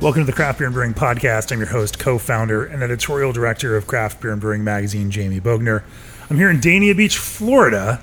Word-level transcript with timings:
Welcome 0.00 0.22
to 0.22 0.26
the 0.26 0.32
Craft 0.32 0.58
Beer 0.58 0.66
and 0.66 0.72
Brewing 0.72 0.94
Podcast. 0.94 1.52
I'm 1.52 1.58
your 1.58 1.68
host, 1.68 1.98
co 1.98 2.16
founder, 2.16 2.64
and 2.64 2.82
editorial 2.82 3.34
director 3.34 3.76
of 3.76 3.86
Craft 3.86 4.22
Beer 4.22 4.32
and 4.32 4.40
Brewing 4.40 4.64
Magazine, 4.64 5.10
Jamie 5.10 5.42
Bogner. 5.42 5.82
I'm 6.30 6.38
here 6.38 6.48
in 6.48 6.56
Dania 6.56 6.96
Beach, 6.96 7.18
Florida, 7.18 8.00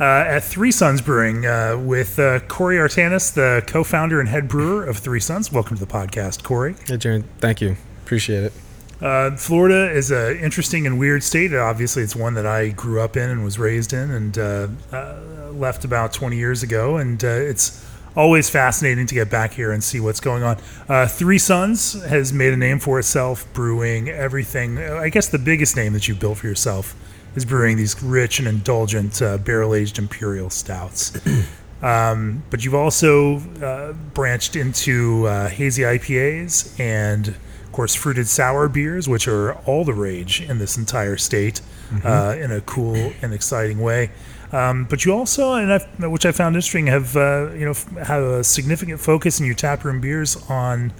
uh, 0.00 0.04
at 0.04 0.42
Three 0.42 0.72
Sons 0.72 1.00
Brewing 1.00 1.46
uh, 1.46 1.78
with 1.78 2.18
uh, 2.18 2.40
Corey 2.40 2.78
Artanis, 2.78 3.32
the 3.32 3.62
co 3.64 3.84
founder 3.84 4.18
and 4.18 4.28
head 4.28 4.48
brewer 4.48 4.84
of 4.84 4.98
Three 4.98 5.20
Sons. 5.20 5.52
Welcome 5.52 5.76
to 5.76 5.84
the 5.84 5.90
podcast, 5.90 6.42
Corey. 6.42 6.74
Hey, 6.88 6.96
Jared. 6.96 7.24
Thank 7.38 7.60
you. 7.60 7.76
Appreciate 8.02 8.42
it. 8.42 8.52
Uh, 9.00 9.36
Florida 9.36 9.88
is 9.88 10.10
an 10.10 10.36
interesting 10.36 10.84
and 10.84 10.98
weird 10.98 11.22
state. 11.22 11.54
Obviously, 11.54 12.02
it's 12.02 12.16
one 12.16 12.34
that 12.34 12.44
I 12.44 12.70
grew 12.70 13.00
up 13.00 13.16
in 13.16 13.30
and 13.30 13.44
was 13.44 13.56
raised 13.56 13.92
in 13.92 14.10
and 14.10 14.36
uh, 14.36 14.66
uh, 14.90 15.20
left 15.52 15.84
about 15.84 16.12
20 16.12 16.36
years 16.36 16.64
ago. 16.64 16.96
And 16.96 17.22
it's 17.22 17.88
always 18.16 18.50
fascinating 18.50 19.06
to 19.06 19.14
get 19.14 19.30
back 19.30 19.52
here 19.52 19.72
and 19.72 19.82
see 19.82 20.00
what's 20.00 20.20
going 20.20 20.42
on. 20.42 20.58
Uh, 20.88 21.06
Three 21.06 21.38
Sons 21.38 22.02
has 22.04 22.32
made 22.32 22.52
a 22.52 22.56
name 22.56 22.78
for 22.78 22.98
itself 22.98 23.50
brewing 23.52 24.08
everything. 24.08 24.78
I 24.78 25.08
guess 25.08 25.28
the 25.28 25.38
biggest 25.38 25.76
name 25.76 25.92
that 25.92 26.08
you 26.08 26.14
built 26.14 26.38
for 26.38 26.46
yourself 26.46 26.94
is 27.34 27.44
brewing 27.44 27.76
these 27.76 28.00
rich 28.02 28.38
and 28.38 28.48
indulgent 28.48 29.22
uh, 29.22 29.38
barrel 29.38 29.74
aged 29.74 29.98
imperial 29.98 30.50
stouts. 30.50 31.18
um, 31.82 32.42
but 32.50 32.64
you've 32.64 32.74
also 32.74 33.38
uh, 33.62 33.92
branched 33.92 34.56
into 34.56 35.26
uh, 35.26 35.48
hazy 35.48 35.82
IPAs 35.82 36.78
and, 36.80 37.28
of 37.28 37.72
course, 37.72 37.94
fruited 37.94 38.26
sour 38.26 38.68
beers, 38.68 39.08
which 39.08 39.28
are 39.28 39.54
all 39.66 39.84
the 39.84 39.94
rage 39.94 40.40
in 40.40 40.58
this 40.58 40.76
entire 40.76 41.16
state 41.16 41.60
mm-hmm. 41.90 42.06
Uh, 42.06 42.32
in 42.34 42.50
a 42.50 42.60
cool 42.62 43.12
and 43.22 43.32
exciting 43.32 43.80
way. 43.80 44.10
Um, 44.52 44.84
but 44.84 45.04
you 45.04 45.12
also, 45.12 45.54
and 45.54 45.72
I've, 45.72 45.86
which 46.10 46.26
I 46.26 46.32
found 46.32 46.56
interesting, 46.56 46.88
have 46.88 47.16
uh, 47.16 47.50
you 47.52 47.64
know 47.64 47.74
have 48.02 48.22
a 48.22 48.44
significant 48.44 49.00
focus 49.00 49.38
in 49.38 49.46
your 49.46 49.54
taproom 49.54 50.00
beers 50.00 50.36
on 50.48 50.92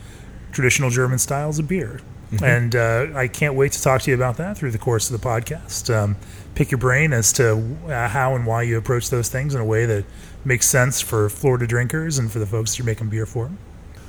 traditional 0.52 0.90
German 0.90 1.18
styles 1.18 1.58
of 1.58 1.68
beer. 1.68 2.00
Mm-hmm. 2.32 2.44
And 2.44 2.76
uh, 2.76 3.18
I 3.18 3.26
can't 3.26 3.54
wait 3.54 3.72
to 3.72 3.82
talk 3.82 4.02
to 4.02 4.10
you 4.10 4.14
about 4.14 4.36
that 4.36 4.56
through 4.56 4.70
the 4.70 4.78
course 4.78 5.10
of 5.10 5.20
the 5.20 5.26
podcast. 5.26 5.92
Um, 5.92 6.16
pick 6.54 6.70
your 6.70 6.78
brain 6.78 7.12
as 7.12 7.32
to 7.34 7.76
uh, 7.86 8.08
how 8.08 8.36
and 8.36 8.46
why 8.46 8.62
you 8.62 8.78
approach 8.78 9.10
those 9.10 9.28
things 9.28 9.54
in 9.54 9.60
a 9.60 9.64
way 9.64 9.84
that 9.86 10.04
makes 10.44 10.68
sense 10.68 11.00
for 11.00 11.28
Florida 11.28 11.66
drinkers 11.66 12.18
and 12.18 12.30
for 12.30 12.38
the 12.38 12.46
folks 12.46 12.78
you're 12.78 12.86
making 12.86 13.08
beer 13.08 13.26
for. 13.26 13.50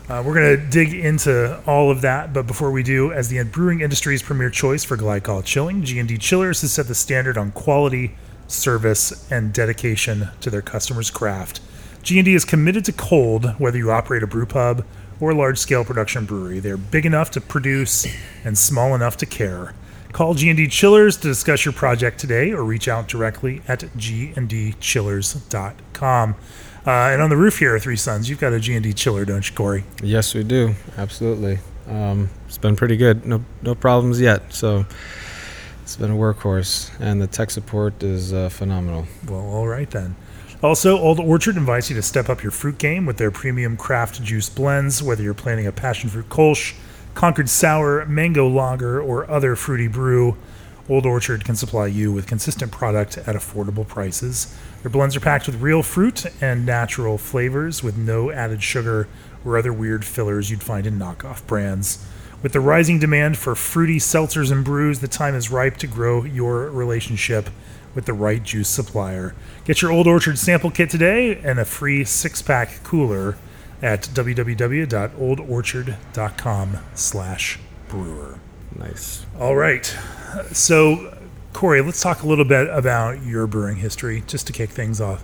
Uh, 0.07 0.21
we're 0.25 0.33
going 0.33 0.57
to 0.57 0.69
dig 0.69 0.93
into 0.93 1.61
all 1.65 1.89
of 1.89 2.01
that, 2.01 2.33
but 2.33 2.45
before 2.45 2.69
we 2.69 2.83
do, 2.83 3.13
as 3.13 3.29
the 3.29 3.41
brewing 3.43 3.81
industry's 3.81 4.21
premier 4.21 4.49
choice 4.49 4.83
for 4.83 4.97
glycol 4.97 5.43
chilling, 5.43 5.83
G&D 5.83 6.17
Chillers 6.17 6.61
has 6.61 6.73
set 6.73 6.87
the 6.87 6.95
standard 6.95 7.37
on 7.37 7.51
quality, 7.53 8.15
service, 8.51 9.29
and 9.31 9.53
dedication 9.53 10.29
to 10.41 10.49
their 10.49 10.61
customers' 10.61 11.09
craft. 11.09 11.61
G&D 12.03 12.33
is 12.33 12.45
committed 12.45 12.85
to 12.85 12.91
cold, 12.91 13.59
whether 13.59 13.77
you 13.77 13.91
operate 13.91 14.23
a 14.23 14.27
brew 14.27 14.45
pub 14.45 14.85
or 15.19 15.31
a 15.31 15.35
large-scale 15.35 15.85
production 15.85 16.25
brewery. 16.25 16.59
They're 16.59 16.77
big 16.77 17.05
enough 17.05 17.31
to 17.31 17.41
produce 17.41 18.07
and 18.43 18.57
small 18.57 18.95
enough 18.95 19.17
to 19.17 19.25
care. 19.25 19.73
Call 20.11 20.33
G&D 20.33 20.67
Chillers 20.67 21.15
to 21.17 21.27
discuss 21.27 21.63
your 21.63 21.73
project 21.73 22.19
today 22.19 22.51
or 22.51 22.63
reach 22.63 22.87
out 22.87 23.07
directly 23.07 23.61
at 23.67 23.81
gndchillers.com. 23.81 26.35
Uh, 26.85 26.89
and 26.89 27.21
on 27.21 27.29
the 27.29 27.37
roof 27.37 27.59
here, 27.59 27.75
are 27.75 27.79
Three 27.79 27.95
Sons, 27.95 28.29
you've 28.29 28.39
got 28.39 28.53
a 28.53 28.59
G&D 28.59 28.93
chiller, 28.93 29.23
don't 29.23 29.47
you, 29.47 29.55
Corey? 29.55 29.83
Yes, 30.01 30.33
we 30.33 30.43
do. 30.43 30.73
Absolutely. 30.97 31.59
Um, 31.87 32.29
it's 32.47 32.57
been 32.57 32.75
pretty 32.75 32.97
good. 32.97 33.25
No, 33.25 33.45
no 33.61 33.75
problems 33.75 34.19
yet. 34.19 34.53
So 34.53 34.85
it's 35.91 35.99
been 35.99 36.11
a 36.11 36.15
workhorse, 36.15 36.89
and 37.01 37.21
the 37.21 37.27
tech 37.27 37.51
support 37.51 38.01
is 38.01 38.31
uh, 38.31 38.47
phenomenal. 38.47 39.05
Well, 39.27 39.41
all 39.41 39.67
right 39.67 39.91
then. 39.91 40.15
Also, 40.63 40.97
Old 40.97 41.19
Orchard 41.19 41.57
invites 41.57 41.89
you 41.89 41.97
to 41.97 42.01
step 42.01 42.29
up 42.29 42.41
your 42.41 42.51
fruit 42.53 42.77
game 42.77 43.05
with 43.05 43.17
their 43.17 43.29
premium 43.29 43.75
craft 43.75 44.23
juice 44.23 44.47
blends, 44.47 45.03
whether 45.03 45.21
you're 45.21 45.33
planning 45.33 45.67
a 45.67 45.71
passion 45.73 46.09
fruit 46.09 46.29
kolsch, 46.29 46.75
Concord 47.13 47.49
sour, 47.49 48.05
mango 48.05 48.47
lager, 48.47 49.01
or 49.01 49.29
other 49.29 49.57
fruity 49.57 49.89
brew. 49.89 50.37
Old 50.87 51.05
Orchard 51.05 51.43
can 51.43 51.57
supply 51.57 51.87
you 51.87 52.13
with 52.13 52.25
consistent 52.25 52.71
product 52.71 53.17
at 53.17 53.35
affordable 53.35 53.85
prices. 53.85 54.57
Their 54.83 54.91
blends 54.91 55.17
are 55.17 55.19
packed 55.19 55.45
with 55.45 55.61
real 55.61 55.83
fruit 55.83 56.25
and 56.41 56.65
natural 56.65 57.17
flavors 57.17 57.83
with 57.83 57.97
no 57.97 58.31
added 58.31 58.63
sugar 58.63 59.09
or 59.43 59.57
other 59.57 59.73
weird 59.73 60.05
fillers 60.05 60.49
you'd 60.49 60.63
find 60.63 60.87
in 60.87 60.97
knockoff 60.97 61.45
brands. 61.47 62.07
With 62.41 62.53
the 62.53 62.59
rising 62.59 62.97
demand 62.97 63.37
for 63.37 63.53
fruity 63.53 63.99
seltzers 63.99 64.51
and 64.51 64.65
brews, 64.65 64.99
the 64.99 65.07
time 65.07 65.35
is 65.35 65.51
ripe 65.51 65.77
to 65.77 65.85
grow 65.85 66.23
your 66.23 66.71
relationship 66.71 67.51
with 67.93 68.05
the 68.05 68.13
right 68.13 68.41
juice 68.41 68.67
supplier. 68.67 69.35
Get 69.63 69.83
your 69.83 69.91
Old 69.91 70.07
Orchard 70.07 70.39
sample 70.39 70.71
kit 70.71 70.89
today 70.89 71.35
and 71.35 71.59
a 71.59 71.65
free 71.65 72.03
six-pack 72.03 72.83
cooler 72.83 73.37
at 73.79 74.09
www.oldorchard.com 74.13 76.77
slash 76.95 77.59
brewer. 77.87 78.39
Nice. 78.75 79.27
All 79.39 79.55
right. 79.55 79.85
So, 80.51 81.15
Corey, 81.53 81.81
let's 81.81 82.01
talk 82.01 82.23
a 82.23 82.27
little 82.27 82.45
bit 82.45 82.69
about 82.69 83.23
your 83.23 83.45
brewing 83.45 83.75
history 83.75 84.23
just 84.25 84.47
to 84.47 84.53
kick 84.53 84.71
things 84.71 84.99
off. 84.99 85.23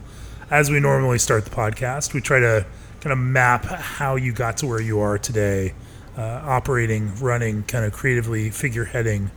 As 0.52 0.70
we 0.70 0.80
normally 0.80 1.18
start 1.18 1.46
the 1.46 1.52
podcast, 1.52 2.14
we 2.14 2.22
try 2.22 2.40
to 2.42 2.64
kind 3.02 3.12
of 3.12 3.18
map 3.18 3.66
how 3.66 4.18
you 4.18 4.34
got 4.34 4.58
to 4.58 4.68
where 4.68 4.82
you 4.82 5.00
are 5.00 5.18
today– 5.18 5.74
uh, 6.18 6.42
operating, 6.44 7.16
running, 7.18 7.64
kind 7.64 7.86
of 7.86 7.94
creatively 7.94 8.50
figureheading 8.50 9.30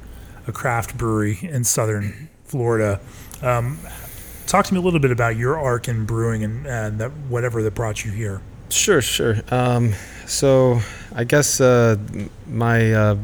a 0.46 0.52
craft 0.52 0.96
brewery 0.96 1.38
in 1.42 1.64
southern 1.64 2.28
Florida. 2.44 3.00
Um, 3.42 3.78
talk 4.46 4.66
to 4.66 4.74
me 4.74 4.80
a 4.80 4.82
little 4.82 5.00
bit 5.00 5.10
about 5.10 5.36
your 5.36 5.58
arc 5.58 5.88
in 5.88 6.06
brewing 6.06 6.42
and, 6.42 6.66
and 6.66 6.98
that 6.98 7.12
whatever 7.28 7.62
that 7.62 7.74
brought 7.74 8.04
you 8.04 8.10
here. 8.10 8.41
Sure, 8.70 9.02
sure. 9.02 9.36
Um, 9.50 9.92
so 10.26 10.80
I 11.14 11.24
guess 11.24 11.60
uh, 11.60 11.96
my 12.46 12.92
uh, 12.92 13.16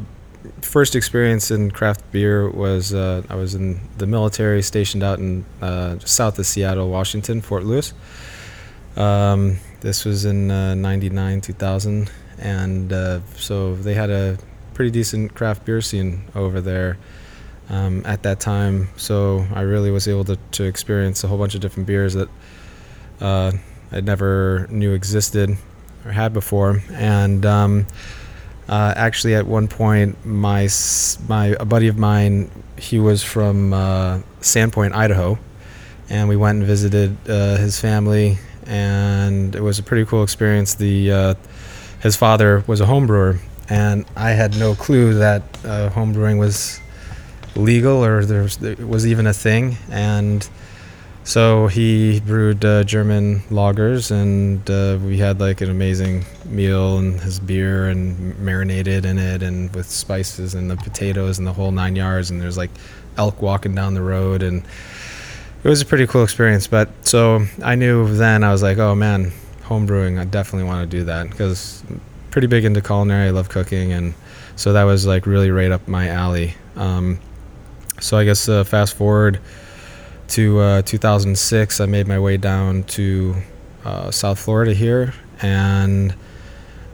first 0.61 0.95
experience 0.95 1.51
in 1.51 1.71
craft 1.71 2.09
beer 2.11 2.49
was 2.49 2.93
uh, 2.93 3.23
I 3.29 3.35
was 3.35 3.55
in 3.55 3.79
the 3.97 4.07
military 4.07 4.61
stationed 4.61 5.03
out 5.03 5.19
in 5.19 5.45
uh, 5.61 5.99
south 5.99 6.37
of 6.37 6.45
Seattle, 6.45 6.89
Washington, 6.89 7.41
Fort 7.41 7.63
Lewis. 7.63 7.93
Um, 8.95 9.57
this 9.81 10.05
was 10.05 10.25
in 10.25 10.47
'99, 10.47 11.37
uh, 11.37 11.41
2000 11.41 12.11
and 12.39 12.91
uh, 12.93 13.21
so 13.35 13.75
they 13.75 13.93
had 13.93 14.09
a 14.09 14.37
pretty 14.73 14.91
decent 14.91 15.33
craft 15.33 15.65
beer 15.65 15.81
scene 15.81 16.23
over 16.35 16.61
there 16.61 16.97
um, 17.69 18.03
at 18.05 18.23
that 18.23 18.39
time. 18.39 18.89
So 18.97 19.45
I 19.53 19.61
really 19.61 19.91
was 19.91 20.07
able 20.07 20.25
to, 20.25 20.37
to 20.53 20.63
experience 20.63 21.23
a 21.23 21.27
whole 21.27 21.37
bunch 21.37 21.55
of 21.55 21.61
different 21.61 21.87
beers 21.87 22.13
that 22.13 22.29
uh, 23.19 23.51
I 23.91 24.01
never 24.01 24.67
knew 24.69 24.93
existed 24.93 25.57
or 26.05 26.11
had 26.11 26.33
before. 26.33 26.81
And 26.91 27.45
um, 27.45 27.87
uh, 28.69 28.93
actually, 28.95 29.35
at 29.35 29.47
one 29.47 29.67
point, 29.67 30.25
my 30.25 30.67
my 31.27 31.55
a 31.59 31.65
buddy 31.65 31.87
of 31.87 31.97
mine, 31.97 32.51
he 32.77 32.99
was 32.99 33.23
from 33.23 33.73
uh, 33.73 34.19
Sandpoint, 34.41 34.93
Idaho, 34.93 35.39
and 36.09 36.27
we 36.27 36.35
went 36.35 36.59
and 36.59 36.67
visited 36.67 37.15
uh, 37.29 37.57
his 37.57 37.79
family, 37.79 38.37
and 38.65 39.55
it 39.55 39.61
was 39.61 39.79
a 39.79 39.83
pretty 39.83 40.05
cool 40.05 40.21
experience. 40.21 40.75
The 40.75 41.11
uh, 41.11 41.33
his 42.01 42.15
father 42.15 42.63
was 42.67 42.81
a 42.81 42.85
homebrewer, 42.85 43.39
and 43.69 44.05
I 44.15 44.31
had 44.31 44.57
no 44.57 44.75
clue 44.75 45.15
that 45.15 45.41
uh, 45.63 45.89
homebrewing 45.89 46.39
was 46.39 46.79
legal 47.55 48.05
or 48.05 48.23
there 48.23 48.43
was, 48.43 48.57
there 48.57 48.75
was, 48.85 49.07
even 49.07 49.27
a 49.27 49.33
thing. 49.33 49.77
And 49.89 50.47
so 51.23 51.67
he 51.67 52.19
brewed 52.21 52.63
uh, 52.63 52.83
German 52.83 53.39
lagers, 53.49 54.11
and 54.11 54.69
uh, 54.69 54.97
we 55.03 55.17
had 55.17 55.39
like 55.39 55.61
an 55.61 55.69
amazing 55.69 56.25
meal 56.45 56.97
and 56.99 57.19
his 57.19 57.39
beer 57.39 57.89
and 57.89 58.37
marinated 58.39 59.05
in 59.05 59.17
it 59.17 59.43
and 59.43 59.73
with 59.75 59.89
spices 59.89 60.53
and 60.53 60.71
the 60.71 60.77
potatoes 60.77 61.39
and 61.39 61.47
the 61.47 61.53
whole 61.53 61.71
nine 61.71 61.95
yards. 61.95 62.29
And 62.29 62.39
there's 62.39 62.57
like 62.57 62.71
elk 63.17 63.41
walking 63.41 63.73
down 63.73 63.95
the 63.95 64.01
road 64.01 64.43
and 64.43 64.63
it 65.63 65.67
was 65.67 65.81
a 65.81 65.85
pretty 65.85 66.07
cool 66.07 66.23
experience. 66.23 66.67
But 66.67 66.89
so 67.05 67.45
I 67.63 67.75
knew 67.75 68.15
then 68.15 68.43
I 68.43 68.51
was 68.51 68.63
like, 68.63 68.77
oh 68.77 68.95
man, 68.95 69.33
home 69.67 69.85
brewing, 69.85 70.17
I 70.17 70.25
definitely 70.25 70.67
want 70.67 70.89
to 70.89 70.97
do 70.97 71.03
that 71.05 71.29
because 71.29 71.83
pretty 72.31 72.47
big 72.47 72.65
into 72.65 72.81
culinary. 72.81 73.27
I 73.27 73.31
love 73.31 73.49
cooking, 73.49 73.91
and 73.91 74.13
so 74.55 74.73
that 74.73 74.83
was 74.83 75.05
like 75.05 75.25
really 75.25 75.51
right 75.51 75.71
up 75.71 75.87
my 75.87 76.07
alley. 76.07 76.55
Um, 76.75 77.19
so 77.99 78.17
I 78.17 78.23
guess 78.23 78.47
uh, 78.47 78.63
fast 78.63 78.95
forward 78.95 79.39
to 80.29 80.59
uh, 80.59 80.81
2006, 80.83 81.81
I 81.81 81.85
made 81.85 82.07
my 82.07 82.19
way 82.19 82.37
down 82.37 82.83
to 82.83 83.35
uh, 83.85 84.11
South 84.11 84.39
Florida 84.39 84.73
here 84.73 85.13
and 85.41 86.15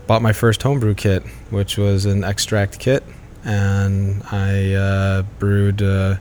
bought 0.07 0.21
my 0.21 0.33
first 0.33 0.61
homebrew 0.63 0.95
kit, 0.95 1.23
which 1.49 1.77
was 1.77 2.05
an 2.05 2.23
extract 2.23 2.79
kit, 2.79 3.03
and 3.43 4.23
I 4.31 4.73
uh, 4.73 5.21
brewed 5.39 5.81
uh, 5.81 6.15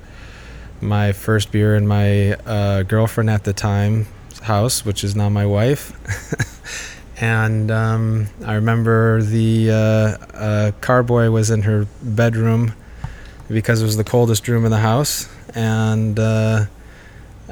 my 0.80 1.12
first 1.12 1.50
beer 1.50 1.74
and 1.76 1.88
my 1.88 2.34
uh, 2.34 2.82
girlfriend 2.82 3.30
at 3.30 3.44
the 3.44 3.52
time 3.52 4.06
house, 4.42 4.84
which 4.84 5.04
is 5.04 5.14
now 5.16 5.28
my 5.28 5.46
wife. 5.46 5.92
and 7.20 7.70
um, 7.70 8.26
I 8.44 8.54
remember 8.54 9.22
the 9.22 9.70
uh, 9.70 9.74
uh, 10.36 10.70
carboy 10.80 11.30
was 11.30 11.50
in 11.50 11.62
her 11.62 11.86
bedroom 12.02 12.74
because 13.48 13.80
it 13.82 13.84
was 13.84 13.96
the 13.96 14.04
coldest 14.04 14.48
room 14.48 14.64
in 14.64 14.70
the 14.70 14.78
house, 14.78 15.28
and 15.54 16.18
uh, 16.18 16.64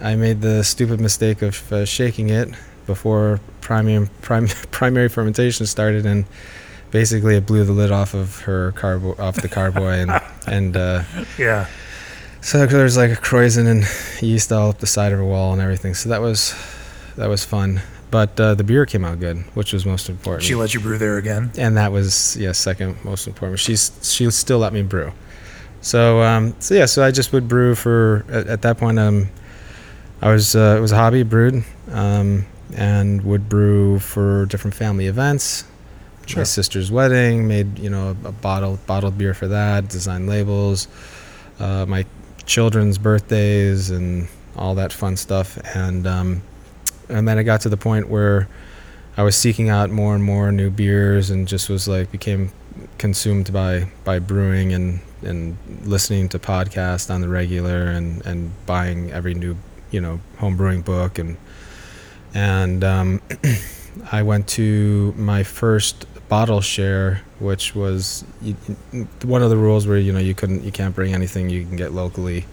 I 0.00 0.16
made 0.16 0.40
the 0.40 0.64
stupid 0.64 1.00
mistake 1.00 1.42
of 1.42 1.72
uh, 1.72 1.84
shaking 1.84 2.31
it 2.31 2.48
before 2.87 3.38
primary 3.60 4.08
prim- 4.22 4.48
primary 4.70 5.08
fermentation 5.08 5.66
started, 5.66 6.06
and 6.06 6.25
basically 6.90 7.36
it 7.36 7.46
blew 7.46 7.64
the 7.64 7.72
lid 7.72 7.93
off 7.93 8.14
of 8.14 8.40
her 8.40 8.72
carbo 8.72 9.14
off 9.22 9.36
the 9.36 9.48
carboy, 9.48 10.02
and 10.08 10.22
and 10.46 10.76
uh, 10.76 11.02
Yeah. 11.38 11.66
so 12.40 12.66
there's 12.66 12.96
like 12.96 13.10
a 13.10 13.16
krausen 13.16 13.66
and 13.66 13.84
yeast 14.22 14.50
all 14.52 14.70
up 14.70 14.78
the 14.78 14.86
side 14.86 15.12
of 15.12 15.19
her 15.19 15.25
wall 15.25 15.52
and 15.52 15.60
everything. 15.60 15.94
So 15.94 16.08
that 16.08 16.20
was 16.22 16.54
that 17.20 17.28
was 17.28 17.44
fun. 17.44 17.82
But 18.11 18.40
uh, 18.40 18.55
the 18.55 18.64
beer 18.64 18.87
came 18.87 19.05
out 19.05 19.20
good, 19.20 19.37
which 19.55 19.72
was 19.72 19.87
most 19.87 20.08
important. 20.08 20.43
She 20.43 20.55
let 20.55 20.75
you 20.75 20.81
brew 20.81 20.99
there 20.99 21.19
again. 21.19 21.52
and 21.56 21.76
that 21.76 21.93
was 21.93 22.37
yeah 22.37 22.52
second 22.52 22.96
most 23.05 23.28
important. 23.28 23.61
She's 23.61 23.93
she 24.02 24.28
still 24.31 24.58
let 24.58 24.72
me 24.72 24.82
brew. 24.82 25.12
So 25.81 26.22
um, 26.22 26.56
so 26.58 26.75
yeah, 26.75 26.87
so 26.87 27.05
I 27.05 27.11
just 27.11 27.32
would 27.32 27.46
brew 27.46 27.75
for 27.75 28.25
at, 28.31 28.46
at 28.49 28.62
that 28.62 28.78
point. 28.78 28.99
Um, 28.99 29.28
I 30.22 30.32
was 30.32 30.56
uh, 30.56 30.76
it 30.76 30.81
was 30.81 30.93
a 30.93 30.96
hobby 30.96 31.22
brewed, 31.22 31.62
um, 31.93 32.46
and 32.75 33.22
would 33.25 33.49
brew 33.49 33.99
for 33.99 34.46
different 34.46 34.75
family 34.75 35.06
events. 35.06 35.64
My 36.37 36.44
sister's 36.44 36.93
wedding, 36.93 37.49
made 37.49 37.78
you 37.78 37.90
know 37.90 38.17
a, 38.25 38.28
a 38.28 38.32
bottle 38.32 38.78
bottled 38.87 39.19
beer 39.19 39.34
for 39.34 39.49
that, 39.49 39.88
designed 39.88 40.28
labels. 40.28 40.88
Uh, 41.58 41.84
my 41.87 42.06
children's 42.46 42.99
birthdays 42.99 43.90
and 43.90 44.28
all 44.56 44.75
that 44.76 44.93
fun 44.93 45.17
stuff, 45.17 45.58
and 45.76 46.06
um, 46.06 46.43
and 47.10 47.26
then 47.28 47.38
it 47.38 47.44
got 47.44 47.60
to 47.62 47.68
the 47.68 47.76
point 47.76 48.08
where 48.08 48.48
I 49.16 49.22
was 49.22 49.36
seeking 49.36 49.68
out 49.68 49.90
more 49.90 50.14
and 50.14 50.24
more 50.24 50.52
new 50.52 50.70
beers, 50.70 51.30
and 51.30 51.46
just 51.46 51.68
was 51.68 51.88
like 51.88 52.10
became 52.10 52.52
consumed 52.98 53.52
by 53.52 53.88
by 54.04 54.18
brewing 54.18 54.72
and 54.72 55.00
and 55.22 55.58
listening 55.84 56.28
to 56.30 56.38
podcasts 56.38 57.12
on 57.12 57.20
the 57.20 57.28
regular, 57.28 57.86
and 57.86 58.24
and 58.24 58.52
buying 58.66 59.10
every 59.12 59.34
new 59.34 59.56
you 59.90 60.00
know 60.00 60.20
home 60.38 60.56
brewing 60.56 60.82
book, 60.82 61.18
and 61.18 61.36
and 62.34 62.84
um, 62.84 63.20
I 64.12 64.22
went 64.22 64.48
to 64.48 65.12
my 65.16 65.42
first 65.42 66.06
bottle 66.28 66.60
share, 66.60 67.22
which 67.40 67.74
was 67.74 68.24
one 69.22 69.42
of 69.42 69.50
the 69.50 69.56
rules 69.56 69.86
where 69.86 69.98
you 69.98 70.12
know 70.12 70.20
you 70.20 70.34
couldn't 70.34 70.62
you 70.64 70.72
can't 70.72 70.94
bring 70.94 71.12
anything 71.12 71.50
you 71.50 71.64
can 71.64 71.76
get 71.76 71.92
locally 71.92 72.46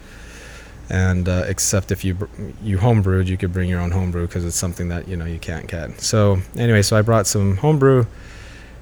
and 0.90 1.28
uh, 1.28 1.44
except 1.48 1.92
if 1.92 2.06
you 2.06 2.18
you 2.64 2.78
homebrewed, 2.78 3.28
you 3.28 3.38
could 3.38 3.52
bring 3.52 3.70
your 3.70 3.80
own 3.80 3.92
homebrew 3.92 4.28
because 4.28 4.46
it's 4.46 4.56
something 4.56 4.88
that 4.90 5.08
you 5.08 5.16
know 5.16 5.26
you 5.26 5.40
can't 5.40 5.68
get. 5.68 6.00
So 6.00 6.40
anyway, 6.56 6.82
so 6.82 6.98
I 6.98 7.02
brought 7.02 7.28
some 7.28 7.58
homebrew, 7.58 8.06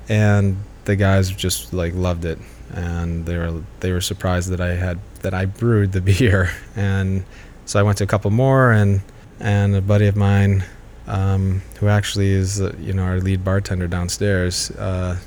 and 0.07 0.57
the 0.85 0.95
guys 0.95 1.29
just 1.29 1.73
like 1.73 1.93
loved 1.95 2.25
it, 2.25 2.37
and 2.73 3.25
they 3.25 3.37
were 3.37 3.61
they 3.79 3.91
were 3.91 4.01
surprised 4.01 4.49
that 4.49 4.61
I 4.61 4.75
had 4.75 4.99
that 5.21 5.33
I 5.33 5.45
brewed 5.45 5.93
the 5.93 6.01
beer, 6.19 6.51
and 6.75 7.25
so 7.65 7.79
I 7.79 7.83
went 7.83 7.97
to 7.99 8.03
a 8.03 8.07
couple 8.07 8.31
more, 8.31 8.71
and 8.71 9.01
and 9.39 9.75
a 9.75 9.81
buddy 9.81 10.07
of 10.07 10.15
mine, 10.15 10.63
um, 11.07 11.61
who 11.79 11.87
actually 11.87 12.29
is 12.29 12.61
uh, 12.61 12.75
you 12.79 12.93
know 12.93 13.03
our 13.03 13.19
lead 13.19 13.43
bartender 13.43 13.87
downstairs, 13.87 14.69
uh, 14.71 15.17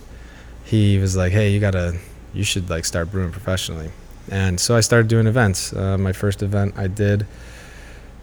he 0.65 0.99
was 0.99 1.17
like, 1.17 1.33
hey, 1.33 1.51
you 1.51 1.59
gotta 1.59 1.99
you 2.33 2.45
should 2.45 2.71
like 2.71 2.85
start 2.85 3.11
brewing 3.11 3.33
professionally 3.33 3.91
and 4.31 4.61
so 4.61 4.77
I 4.77 4.81
started 4.81 5.09
doing 5.09 5.27
events. 5.27 5.73
Uh, 5.73 5.99
my 5.99 6.13
first 6.13 6.43
event 6.43 6.75
I 6.77 6.87
did 6.87 7.27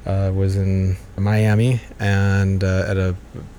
uh, 0.06 0.32
was 0.34 0.56
in 0.56 0.98
Miami 1.18 1.82
and 2.00 2.64
uh, 2.64 2.86
at 2.88 2.98
a 2.98 3.16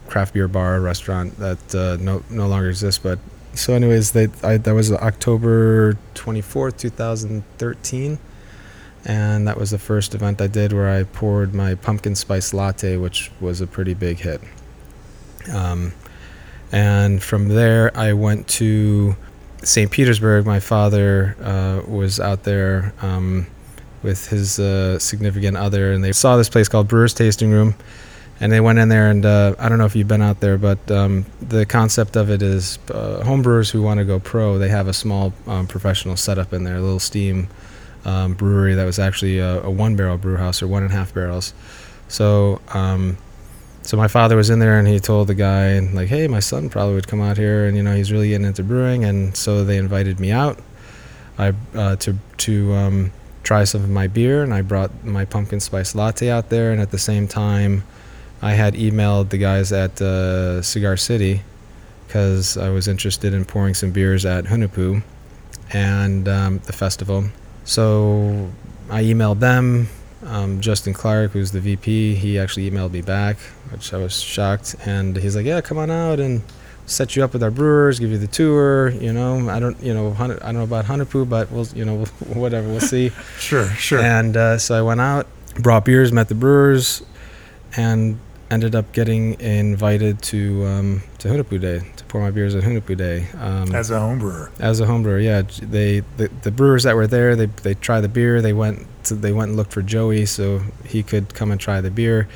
craft 0.07 0.35
beer 0.35 0.49
bar 0.49 0.81
restaurant 0.81 1.37
that 1.39 1.75
uh, 1.75 1.97
no 2.01 2.23
no 2.31 2.47
longer 2.47 2.69
exists. 2.69 3.01
But 3.03 3.19
so, 3.55 3.75
anyways, 3.75 4.13
they 4.13 4.29
I, 4.43 4.59
that 4.59 4.75
was 4.75 4.93
October 4.93 5.97
twenty 6.15 6.43
fourth, 6.43 6.77
two 6.77 6.91
thousand 6.91 7.43
thirteen, 7.59 8.19
and 9.05 9.49
that 9.49 9.59
was 9.59 9.71
the 9.71 9.79
first 9.79 10.15
event 10.15 10.41
I 10.41 10.47
did 10.47 10.73
where 10.73 10.91
I 10.91 11.05
poured 11.05 11.55
my 11.55 11.75
pumpkin 11.75 12.15
spice 12.15 12.55
latte, 12.55 12.97
which 12.97 13.31
was 13.41 13.61
a 13.61 13.67
pretty 13.67 13.95
big 13.95 14.19
hit. 14.19 14.41
Um, 15.53 15.93
and 16.73 17.23
from 17.23 17.49
there, 17.49 17.97
I 17.97 18.13
went 18.13 18.49
to 18.49 19.17
St. 19.63 19.91
Petersburg, 19.91 20.47
my 20.47 20.61
father 20.61 21.37
uh, 21.43 21.83
was 21.91 22.21
out 22.21 22.45
there 22.45 22.93
um, 23.03 23.47
with 24.03 24.29
his 24.29 24.59
uh, 24.59 24.99
significant 24.99 25.57
other, 25.57 25.93
and 25.93 26.05
they 26.05 26.13
saw 26.13 26.37
this 26.37 26.49
place 26.49 26.69
called 26.69 26.89
Brewer's 26.89 27.15
Tasting 27.15 27.51
Room. 27.51 27.75
And 28.39 28.53
they 28.53 28.61
went 28.61 28.79
in 28.79 28.91
there, 28.91 29.09
and 29.09 29.25
uh, 29.25 29.55
I 29.59 29.71
don't 29.71 29.79
know 29.79 29.87
if 29.87 29.97
you've 29.97 30.09
been 30.09 30.21
out 30.21 30.41
there, 30.41 30.59
but 30.59 30.91
um, 30.91 31.25
the 31.41 31.65
concept 31.65 32.17
of 32.17 32.29
it 32.29 32.43
is 32.43 32.79
uh, 32.91 33.23
homebrewers 33.25 33.71
who 33.71 33.81
want 33.81 33.99
to 33.99 34.05
go 34.05 34.21
pro, 34.21 34.59
they 34.59 34.69
have 34.69 34.89
a 34.89 34.93
small 34.93 35.33
um, 35.47 35.67
professional 35.67 36.17
setup 36.17 36.53
in 36.53 36.63
there, 36.65 36.77
a 36.77 36.81
little 36.81 37.01
steam 37.01 37.49
um, 38.05 38.35
brewery 38.35 38.75
that 38.75 38.85
was 38.85 38.99
actually 38.99 39.39
a, 39.39 39.63
a 39.63 39.71
one 39.71 39.97
barrel 39.97 40.19
brew 40.19 40.37
house 40.37 40.63
or 40.63 40.69
one 40.69 40.83
and 40.83 40.93
a 40.93 40.95
half 40.95 41.15
barrels. 41.15 41.55
So, 42.09 42.61
um, 42.75 43.17
so 43.87 43.97
my 43.97 44.09
father 44.09 44.37
was 44.37 44.51
in 44.51 44.59
there 44.59 44.81
and 44.81 44.89
he 44.89 44.99
told 44.99 45.29
the 45.29 45.35
guy 45.35 45.79
like 45.79 46.09
hey 46.09 46.27
my 46.27 46.41
son 46.41 46.69
probably 46.69 46.95
would 46.95 47.07
come 47.07 47.21
out 47.21 47.37
here 47.37 47.67
and 47.67 47.77
you 47.77 47.83
know 47.85 47.95
he's 47.95 48.11
really 48.11 48.31
getting 48.31 48.47
into 48.47 48.65
brewing. 48.65 49.05
And 49.05 49.37
so 49.37 49.65
they 49.65 49.79
invited 49.79 50.19
me 50.19 50.33
out. 50.33 50.59
I 51.39 51.55
uh, 51.75 51.95
to 51.97 52.17
to 52.39 52.75
um, 52.75 53.13
try 53.45 53.63
some 53.63 53.85
of 53.85 53.89
my 53.89 54.09
beer 54.09 54.43
and 54.43 54.53
i 54.53 54.61
brought 54.61 55.05
my 55.05 55.25
pumpkin 55.25 55.61
spice 55.61 55.95
latte 55.95 56.29
out 56.31 56.49
there. 56.49 56.73
And 56.73 56.81
at 56.81 56.91
the 56.91 56.99
same 56.99 57.29
time 57.29 57.85
i 58.43 58.53
had 58.53 58.75
emailed 58.75 59.31
the 59.31 59.39
guys 59.39 59.73
at 59.73 60.03
uh, 60.03 60.63
cigar 60.63 60.97
city 60.97 61.43
because 62.07 62.57
i 62.57 62.69
was 62.69 62.89
interested 62.89 63.33
in 63.33 63.45
pouring 63.45 63.75
some 63.75 63.93
beers 63.93 64.25
at 64.25 64.47
Hunahpu 64.47 65.03
and 65.73 66.29
um, 66.29 66.59
the 66.65 66.73
festival. 66.73 67.25
So 67.65 68.51
i 68.91 69.05
emailed 69.05 69.39
them 69.39 69.89
um, 70.25 70.61
Justin 70.61 70.95
Clark, 70.95 71.33
who's 71.33 71.53
the 71.53 71.61
VP, 71.61 72.15
he 72.15 72.39
actually 72.39 72.71
emailed 72.71 72.93
me 72.93 73.03
back, 73.03 73.37
which 73.71 73.93
I 73.93 73.99
was 73.99 74.21
shocked. 74.21 74.77
And 74.85 75.17
he's 75.17 75.37
like, 75.37 75.47
"Yeah, 75.47 75.61
come 75.61 75.79
on 75.79 75.91
out 75.91 76.21
and 76.21 76.43
set 76.87 77.17
you 77.17 77.25
up 77.25 77.33
with 77.33 77.43
our 77.43 77.51
brewers, 77.51 77.99
give 77.99 78.11
you 78.11 78.19
the 78.19 78.27
tour. 78.27 78.91
You 78.91 79.13
know, 79.13 79.49
I 79.49 79.59
don't, 79.61 79.81
you 79.83 79.93
know, 79.93 80.17
I 80.19 80.27
don't 80.29 80.55
know 80.55 80.63
about 80.63 80.87
Hunahpu, 80.87 81.29
but 81.29 81.51
we'll, 81.51 81.67
you 81.75 81.85
know, 81.85 82.05
whatever, 82.35 82.69
we'll 82.69 82.81
see." 82.81 83.11
Sure, 83.39 83.67
sure. 83.69 84.01
And 84.01 84.37
uh, 84.37 84.59
so 84.59 84.77
I 84.79 84.83
went 84.83 85.01
out, 85.01 85.27
brought 85.57 85.85
beers, 85.85 86.13
met 86.13 86.29
the 86.29 86.35
brewers, 86.35 87.03
and 87.77 88.19
ended 88.51 88.75
up 88.75 88.93
getting 88.93 89.39
invited 89.41 90.23
to 90.23 90.65
um, 90.65 91.03
to 91.27 91.33
Hunahpu 91.33 91.61
Day 91.61 91.83
to 91.97 92.05
pour 92.05 92.21
my 92.21 92.31
beers 92.31 92.55
at 92.55 92.63
Hunahpu 92.63 92.97
Day. 92.97 93.27
Um, 93.41 93.75
As 93.75 93.91
a 93.91 93.99
home 93.99 94.19
brewer. 94.19 94.51
as 94.61 94.81
a 94.81 94.87
home 94.87 95.03
brewer, 95.03 95.19
yeah, 95.19 95.43
they 95.61 96.01
the, 96.17 96.29
the 96.43 96.51
brewers 96.51 96.85
that 96.85 96.95
were 96.97 97.07
there, 97.07 97.37
they 97.37 97.47
they 97.47 97.75
tried 97.75 98.01
the 98.03 98.09
beer. 98.09 98.41
They 98.43 98.53
went 98.53 98.87
to, 99.05 99.15
they 99.15 99.33
went 99.33 99.49
and 99.51 99.57
looked 99.57 99.73
for 99.73 99.83
Joey 99.83 100.27
so 100.27 100.61
he 100.85 101.03
could 101.03 101.35
come 101.35 101.51
and 101.51 101.61
try 101.61 101.81
the 101.81 101.91
beer. 101.91 102.29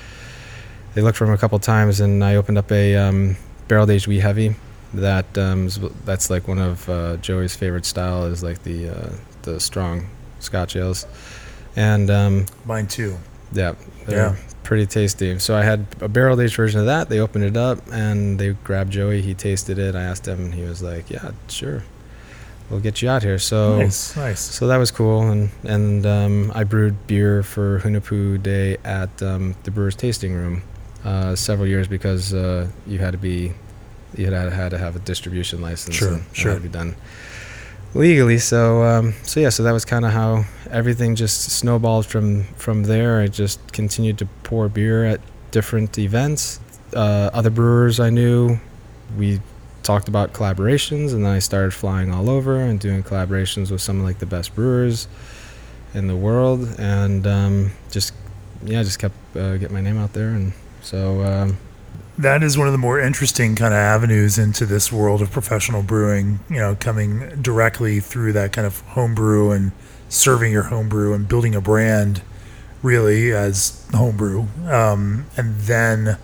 They 0.94 1.02
looked 1.02 1.18
for 1.18 1.24
him 1.24 1.32
a 1.32 1.38
couple 1.38 1.58
times, 1.60 2.00
and 2.00 2.24
I 2.24 2.34
opened 2.36 2.58
up 2.58 2.70
a 2.72 2.96
um, 2.96 3.36
barrel 3.68 3.90
aged 3.90 4.06
wee 4.08 4.18
heavy. 4.18 4.56
That 4.94 5.38
um, 5.38 5.68
that's 6.04 6.30
like 6.30 6.48
one 6.48 6.58
of 6.58 6.88
uh, 6.88 7.16
Joey's 7.18 7.54
favorite 7.54 7.84
style 7.86 8.24
is 8.24 8.42
like 8.42 8.64
the 8.64 8.88
uh, 8.88 9.10
the 9.42 9.60
strong 9.60 10.08
Scotch 10.40 10.74
ales, 10.74 11.06
and 11.76 12.10
um, 12.10 12.46
Mine 12.64 12.88
too. 12.88 13.16
yeah, 13.52 13.74
Yeah. 14.08 14.34
Pretty 14.70 14.86
tasty. 14.86 15.36
So 15.40 15.56
I 15.56 15.64
had 15.64 15.84
a 16.00 16.06
barrel 16.06 16.40
aged 16.40 16.54
version 16.54 16.78
of 16.78 16.86
that. 16.86 17.08
They 17.08 17.18
opened 17.18 17.42
it 17.42 17.56
up 17.56 17.80
and 17.90 18.38
they 18.38 18.52
grabbed 18.52 18.92
Joey. 18.92 19.20
He 19.20 19.34
tasted 19.34 19.80
it. 19.80 19.96
I 19.96 20.02
asked 20.02 20.28
him, 20.28 20.44
and 20.44 20.54
he 20.54 20.62
was 20.62 20.80
like, 20.80 21.10
"Yeah, 21.10 21.32
sure, 21.48 21.82
we'll 22.70 22.78
get 22.78 23.02
you 23.02 23.08
out 23.10 23.24
here." 23.24 23.40
So 23.40 23.80
nice, 23.80 24.16
nice. 24.16 24.38
so 24.38 24.68
that 24.68 24.76
was 24.76 24.92
cool. 24.92 25.28
And 25.28 25.50
and 25.64 26.06
um, 26.06 26.52
I 26.54 26.62
brewed 26.62 27.08
beer 27.08 27.42
for 27.42 27.80
Hunahpu 27.80 28.44
Day 28.44 28.76
at 28.84 29.20
um, 29.20 29.56
the 29.64 29.72
Brewers 29.72 29.96
Tasting 29.96 30.34
Room 30.34 30.62
uh, 31.04 31.34
several 31.34 31.66
years 31.66 31.88
because 31.88 32.32
uh, 32.32 32.68
you 32.86 33.00
had 33.00 33.10
to 33.10 33.18
be 33.18 33.52
you 34.16 34.30
had 34.30 34.52
had 34.52 34.70
to 34.70 34.78
have 34.78 34.94
a 34.94 35.00
distribution 35.00 35.60
license. 35.60 35.96
Sure, 35.96 36.12
and 36.12 36.22
it 36.30 36.36
sure. 36.36 36.52
Had 36.52 36.62
to 36.62 36.68
be 36.68 36.72
done 36.72 36.94
legally. 37.94 38.38
So 38.38 38.82
um, 38.82 39.14
so 39.22 39.40
yeah, 39.40 39.48
so 39.48 39.62
that 39.62 39.72
was 39.72 39.84
kind 39.84 40.04
of 40.04 40.12
how 40.12 40.44
everything 40.70 41.14
just 41.14 41.50
snowballed 41.50 42.06
from 42.06 42.44
from 42.54 42.84
there. 42.84 43.20
I 43.20 43.26
just 43.26 43.72
continued 43.72 44.18
to 44.18 44.26
pour 44.42 44.68
beer 44.68 45.04
at 45.04 45.20
different 45.50 45.98
events. 45.98 46.60
Uh, 46.94 47.30
other 47.32 47.50
brewers 47.50 48.00
I 48.00 48.10
knew, 48.10 48.58
we 49.16 49.40
talked 49.82 50.08
about 50.08 50.32
collaborations, 50.32 51.12
and 51.12 51.24
then 51.24 51.32
I 51.32 51.38
started 51.38 51.72
flying 51.72 52.12
all 52.12 52.28
over 52.28 52.56
and 52.56 52.78
doing 52.78 53.02
collaborations 53.02 53.70
with 53.70 53.80
some 53.80 54.00
of 54.00 54.06
like 54.06 54.18
the 54.18 54.26
best 54.26 54.54
brewers 54.54 55.08
in 55.94 56.06
the 56.06 56.16
world, 56.16 56.68
and 56.78 57.26
um, 57.26 57.72
just 57.90 58.12
yeah, 58.64 58.82
just 58.82 58.98
kept 58.98 59.14
uh, 59.36 59.56
getting 59.56 59.74
my 59.74 59.80
name 59.80 59.98
out 59.98 60.12
there, 60.12 60.30
and 60.30 60.52
so 60.82 61.22
um, 61.22 61.58
That 62.20 62.42
is 62.42 62.58
one 62.58 62.66
of 62.66 62.72
the 62.72 62.78
more 62.78 63.00
interesting 63.00 63.56
kind 63.56 63.72
of 63.72 63.78
avenues 63.78 64.38
into 64.38 64.66
this 64.66 64.92
world 64.92 65.22
of 65.22 65.30
professional 65.30 65.82
brewing. 65.82 66.40
You 66.48 66.58
know, 66.58 66.76
coming 66.76 67.40
directly 67.40 68.00
through 68.00 68.32
that 68.34 68.52
kind 68.52 68.66
of 68.66 68.80
homebrew 68.80 69.50
and 69.52 69.72
serving 70.08 70.52
your 70.52 70.64
homebrew 70.64 71.14
and 71.14 71.26
building 71.26 71.54
a 71.54 71.60
brand 71.60 72.22
really 72.82 73.32
as 73.32 73.86
homebrew, 73.94 74.46
um, 74.68 75.26
and 75.36 75.56
then 75.60 76.18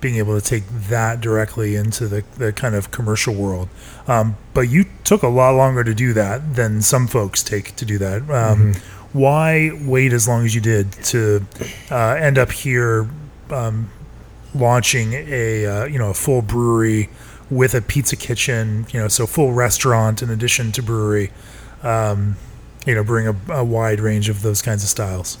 being 0.00 0.16
able 0.16 0.38
to 0.38 0.44
take 0.44 0.66
that 0.68 1.20
directly 1.20 1.76
into 1.76 2.08
the, 2.08 2.24
the 2.36 2.52
kind 2.52 2.74
of 2.74 2.90
commercial 2.90 3.34
world. 3.34 3.68
Um, 4.06 4.36
but 4.52 4.62
you 4.62 4.84
took 5.04 5.22
a 5.22 5.28
lot 5.28 5.54
longer 5.54 5.84
to 5.84 5.94
do 5.94 6.12
that 6.12 6.56
than 6.56 6.82
some 6.82 7.06
folks 7.06 7.42
take 7.42 7.76
to 7.76 7.84
do 7.84 7.98
that. 7.98 8.28
Um, 8.30 8.74
Why 9.12 9.70
wait 9.84 10.12
as 10.14 10.26
long 10.26 10.44
as 10.46 10.54
you 10.54 10.60
did 10.62 10.90
to 11.04 11.46
uh, 11.90 12.14
end 12.14 12.38
up 12.38 12.50
here 12.50 13.08
um, 13.50 13.90
launching 14.54 15.12
a 15.14 15.66
uh, 15.66 15.84
you 15.84 15.98
know 15.98 16.10
a 16.10 16.14
full 16.14 16.42
brewery 16.42 17.08
with 17.50 17.74
a 17.74 17.82
pizza 17.82 18.16
kitchen, 18.16 18.86
you 18.92 18.98
know, 18.98 19.08
so 19.08 19.26
full 19.26 19.52
restaurant 19.52 20.22
in 20.22 20.30
addition 20.30 20.72
to 20.72 20.82
brewery, 20.82 21.30
um, 21.82 22.34
you 22.86 22.94
know, 22.94 23.04
bring 23.04 23.28
a, 23.28 23.36
a 23.52 23.62
wide 23.62 24.00
range 24.00 24.30
of 24.30 24.40
those 24.40 24.62
kinds 24.62 24.82
of 24.82 24.88
styles. 24.88 25.36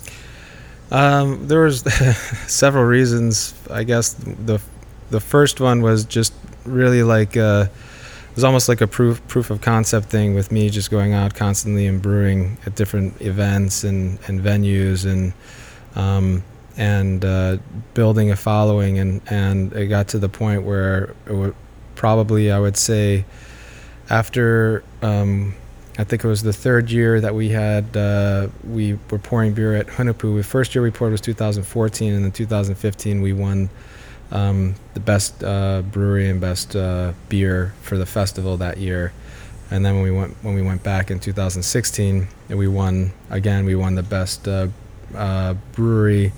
Um, 0.90 1.48
there 1.48 1.60
was 1.60 1.80
several 2.46 2.84
reasons. 2.84 3.54
I 3.70 3.84
guess 3.84 4.12
the 4.12 4.60
the 5.10 5.20
first 5.20 5.60
one 5.60 5.80
was 5.82 6.04
just 6.04 6.34
really 6.64 7.02
like 7.02 7.36
uh, 7.36 7.66
it 7.68 8.36
was 8.36 8.44
almost 8.44 8.68
like 8.68 8.82
a 8.82 8.86
proof 8.86 9.26
proof 9.26 9.50
of 9.50 9.62
concept 9.62 10.06
thing 10.06 10.34
with 10.34 10.52
me 10.52 10.68
just 10.68 10.90
going 10.90 11.14
out 11.14 11.34
constantly 11.34 11.86
and 11.86 12.02
brewing 12.02 12.58
at 12.66 12.74
different 12.74 13.20
events 13.22 13.84
and, 13.84 14.18
and 14.26 14.40
venues 14.40 15.10
and 15.10 15.32
um, 15.96 16.42
and 16.76 17.24
uh, 17.24 17.58
building 17.94 18.30
a 18.30 18.36
following 18.36 18.98
and 18.98 19.20
and 19.28 19.72
it 19.74 19.86
got 19.88 20.08
to 20.08 20.18
the 20.18 20.28
point 20.28 20.62
where 20.62 21.14
it 21.26 21.34
would 21.34 21.54
probably 21.94 22.50
I 22.50 22.58
would 22.58 22.76
say 22.76 23.24
after 24.08 24.82
um, 25.02 25.54
I 25.98 26.04
think 26.04 26.24
it 26.24 26.28
was 26.28 26.42
the 26.42 26.52
third 26.52 26.90
year 26.90 27.20
that 27.20 27.34
we 27.34 27.50
had 27.50 27.96
uh, 27.96 28.48
we 28.64 28.98
were 29.10 29.18
pouring 29.18 29.52
beer 29.52 29.74
at 29.74 29.88
Hunahpu. 29.88 30.38
The 30.38 30.42
first 30.42 30.74
year 30.74 30.82
we 30.82 30.90
poured 30.90 31.12
was 31.12 31.20
2014, 31.20 32.14
and 32.14 32.24
in 32.24 32.32
2015 32.32 33.20
we 33.20 33.32
won 33.34 33.68
um, 34.30 34.74
the 34.94 35.00
best 35.00 35.44
uh, 35.44 35.82
brewery 35.82 36.30
and 36.30 36.40
best 36.40 36.74
uh, 36.74 37.12
beer 37.28 37.74
for 37.82 37.98
the 37.98 38.06
festival 38.06 38.56
that 38.56 38.78
year. 38.78 39.12
And 39.70 39.84
then 39.84 39.94
when 39.94 40.02
we 40.04 40.10
went 40.10 40.36
when 40.42 40.54
we 40.54 40.62
went 40.62 40.82
back 40.82 41.10
in 41.10 41.20
2016, 41.20 42.26
and 42.48 42.58
we 42.58 42.68
won 42.68 43.12
again. 43.30 43.64
We 43.66 43.74
won 43.74 43.94
the 43.94 44.02
best 44.02 44.48
uh, 44.48 44.68
uh, 45.14 45.54
brewery, 45.72 46.32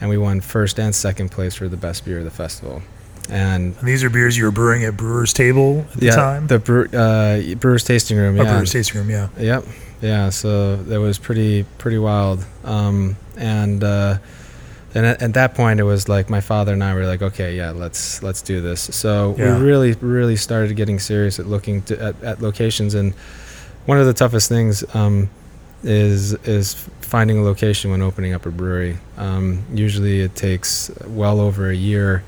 and 0.00 0.08
we 0.10 0.16
won 0.18 0.40
first 0.40 0.78
and 0.78 0.94
second 0.94 1.30
place 1.30 1.54
for 1.54 1.68
the 1.68 1.76
best 1.76 2.04
beer 2.04 2.18
of 2.18 2.24
the 2.24 2.30
festival. 2.30 2.82
And 3.30 3.76
And 3.78 3.86
these 3.88 4.02
are 4.04 4.10
beers 4.10 4.36
you 4.38 4.44
were 4.44 4.50
brewing 4.50 4.84
at 4.84 4.96
Brewer's 4.96 5.32
Table 5.32 5.86
at 5.92 6.00
the 6.00 6.06
yeah, 6.06 6.14
time. 6.16 6.46
the 6.46 6.58
brew, 6.58 6.86
uh, 6.86 7.54
brewer's 7.56 7.84
tasting 7.84 8.16
room. 8.16 8.36
Or 8.40 8.44
yeah, 8.44 8.52
Brewer's 8.52 8.72
Tasting 8.72 9.00
Room, 9.00 9.10
yeah. 9.10 9.28
Yep. 9.38 9.64
Yeah. 10.00 10.30
So 10.30 10.76
that 10.76 10.98
was 11.00 11.18
pretty 11.18 11.64
pretty 11.76 11.98
wild. 11.98 12.44
Um, 12.64 13.16
and 13.36 13.84
uh, 13.84 14.18
and 14.94 15.04
at, 15.04 15.20
at 15.22 15.34
that 15.34 15.54
point, 15.54 15.78
it 15.78 15.82
was 15.82 16.08
like 16.08 16.30
my 16.30 16.40
father 16.40 16.72
and 16.72 16.82
I 16.82 16.94
were 16.94 17.04
like, 17.04 17.20
okay, 17.20 17.54
yeah, 17.54 17.70
let's 17.72 18.22
let's 18.22 18.40
do 18.40 18.62
this. 18.62 18.80
So 18.80 19.34
Yeah. 19.36 19.58
we 19.58 19.64
really 19.66 19.92
really 20.00 20.36
started 20.36 20.74
getting 20.76 20.98
serious 20.98 21.38
at 21.38 21.46
looking 21.46 21.82
to, 21.82 22.00
at, 22.02 22.22
at 22.22 22.40
locations. 22.40 22.94
And 22.94 23.12
one 23.84 23.98
of 23.98 24.06
the 24.06 24.14
toughest 24.14 24.48
things 24.48 24.82
um, 24.94 25.28
is 25.82 26.32
is 26.44 26.74
finding 27.00 27.38
a 27.38 27.42
location 27.42 27.90
when 27.90 28.02
opening 28.02 28.34
up 28.34 28.46
a 28.46 28.50
brewery. 28.50 28.98
Um, 29.16 29.64
usually, 29.72 30.20
it 30.20 30.34
takes 30.34 30.90
well 31.06 31.40
over 31.40 31.70
a 31.70 31.74
year. 31.74 32.22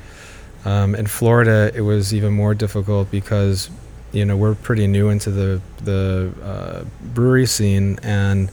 Um, 0.64 0.95
in 0.95 1.07
Florida, 1.07 1.71
it 1.75 1.80
was 1.80 2.12
even 2.14 2.33
more 2.33 2.54
difficult 2.54 3.11
because 3.11 3.71
you 4.12 4.25
know 4.25 4.37
we're 4.37 4.54
pretty 4.54 4.87
new 4.87 5.09
into 5.09 5.30
the 5.30 5.61
the 5.85 6.33
uh, 6.42 6.85
brewery 7.14 7.47
scene 7.47 7.99
and 8.02 8.50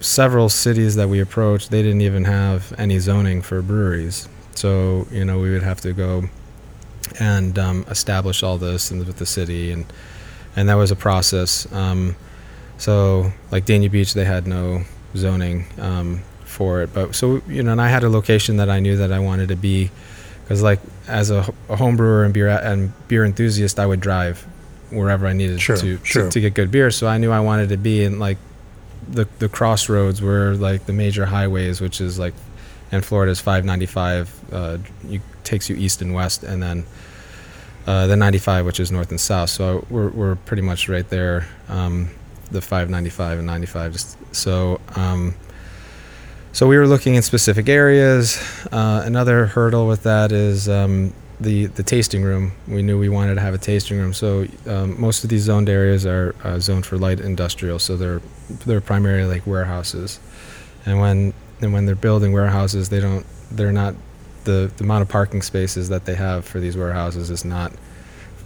several 0.00 0.48
cities 0.48 0.96
that 0.96 1.08
we 1.08 1.20
approached 1.20 1.70
they 1.70 1.82
didn't 1.82 2.02
even 2.02 2.24
have 2.24 2.74
any 2.78 2.98
zoning 2.98 3.40
for 3.40 3.62
breweries 3.62 4.28
so 4.54 5.06
you 5.10 5.24
know 5.24 5.38
we 5.38 5.50
would 5.50 5.62
have 5.62 5.80
to 5.80 5.92
go 5.92 6.24
and 7.18 7.58
um, 7.58 7.84
establish 7.88 8.42
all 8.42 8.58
this 8.58 8.90
in 8.90 8.98
the, 8.98 9.04
with 9.04 9.16
the 9.16 9.26
city 9.26 9.72
and 9.72 9.86
and 10.56 10.68
that 10.68 10.74
was 10.74 10.90
a 10.90 10.96
process 10.96 11.70
um, 11.72 12.14
so 12.82 13.32
like 13.52 13.64
Dania 13.64 13.88
Beach 13.90 14.12
they 14.12 14.24
had 14.24 14.48
no 14.48 14.82
zoning 15.16 15.66
um, 15.78 16.20
for 16.44 16.82
it 16.82 16.92
but 16.92 17.14
so 17.14 17.40
you 17.46 17.62
know 17.62 17.70
and 17.72 17.80
I 17.80 17.88
had 17.88 18.02
a 18.02 18.08
location 18.08 18.56
that 18.56 18.68
I 18.68 18.80
knew 18.80 18.96
that 18.96 19.12
I 19.12 19.20
wanted 19.20 19.48
to 19.50 19.56
be 19.56 19.90
because 20.42 20.62
like 20.62 20.80
as 21.06 21.30
a, 21.30 21.40
a 21.68 21.76
home 21.76 21.96
brewer 21.96 22.24
and 22.24 22.34
beer 22.34 22.48
and 22.48 22.92
beer 23.06 23.24
enthusiast 23.24 23.78
I 23.78 23.86
would 23.86 24.00
drive 24.00 24.44
wherever 24.90 25.28
I 25.28 25.32
needed 25.32 25.60
Sure, 25.60 25.76
to, 25.76 25.98
sure. 26.04 26.24
to 26.24 26.30
to 26.30 26.40
get 26.40 26.54
good 26.54 26.70
beer. 26.72 26.90
So 26.90 27.06
I 27.06 27.18
knew 27.18 27.30
I 27.30 27.40
wanted 27.40 27.68
to 27.68 27.76
be 27.76 28.02
in 28.02 28.18
like 28.18 28.38
the 29.08 29.28
the 29.38 29.48
crossroads 29.48 30.20
where 30.20 30.54
like 30.54 30.86
the 30.86 30.92
major 30.92 31.24
highways 31.26 31.80
which 31.80 32.00
is 32.00 32.18
like 32.18 32.34
in 32.90 33.00
Florida's 33.00 33.40
595 33.40 34.52
uh, 34.52 34.78
you 35.08 35.20
takes 35.44 35.70
you 35.70 35.76
east 35.76 36.02
and 36.02 36.12
west 36.14 36.42
and 36.42 36.60
then 36.62 36.84
uh, 37.86 38.06
the 38.08 38.16
95 38.16 38.66
which 38.66 38.80
is 38.80 38.90
north 38.90 39.10
and 39.10 39.20
south. 39.20 39.50
So 39.50 39.86
we're, 39.88 40.10
we're 40.10 40.34
pretty 40.36 40.62
much 40.62 40.88
right 40.88 41.08
there. 41.08 41.46
Um, 41.68 42.10
the 42.52 42.60
595 42.60 43.38
and 43.38 43.46
95 43.46 43.92
just 43.92 44.34
so 44.34 44.80
um, 44.94 45.34
so 46.52 46.68
we 46.68 46.76
were 46.76 46.86
looking 46.86 47.14
in 47.14 47.22
specific 47.22 47.70
areas. 47.70 48.38
Uh, 48.70 49.02
another 49.06 49.46
hurdle 49.46 49.86
with 49.86 50.02
that 50.02 50.32
is 50.32 50.68
um, 50.68 51.14
the 51.40 51.66
the 51.66 51.82
tasting 51.82 52.22
room. 52.22 52.52
We 52.68 52.82
knew 52.82 52.98
we 52.98 53.08
wanted 53.08 53.36
to 53.36 53.40
have 53.40 53.54
a 53.54 53.58
tasting 53.58 53.98
room, 53.98 54.12
so 54.12 54.46
um, 54.66 55.00
most 55.00 55.24
of 55.24 55.30
these 55.30 55.42
zoned 55.44 55.70
areas 55.70 56.04
are 56.04 56.34
uh, 56.44 56.58
zoned 56.58 56.84
for 56.84 56.98
light 56.98 57.20
industrial. 57.20 57.78
So 57.78 57.96
they're 57.96 58.20
they're 58.66 58.82
primarily 58.82 59.32
like 59.32 59.46
warehouses, 59.46 60.20
and 60.84 61.00
when 61.00 61.32
and 61.62 61.72
when 61.72 61.86
they're 61.86 61.94
building 61.94 62.32
warehouses, 62.32 62.90
they 62.90 63.00
don't 63.00 63.24
they're 63.50 63.72
not 63.72 63.94
the 64.44 64.70
the 64.76 64.84
amount 64.84 65.02
of 65.02 65.08
parking 65.08 65.40
spaces 65.40 65.88
that 65.88 66.04
they 66.04 66.14
have 66.14 66.44
for 66.44 66.60
these 66.60 66.76
warehouses 66.76 67.30
is 67.30 67.46
not 67.46 67.72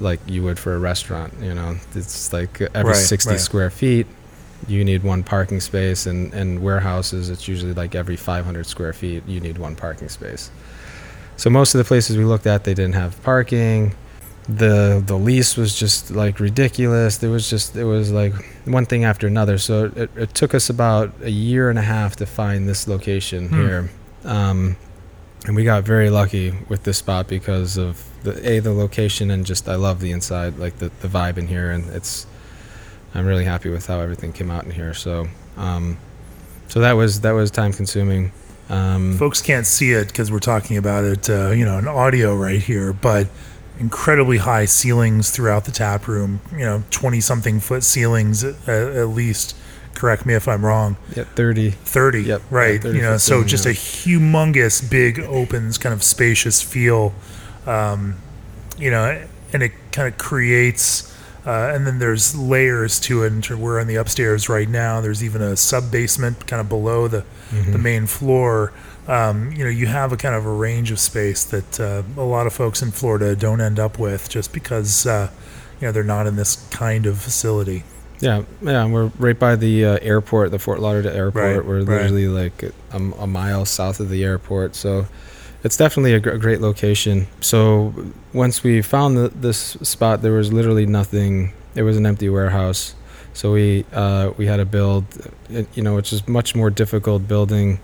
like 0.01 0.21
you 0.27 0.43
would 0.43 0.59
for 0.59 0.75
a 0.75 0.79
restaurant. 0.79 1.33
You 1.41 1.55
know, 1.55 1.77
it's 1.95 2.33
like 2.33 2.61
every 2.75 2.93
Right, 2.93 2.97
60 2.97 3.31
right. 3.31 3.41
square 3.41 3.71
feet 3.71 4.07
you 4.67 4.83
need 4.85 5.05
one 5.05 5.23
parking 5.23 5.61
space 5.61 6.07
and, 6.07 6.33
and 6.33 6.63
warehouses 6.63 7.29
it's 7.29 7.47
usually 7.47 7.75
like 7.75 7.95
every 7.95 8.17
500 8.17 8.65
square 8.65 8.95
feet 8.95 9.23
you 9.27 9.39
need 9.39 9.59
one 9.59 9.77
parking 9.77 10.09
space 10.09 10.51
so 11.37 11.51
most 11.51 11.75
of 11.75 11.79
the 11.79 11.85
places 11.85 12.17
we 12.17 12.25
looked 12.25 12.47
at 12.47 12.65
they 12.65 12.73
didn't 12.73 12.95
have 12.95 13.23
parking 13.23 13.95
the 14.49 15.03
the 15.07 15.15
lease 15.15 15.59
was 15.59 15.79
just 15.79 16.11
like 16.11 16.41
ridiculous 16.41 17.19
there 17.19 17.29
was 17.31 17.51
just 17.51 17.77
it 17.77 17.85
was 17.85 18.11
like 18.11 18.33
one 18.65 18.87
thing 18.87 19.05
after 19.05 19.27
another 19.27 19.59
so 19.59 19.93
it, 19.95 20.11
it 20.17 20.35
took 20.35 20.55
us 20.55 20.71
about 20.71 21.13
a 21.21 21.31
year 21.31 21.69
and 21.69 21.79
a 21.79 21.83
half 21.83 22.17
to 22.17 22.25
find 22.25 22.67
this 22.67 22.89
location 22.89 23.49
Hmm. 23.51 23.55
here 23.61 23.91
um, 24.25 24.77
and 25.47 25.57
we 25.57 25.65
got 25.65 25.85
very 25.85 26.11
lucky 26.11 26.53
with 26.69 26.83
this 26.83 26.99
spot 26.99 27.29
because 27.29 27.77
of 27.77 28.05
the 28.23 28.49
a 28.49 28.59
the 28.59 28.73
location 28.73 29.31
and 29.31 29.47
just 29.47 29.69
i 29.69 29.75
love 29.75 30.01
the 30.01 30.11
inside 30.11 30.59
like 30.59 30.79
the, 30.79 30.91
the 31.01 31.09
vibe 31.09 31.39
in 31.39 31.47
here 31.47 31.71
and 31.71 31.89
it's 31.91 32.27
I'm 33.17 33.27
really 33.27 33.45
happy 33.45 33.71
with 33.71 33.87
how 33.87 34.01
everything 34.01 34.33
came 34.33 34.51
out 34.51 34.65
in 34.65 34.71
here. 34.71 34.93
So, 34.93 35.27
um, 35.57 35.97
so 36.69 36.81
that 36.81 36.93
was 36.93 37.23
that 37.23 37.33
was 37.33 37.51
time 37.51 37.73
consuming. 37.73 38.31
Um, 38.69 39.17
Folks 39.17 39.41
can't 39.41 39.67
see 39.67 39.93
it 39.93 40.09
because 40.09 40.31
we're 40.31 40.39
talking 40.39 40.77
about 40.77 41.05
it, 41.05 41.31
uh, 41.31 41.51
you 41.51 41.65
know, 41.65 41.79
in 41.79 41.89
audio 41.89 42.37
right 42.37 42.61
here, 42.61 42.93
but 42.93 43.29
incredibly 43.79 44.39
high 44.39 44.65
ceilings 44.65 45.31
throughout 45.31 45.65
the 45.65 45.71
tap 45.71 46.09
room, 46.09 46.41
you 46.53 46.65
know, 46.65 46.83
20 46.91 47.21
something 47.21 47.61
foot 47.61 47.85
ceilings 47.85 48.43
at, 48.43 48.69
at 48.69 49.09
least. 49.09 49.57
Correct 49.97 50.25
me 50.27 50.35
if 50.35 50.47
I'm 50.47 50.65
wrong. 50.65 50.97
yeah, 51.17 51.25
30. 51.25 51.71
30 51.73 52.23
Yep, 52.23 52.43
right 52.51 52.75
yeah, 52.75 52.81
30 52.81 52.97
you 52.97 53.03
know 53.03 53.13
foot 53.15 53.21
so 53.23 53.43
just 53.45 53.65
yeah. 53.65 53.73
a 53.73 53.75
humongous 53.75 54.89
big 54.89 55.19
open 55.21 55.73
kind 55.73 55.93
of 55.93 56.03
spacious 56.05 56.63
feel 56.63 57.13
um, 57.67 58.17
you 58.79 58.91
know 58.91 59.27
and 59.53 59.63
it 59.63 59.73
kind 59.93 60.07
of 60.09 60.19
creates 60.19 61.13
uh, 61.47 61.71
and 61.75 61.87
then 61.87 61.99
there's 61.99 62.37
layers 62.37 62.99
to 63.01 63.23
it 63.25 63.33
and 63.33 63.49
we're 63.61 63.81
on 63.81 63.87
the 63.87 63.95
upstairs 63.97 64.49
right 64.49 64.69
now 64.69 65.01
there's 65.01 65.23
even 65.25 65.41
a 65.43 65.57
sub 65.57 65.91
basement 65.91 66.47
kind 66.47 66.61
of 66.61 66.69
below 66.69 67.09
the, 67.09 67.25
Mm-hmm. 67.53 67.73
the 67.73 67.79
main 67.79 68.07
floor 68.09 68.73
um, 69.07 69.53
you 69.53 69.63
know 69.63 69.71
you 69.71 69.87
have 69.87 70.13
a 70.13 70.17
kind 70.17 70.35
of 70.35 70.45
a 70.45 70.51
range 70.53 70.91
of 70.91 70.99
space 70.99 71.45
that 71.45 71.79
uh, 71.81 72.03
a 72.17 72.25
lot 72.25 72.47
of 72.49 72.53
folks 72.53 72.83
in 72.83 72.91
florida 72.91 73.37
don't 73.37 73.61
end 73.61 73.79
up 73.79 74.01
with 74.01 74.29
just 74.29 74.53
because 74.53 75.07
uh, 75.07 75.31
you 75.81 75.87
know 75.87 75.93
they're 75.93 76.03
not 76.03 76.27
in 76.27 76.35
this 76.35 76.57
kind 76.71 77.07
of 77.07 77.19
facility 77.21 77.85
Yeah, 78.21 78.43
yeah. 78.63 78.85
and 78.85 78.93
We're 78.93 79.07
right 79.19 79.39
by 79.39 79.57
the 79.57 79.85
uh, 79.85 79.99
airport, 80.03 80.51
the 80.51 80.59
Fort 80.59 80.81
Lauderdale 80.81 81.13
airport. 81.15 81.57
Right, 81.57 81.65
we're 81.67 81.79
right. 81.81 81.89
literally 82.03 82.29
like 82.29 82.63
a, 82.63 82.97
a 82.97 83.27
mile 83.27 83.65
south 83.67 84.01
of 84.01 84.09
the 84.09 84.25
airport, 84.25 84.75
so 84.75 85.07
it's 85.63 85.77
definitely 85.77 86.15
a, 86.15 86.21
gr- 86.21 86.31
a 86.31 86.39
great 86.39 86.61
location. 86.61 87.27
So 87.41 87.93
once 88.33 88.63
we 88.63 88.83
found 88.83 89.17
the, 89.17 89.29
this 89.29 89.59
spot, 89.83 90.23
there 90.23 90.33
was 90.33 90.53
literally 90.53 90.87
nothing. 90.87 91.53
It 91.75 91.83
was 91.83 91.97
an 91.97 92.07
empty 92.07 92.29
warehouse. 92.29 92.95
So 93.35 93.53
we 93.53 93.85
uh, 93.93 94.33
we 94.39 94.47
had 94.47 94.57
to 94.57 94.65
build, 94.65 95.05
you 95.75 95.83
know, 95.83 95.95
which 95.95 96.11
is 96.13 96.27
much 96.27 96.55
more 96.55 96.71
difficult 96.71 97.29
building 97.29 97.79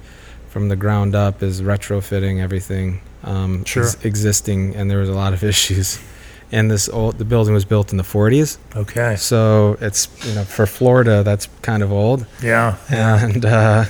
from 0.48 0.68
the 0.68 0.76
ground 0.76 1.14
up 1.14 1.42
is 1.42 1.60
retrofitting 1.62 2.38
everything 2.40 3.00
um, 3.24 3.64
Sure. 3.64 3.84
ex- 3.84 4.02
existing, 4.04 4.74
and 4.76 4.90
there 4.90 4.98
was 4.98 5.08
a 5.10 5.14
lot 5.14 5.32
of 5.34 5.42
issues. 5.52 5.98
And 6.52 6.70
this 6.70 6.88
old 6.88 7.16
the 7.18 7.24
building 7.24 7.54
was 7.54 7.64
built 7.64 7.92
in 7.92 7.96
the 7.96 8.04
40s, 8.04 8.58
okay 8.76 9.16
so 9.16 9.76
it's 9.80 10.08
you 10.26 10.34
know 10.34 10.44
for 10.44 10.66
Florida 10.66 11.22
that's 11.22 11.48
kind 11.62 11.82
of 11.82 11.90
old, 11.90 12.26
yeah 12.42 12.76
and 12.90 13.44
uh, 13.44 13.84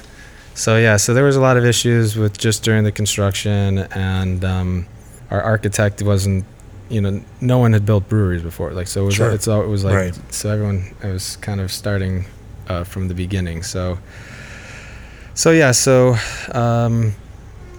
So 0.54 0.76
yeah, 0.76 0.98
so 0.98 1.12
there 1.14 1.24
was 1.24 1.36
a 1.36 1.40
lot 1.40 1.56
of 1.56 1.64
issues 1.64 2.14
with 2.16 2.36
just 2.38 2.62
during 2.62 2.84
the 2.84 2.92
construction, 2.92 3.78
and 3.94 4.44
um, 4.44 4.86
our 5.30 5.40
architect 5.42 6.02
wasn't, 6.02 6.44
you 6.90 7.00
know, 7.00 7.22
no 7.40 7.58
one 7.58 7.72
had 7.72 7.84
built 7.86 8.06
breweries 8.08 8.42
before. 8.42 8.70
Like 8.72 8.86
so, 8.86 9.00
it 9.02 9.06
was 9.06 9.14
Sure. 9.14 9.30
it's 9.34 9.48
all, 9.48 9.62
it 9.62 9.68
was 9.68 9.82
like 9.82 9.94
Right. 9.96 10.18
so 10.30 10.50
everyone 10.50 10.94
it 11.02 11.08
was 11.12 11.36
kind 11.40 11.58
of 11.60 11.70
starting 11.72 12.26
uh, 12.68 12.84
from 12.84 13.08
the 13.08 13.14
beginning. 13.14 13.62
So 13.64 13.98
so 15.34 15.50
yeah, 15.50 15.72
so 15.72 16.16
um, 16.52 17.14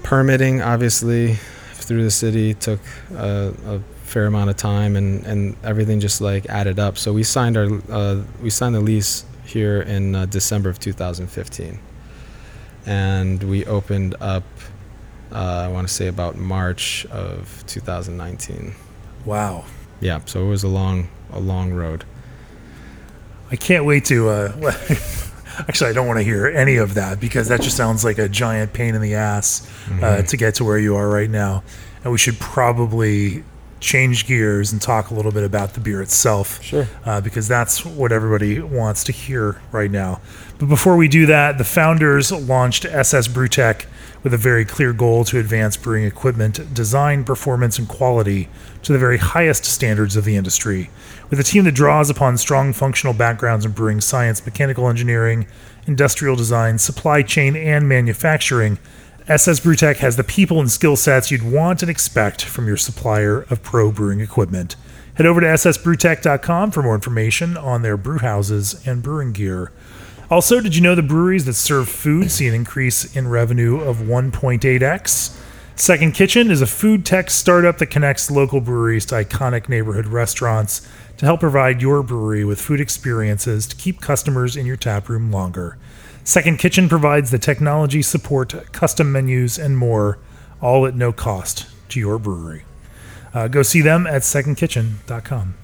permitting 0.02 0.62
obviously 0.62 1.38
through 1.74 2.04
the 2.04 2.12
city 2.12 2.54
took 2.56 2.80
a, 3.16 3.54
a 3.68 3.80
fair 4.14 4.28
amount 4.28 4.52
of 4.52 4.56
time, 4.56 4.96
and, 4.96 5.26
and 5.26 5.56
everything 5.64 6.00
just 6.00 6.22
like 6.22 6.46
added 6.46 6.78
up. 6.78 7.00
So 7.00 7.12
we 7.12 7.24
signed 7.24 7.58
our 7.58 7.68
uh, 7.90 8.22
we 8.42 8.52
signed 8.52 8.76
the 8.76 8.80
lease 8.80 9.26
here 9.44 9.82
in 9.82 10.14
uh, 10.14 10.28
December 10.28 10.70
of 10.70 10.80
2015, 10.80 11.80
and 12.86 13.44
we 13.44 13.66
opened 13.66 14.16
up. 14.22 14.44
Uh, 15.32 15.66
I 15.66 15.68
want 15.68 15.88
to 15.88 15.94
say 15.94 16.08
about 16.08 16.38
March 16.38 17.08
of 17.08 17.64
2019. 17.66 18.76
Wow. 19.26 19.66
Yeah, 20.00 20.20
so 20.26 20.46
it 20.46 20.48
was 20.48 20.64
a 20.64 20.68
long 20.68 21.10
a 21.32 21.40
long 21.40 21.74
road. 21.74 22.06
I 23.50 23.56
can't 23.56 23.86
wait 23.86 24.06
to. 24.06 24.30
Uh, 24.30 24.74
actually, 25.68 25.90
I 25.90 25.94
don't 25.94 26.06
want 26.06 26.20
to 26.20 26.24
hear 26.24 26.46
any 26.46 26.78
of 26.78 26.94
that 26.94 27.20
because 27.20 27.48
that 27.48 27.62
just 27.62 27.76
sounds 27.76 28.04
like 28.06 28.20
a 28.20 28.30
giant 28.30 28.74
pain 28.74 28.94
in 28.94 29.02
the 29.02 29.16
ass 29.16 29.68
uh, 30.04 30.22
to 30.22 30.38
get 30.38 30.56
to 30.56 30.64
where 30.64 30.78
you 30.78 30.96
are 30.96 31.10
right 31.10 31.30
now. 31.30 31.64
And 32.04 32.12
we 32.12 32.20
should 32.20 32.38
probably 32.40 33.44
change 33.84 34.26
gears 34.26 34.72
and 34.72 34.82
talk 34.82 35.12
a 35.12 35.14
little 35.14 35.32
bit 35.32 35.44
about 35.44 35.74
the 35.74 35.80
beer 35.80 36.02
itself. 36.02 36.64
Sure. 36.64 36.88
Uh, 37.06 37.22
because 37.22 37.48
that's 37.48 37.86
what 37.86 38.12
everybody 38.12 38.60
wants 38.60 39.04
to 39.04 39.12
hear 39.12 39.62
right 39.72 39.92
now. 39.92 40.22
But 40.58 40.70
before 40.70 40.96
we 40.96 41.08
do 41.08 41.26
that, 41.28 41.58
the 41.58 41.64
founders 41.64 42.32
launched 42.32 42.86
SS 42.86 43.28
Brewtech 43.28 43.86
with 44.24 44.34
a 44.34 44.38
very 44.38 44.64
clear 44.64 44.94
goal 44.94 45.26
to 45.26 45.38
advance 45.38 45.76
brewing 45.76 46.06
equipment 46.06 46.74
design, 46.74 47.24
performance, 47.26 47.78
and 47.78 47.88
quality 47.88 48.48
to 48.84 48.94
the 48.94 49.00
very 49.00 49.18
highest 49.18 49.66
standards 49.66 50.16
of 50.16 50.24
the 50.24 50.38
industry. 50.38 50.90
With 51.30 51.40
a 51.40 51.44
team 51.44 51.66
that 51.66 51.74
draws 51.74 52.10
upon 52.10 52.38
strong 52.38 52.74
functional 52.74 53.14
backgrounds 53.14 53.66
in 53.66 53.72
brewing 53.74 54.02
science, 54.02 54.46
mechanical 54.46 54.88
engineering, 54.88 55.48
industrial 55.86 56.36
design, 56.36 56.78
supply 56.78 57.22
chain, 57.22 57.56
and 57.56 57.88
manufacturing, 57.88 58.80
SS 59.30 59.62
Brewtech 59.62 59.98
has 59.98 60.18
the 60.18 60.24
people 60.24 60.60
and 60.60 60.70
skill 60.70 60.98
sets 60.98 61.32
you'd 61.32 61.50
want 61.50 61.82
and 61.82 61.90
expect 61.90 62.44
from 62.44 62.68
your 62.68 62.76
supplier 62.76 63.44
of 63.44 63.64
pro 63.64 63.90
brewing 63.90 64.20
equipment. 64.20 64.76
Head 65.14 65.26
over 65.26 65.40
to 65.40 65.48
ssbrewtech.com 65.48 66.72
for 66.72 66.84
more 66.84 66.96
information 66.96 67.56
on 67.56 67.84
their 67.84 67.96
brew 67.96 68.18
houses 68.20 68.86
and 68.86 69.02
brewing 69.02 69.32
gear. 69.32 69.72
Also, 70.30 70.60
did 70.60 70.76
you 70.76 70.82
know 70.82 70.94
the 70.94 71.02
breweries 71.02 71.46
that 71.46 71.54
serve 71.54 71.88
food 71.88 72.32
see 72.32 72.50
an 72.50 72.54
increase 72.54 73.16
in 73.16 73.30
revenue 73.30 73.80
of 73.80 74.00
1.8x? 74.00 75.40
Second 75.78 76.14
Kitchen 76.14 76.52
is 76.52 76.62
a 76.62 76.68
food 76.68 77.06
tech 77.06 77.30
startup 77.30 77.78
that 77.78 77.88
connects 77.88 78.30
local 78.30 78.60
breweries 78.60 79.06
to 79.06 79.16
iconic 79.16 79.70
neighborhood 79.70 80.08
restaurants 80.08 80.86
to 81.16 81.26
help 81.26 81.40
provide 81.40 81.82
your 81.82 82.04
brewery 82.04 82.44
with 82.44 82.60
food 82.60 82.82
experiences 82.82 83.68
to 83.68 83.76
keep 83.78 84.02
customers 84.02 84.58
in 84.58 84.66
your 84.66 84.76
tap 84.76 85.08
room 85.08 85.32
longer. 85.32 85.78
Second 86.24 86.58
Kitchen 86.58 86.88
provides 86.88 87.32
the 87.32 87.40
technology 87.40 88.02
support, 88.02 88.72
custom 88.72 89.12
menus, 89.12 89.58
and 89.58 89.78
more, 89.78 90.20
all 90.62 90.86
at 90.86 90.96
no 90.96 91.12
cost 91.12 91.68
to 91.90 92.00
your 92.00 92.18
brewery. 92.18 92.64
Uh, 93.34 93.48
go 93.48 93.62
see 93.64 93.82
them 93.82 94.08
at 94.08 94.22
secondkitchen.com. 94.22 95.56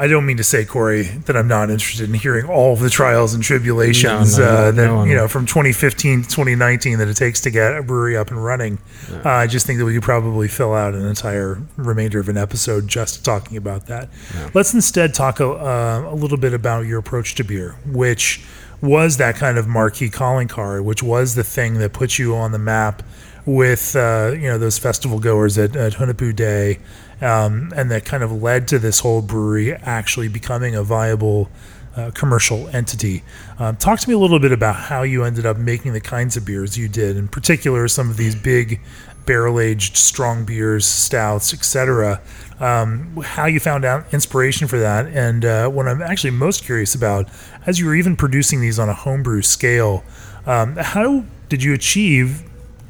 I 0.00 0.06
don't 0.06 0.24
mean 0.24 0.36
to 0.36 0.44
say, 0.44 0.64
Corey, 0.64 1.02
that 1.02 1.36
I'm 1.36 1.48
not 1.48 1.70
interested 1.70 2.08
in 2.08 2.14
hearing 2.14 2.46
all 2.46 2.72
of 2.72 2.78
the 2.78 2.88
trials 2.88 3.34
and 3.34 3.42
tribulations 3.42 4.38
No, 4.38 4.44
no, 4.44 4.50
uh, 4.50 4.70
that 4.70 4.86
no. 4.86 5.02
you 5.04 5.16
know 5.16 5.26
from 5.26 5.44
2015 5.44 6.22
to 6.22 6.28
2019 6.28 6.98
that 6.98 7.08
it 7.08 7.16
takes 7.16 7.40
to 7.40 7.50
get 7.50 7.76
a 7.76 7.82
brewery 7.82 8.16
up 8.16 8.30
and 8.30 8.42
running. 8.42 8.78
Uh, 9.12 9.28
I 9.28 9.48
just 9.48 9.66
think 9.66 9.80
that 9.80 9.84
we 9.84 9.94
could 9.94 10.04
probably 10.04 10.46
fill 10.46 10.72
out 10.72 10.94
an 10.94 11.04
entire 11.04 11.60
remainder 11.76 12.20
of 12.20 12.28
an 12.28 12.36
episode 12.36 12.86
just 12.86 13.24
talking 13.24 13.56
about 13.56 13.86
that. 13.86 14.08
Let's 14.54 14.72
instead 14.72 15.14
talk 15.14 15.40
a, 15.40 15.48
uh, 15.48 16.10
a 16.12 16.14
little 16.14 16.38
bit 16.38 16.54
about 16.54 16.86
your 16.86 17.00
approach 17.00 17.34
to 17.34 17.42
beer, 17.42 17.72
which 17.84 18.44
was 18.80 19.16
that 19.16 19.36
kind 19.36 19.58
of 19.58 19.66
marquee 19.66 20.08
calling 20.10 20.48
card, 20.48 20.84
which 20.84 21.02
was 21.02 21.34
the 21.34 21.44
thing 21.44 21.74
that 21.74 21.92
put 21.92 22.18
you 22.18 22.34
on 22.36 22.52
the 22.52 22.58
map 22.58 23.02
with 23.46 23.96
uh, 23.96 24.32
you 24.34 24.48
know 24.48 24.58
those 24.58 24.78
festival 24.78 25.18
goers 25.18 25.56
at, 25.56 25.74
at 25.74 25.94
Hunahpu 25.94 26.36
Day, 26.36 26.78
um, 27.20 27.72
and 27.74 27.90
that 27.90 28.04
kind 28.04 28.22
of 28.22 28.42
led 28.42 28.68
to 28.68 28.78
this 28.78 29.00
whole 29.00 29.22
brewery 29.22 29.72
actually 29.72 30.28
becoming 30.28 30.74
a 30.74 30.82
viable 30.82 31.48
uh, 31.96 32.10
commercial 32.12 32.68
entity. 32.68 33.22
Um, 33.58 33.76
talk 33.76 34.00
to 34.00 34.08
me 34.08 34.14
a 34.14 34.18
little 34.18 34.38
bit 34.38 34.52
about 34.52 34.76
how 34.76 35.02
you 35.02 35.24
ended 35.24 35.46
up 35.46 35.56
making 35.56 35.92
the 35.92 36.00
kinds 36.00 36.36
of 36.36 36.44
beers 36.44 36.76
you 36.76 36.88
did, 36.88 37.16
in 37.16 37.28
particular 37.28 37.88
some 37.88 38.10
of 38.10 38.16
these 38.16 38.34
big 38.34 38.80
barrel 39.26 39.60
aged 39.60 39.96
strong 39.96 40.44
beers, 40.44 40.86
stouts, 40.86 41.52
etc. 41.52 42.20
Um, 42.60 43.20
how 43.22 43.44
you 43.44 43.60
found 43.60 43.84
out 43.84 44.12
inspiration 44.14 44.66
for 44.68 44.78
that, 44.78 45.06
and 45.06 45.44
uh, 45.44 45.68
what 45.68 45.86
I'm 45.86 46.00
actually 46.00 46.30
most 46.30 46.64
curious 46.64 46.94
about, 46.94 47.28
as 47.66 47.78
you 47.78 47.86
were 47.86 47.94
even 47.94 48.16
producing 48.16 48.60
these 48.60 48.78
on 48.78 48.88
a 48.88 48.94
homebrew 48.94 49.42
scale, 49.42 50.02
um, 50.46 50.76
how 50.76 51.24
did 51.48 51.62
you 51.62 51.74
achieve 51.74 52.47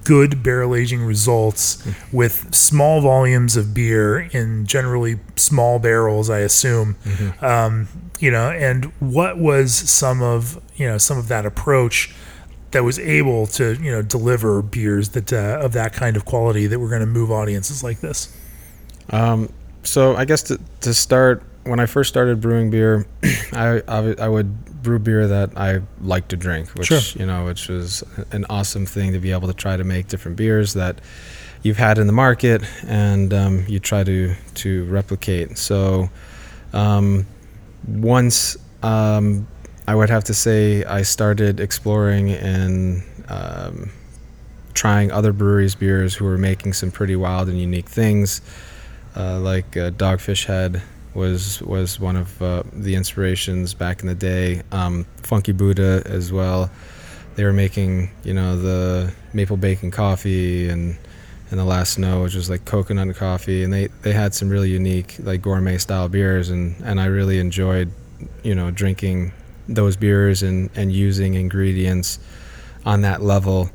good 0.08 0.42
barrel 0.42 0.74
aging 0.74 1.02
results 1.04 1.86
with 2.10 2.54
small 2.54 3.02
volumes 3.02 3.58
of 3.58 3.74
beer 3.74 4.20
in 4.20 4.64
generally 4.64 5.20
small 5.36 5.78
barrels, 5.78 6.30
I 6.30 6.38
assume. 6.38 6.96
Um, 7.42 7.88
you 8.18 8.30
know, 8.30 8.50
and 8.50 8.86
what 9.00 9.36
was 9.36 9.74
some 9.74 10.22
of 10.22 10.62
you 10.76 10.86
know 10.88 10.96
some 10.96 11.18
of 11.18 11.28
that 11.28 11.44
approach 11.44 12.14
that 12.70 12.84
was 12.84 12.98
able 12.98 13.46
to 13.48 13.74
you 13.74 13.90
know 13.90 14.00
deliver 14.00 14.62
beers 14.62 15.10
that 15.10 15.30
uh, 15.30 15.58
of 15.60 15.74
that 15.74 15.92
kind 15.92 16.16
of 16.16 16.24
quality 16.24 16.66
that 16.66 16.78
were 16.78 16.88
going 16.88 17.00
to 17.00 17.06
move 17.06 17.30
audiences 17.30 17.84
like 17.84 18.00
this. 18.00 18.34
Um, 19.10 19.52
so 19.82 20.16
I 20.16 20.24
guess 20.24 20.42
to, 20.44 20.58
to 20.80 20.94
start, 20.94 21.42
when 21.64 21.80
I 21.80 21.86
first 21.86 22.08
started 22.08 22.40
brewing 22.40 22.70
beer, 22.70 23.06
I, 23.52 23.82
I 23.86 24.14
I 24.20 24.28
would 24.28 24.56
brew 24.82 24.98
beer 24.98 25.26
that 25.26 25.56
I 25.56 25.80
like 26.00 26.28
to 26.28 26.36
drink, 26.36 26.70
which 26.70 26.88
Sure. 26.88 27.00
you 27.20 27.26
know, 27.26 27.44
which 27.46 27.68
was 27.68 28.02
an 28.32 28.44
awesome 28.48 28.86
thing 28.86 29.12
to 29.12 29.18
be 29.18 29.32
able 29.32 29.48
to 29.48 29.54
try 29.54 29.76
to 29.76 29.84
make 29.84 30.08
different 30.08 30.36
beers 30.36 30.74
that 30.74 31.00
you've 31.62 31.76
had 31.76 31.98
in 31.98 32.06
the 32.06 32.12
market 32.12 32.62
and 32.86 33.34
um, 33.34 33.64
you 33.68 33.78
try 33.80 34.04
to 34.04 34.34
to 34.54 34.84
replicate. 34.84 35.58
So 35.58 36.08
um, 36.72 37.26
once 37.86 38.56
um, 38.82 39.46
I 39.86 39.94
would 39.94 40.10
have 40.10 40.24
to 40.24 40.34
say 40.34 40.84
I 40.84 41.02
started 41.02 41.60
exploring 41.60 42.30
and 42.30 43.02
um, 43.28 43.90
trying 44.74 45.10
other 45.10 45.32
breweries' 45.32 45.74
beers 45.74 46.14
who 46.14 46.24
were 46.24 46.38
making 46.38 46.74
some 46.74 46.90
pretty 46.90 47.16
wild 47.16 47.48
and 47.48 47.58
unique 47.60 47.88
things. 47.88 48.40
Uh, 49.16 49.40
like 49.40 49.76
uh, 49.76 49.90
Dogfish 49.90 50.44
Head 50.44 50.80
was 51.14 51.60
was 51.62 51.98
one 51.98 52.16
of 52.16 52.42
uh, 52.42 52.62
the 52.72 52.94
inspirations 52.94 53.74
back 53.74 54.00
in 54.00 54.06
the 54.06 54.14
day. 54.14 54.62
Um, 54.72 55.06
Funky 55.22 55.52
Buddha 55.52 56.02
as 56.06 56.32
well. 56.32 56.70
They 57.36 57.44
were 57.44 57.52
making 57.52 58.10
you 58.24 58.34
know 58.34 58.56
the 58.56 59.12
maple 59.32 59.56
bacon 59.56 59.90
coffee 59.90 60.68
and 60.68 60.96
and 61.50 61.58
the 61.58 61.64
last 61.64 61.94
snow, 61.94 62.22
which 62.22 62.34
was 62.34 62.50
like 62.50 62.64
coconut 62.64 63.14
coffee, 63.16 63.64
and 63.64 63.72
they 63.72 63.86
they 64.02 64.12
had 64.12 64.34
some 64.34 64.48
really 64.48 64.70
unique 64.70 65.16
like 65.20 65.42
gourmet 65.42 65.78
style 65.78 66.08
beers, 66.08 66.50
and 66.50 66.76
and 66.84 67.00
I 67.00 67.06
really 67.06 67.38
enjoyed 67.38 67.90
you 68.42 68.54
know 68.54 68.70
drinking 68.70 69.32
those 69.68 69.96
beers 69.96 70.42
and 70.42 70.70
and 70.74 70.92
using 70.92 71.34
ingredients 71.34 72.18
on 72.84 73.02
that 73.02 73.22
level 73.22 73.70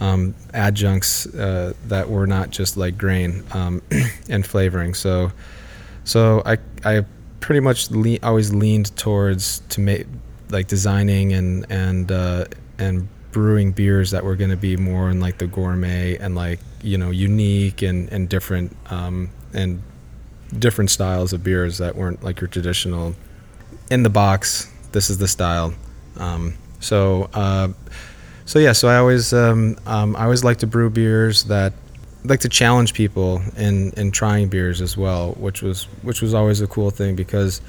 um, 0.00 0.34
adjuncts 0.54 1.26
uh, 1.34 1.72
that 1.86 2.08
were 2.08 2.26
not 2.26 2.50
just 2.50 2.76
like 2.76 2.96
grain 2.96 3.42
um, 3.52 3.82
and 4.28 4.46
flavoring. 4.46 4.94
So, 4.94 5.32
so 6.08 6.42
I 6.46 6.56
I 6.84 7.04
pretty 7.40 7.60
much 7.60 7.90
le- 7.90 8.18
always 8.22 8.52
leaned 8.52 8.96
towards 8.96 9.60
to 9.68 9.80
make 9.80 10.06
like 10.48 10.66
designing 10.66 11.34
and 11.34 11.66
and 11.70 12.10
uh, 12.10 12.46
and 12.78 13.08
brewing 13.30 13.72
beers 13.72 14.10
that 14.12 14.24
were 14.24 14.34
going 14.34 14.48
to 14.50 14.56
be 14.56 14.74
more 14.76 15.10
in 15.10 15.20
like 15.20 15.36
the 15.36 15.46
gourmet 15.46 16.16
and 16.16 16.34
like 16.34 16.60
you 16.82 16.96
know 16.96 17.10
unique 17.10 17.82
and 17.82 18.08
and 18.08 18.30
different 18.30 18.74
um, 18.90 19.28
and 19.52 19.82
different 20.58 20.90
styles 20.90 21.34
of 21.34 21.44
beers 21.44 21.76
that 21.76 21.94
weren't 21.94 22.24
like 22.24 22.40
your 22.40 22.48
traditional 22.48 23.14
in 23.90 24.02
the 24.02 24.10
box. 24.10 24.72
This 24.92 25.10
is 25.10 25.18
the 25.18 25.28
style. 25.28 25.74
Um, 26.16 26.54
so. 26.80 27.28
Uh, 27.34 27.68
so 28.46 28.58
yeah, 28.58 28.72
so 28.72 28.88
I 28.88 28.96
always 28.96 29.34
um, 29.34 29.76
um, 29.84 30.16
I 30.16 30.24
always 30.24 30.42
like 30.42 30.56
to 30.60 30.66
brew 30.66 30.88
beers 30.88 31.44
that 31.44 31.74
like 32.24 32.40
to 32.40 32.48
challenge 32.48 32.94
people 32.94 33.42
in 33.56 33.92
in 33.92 34.10
trying 34.10 34.48
beers 34.48 34.80
as 34.80 34.96
well, 34.96 35.32
which 35.32 35.62
was 35.62 35.84
which 36.02 36.20
was 36.20 36.34
always 36.34 36.60
a 36.60 36.66
cool 36.66 36.90
thing 36.90 37.14
because 37.16 37.60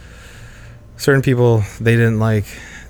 certain 0.97 1.21
people 1.21 1.63
they 1.79 1.95
didn't 1.95 2.19
like 2.19 2.45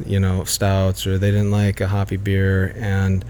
you 0.06 0.20
know 0.20 0.44
stouts 0.44 1.06
or 1.06 1.18
they 1.18 1.32
didn't 1.32 1.52
like 1.52 1.82
a 1.82 1.88
hoppy 1.88 2.18
beer. 2.18 2.74
And 2.78 3.26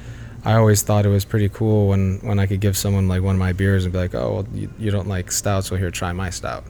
I 0.45 0.55
always 0.55 0.83
thought 0.83 1.05
it 1.05 1.09
was 1.09 1.25
pretty 1.25 1.49
cool 1.49 1.87
when 1.87 2.19
when 2.21 2.39
I 2.39 2.45
could 2.45 2.59
give 2.59 2.77
someone 2.77 3.07
like 3.07 3.21
one 3.21 3.35
of 3.35 3.39
my 3.39 3.53
beers 3.53 3.83
and 3.83 3.91
be 3.91 3.99
like, 3.99 4.15
oh, 4.15 4.33
well, 4.33 4.47
you, 4.53 4.71
you 4.79 4.91
don't 4.91 5.07
like 5.07 5.31
stouts, 5.31 5.71
well 5.71 5.79
here 5.79 5.91
try 5.91 6.13
my 6.13 6.29
stout, 6.29 6.63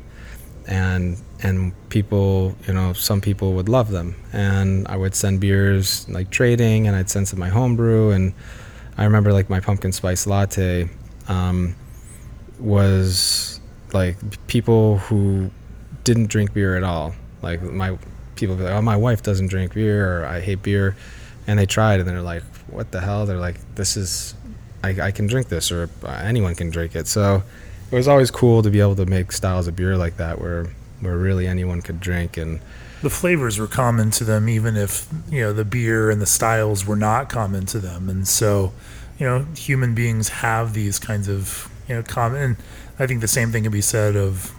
and 0.67 1.17
and 1.43 1.73
people, 1.89 2.55
you 2.67 2.73
know, 2.73 2.93
some 2.93 3.21
people 3.21 3.53
would 3.53 3.69
love 3.69 3.91
them, 3.91 4.15
and 4.33 4.87
I 4.87 4.97
would 4.97 5.13
send 5.13 5.39
beers 5.39 6.07
like 6.09 6.29
trading, 6.31 6.87
and 6.87 6.95
I'd 6.95 7.09
send 7.09 7.27
some 7.27 7.39
my 7.39 7.49
homebrew, 7.49 8.11
and 8.11 8.33
I 8.97 9.03
remember 9.03 9.33
like 9.33 9.49
my 9.49 9.59
pumpkin 9.59 9.91
spice 9.91 10.25
latte 10.25 10.89
um, 11.29 11.75
was 12.59 13.61
like 13.93 14.17
people 14.47 14.97
who 14.97 15.49
didn't 16.03 16.27
drink 16.27 16.53
beer 16.53 16.75
at 16.75 16.83
all. 16.83 17.15
Like 17.41 17.61
my 17.61 17.97
people 18.35 18.55
be 18.55 18.63
like, 18.63 18.73
"Oh, 18.73 18.81
my 18.81 18.97
wife 18.97 19.23
doesn't 19.23 19.47
drink 19.47 19.73
beer," 19.73 20.21
or 20.21 20.25
"I 20.25 20.41
hate 20.41 20.61
beer," 20.61 20.97
and 21.47 21.57
they 21.57 21.65
tried, 21.65 22.01
and 22.01 22.09
they're 22.09 22.21
like, 22.21 22.43
"What 22.67 22.91
the 22.91 22.99
hell?" 22.99 23.25
They're 23.25 23.37
like, 23.37 23.57
"This 23.75 23.95
is, 23.95 24.35
I, 24.83 24.89
I 25.01 25.11
can 25.11 25.27
drink 25.27 25.47
this, 25.47 25.71
or 25.71 25.89
anyone 26.05 26.55
can 26.55 26.69
drink 26.69 26.95
it." 26.95 27.07
So 27.07 27.43
it 27.91 27.95
was 27.95 28.07
always 28.07 28.29
cool 28.31 28.61
to 28.63 28.69
be 28.69 28.81
able 28.81 28.95
to 28.97 29.05
make 29.05 29.31
styles 29.31 29.67
of 29.67 29.75
beer 29.75 29.95
like 29.95 30.17
that, 30.17 30.41
where 30.41 30.67
where 30.99 31.17
really 31.17 31.47
anyone 31.47 31.81
could 31.81 32.01
drink 32.01 32.35
and 32.35 32.59
the 33.01 33.09
flavors 33.09 33.57
were 33.57 33.67
common 33.67 34.11
to 34.11 34.25
them, 34.25 34.49
even 34.49 34.75
if 34.75 35.07
you 35.29 35.41
know 35.41 35.53
the 35.53 35.63
beer 35.63 36.09
and 36.09 36.21
the 36.21 36.25
styles 36.25 36.85
were 36.85 36.97
not 36.97 37.29
common 37.29 37.65
to 37.67 37.79
them, 37.79 38.09
and 38.09 38.27
so 38.27 38.73
you 39.19 39.25
know 39.25 39.45
human 39.55 39.93
beings 39.93 40.29
have 40.29 40.73
these 40.73 40.97
kinds 40.97 41.27
of 41.27 41.69
you 41.87 41.95
know 41.95 42.03
common. 42.03 42.41
And 42.41 42.57
I 42.97 43.07
think 43.07 43.21
the 43.21 43.27
same 43.27 43.51
thing 43.51 43.63
can 43.63 43.71
be 43.71 43.81
said 43.81 44.15
of 44.15 44.53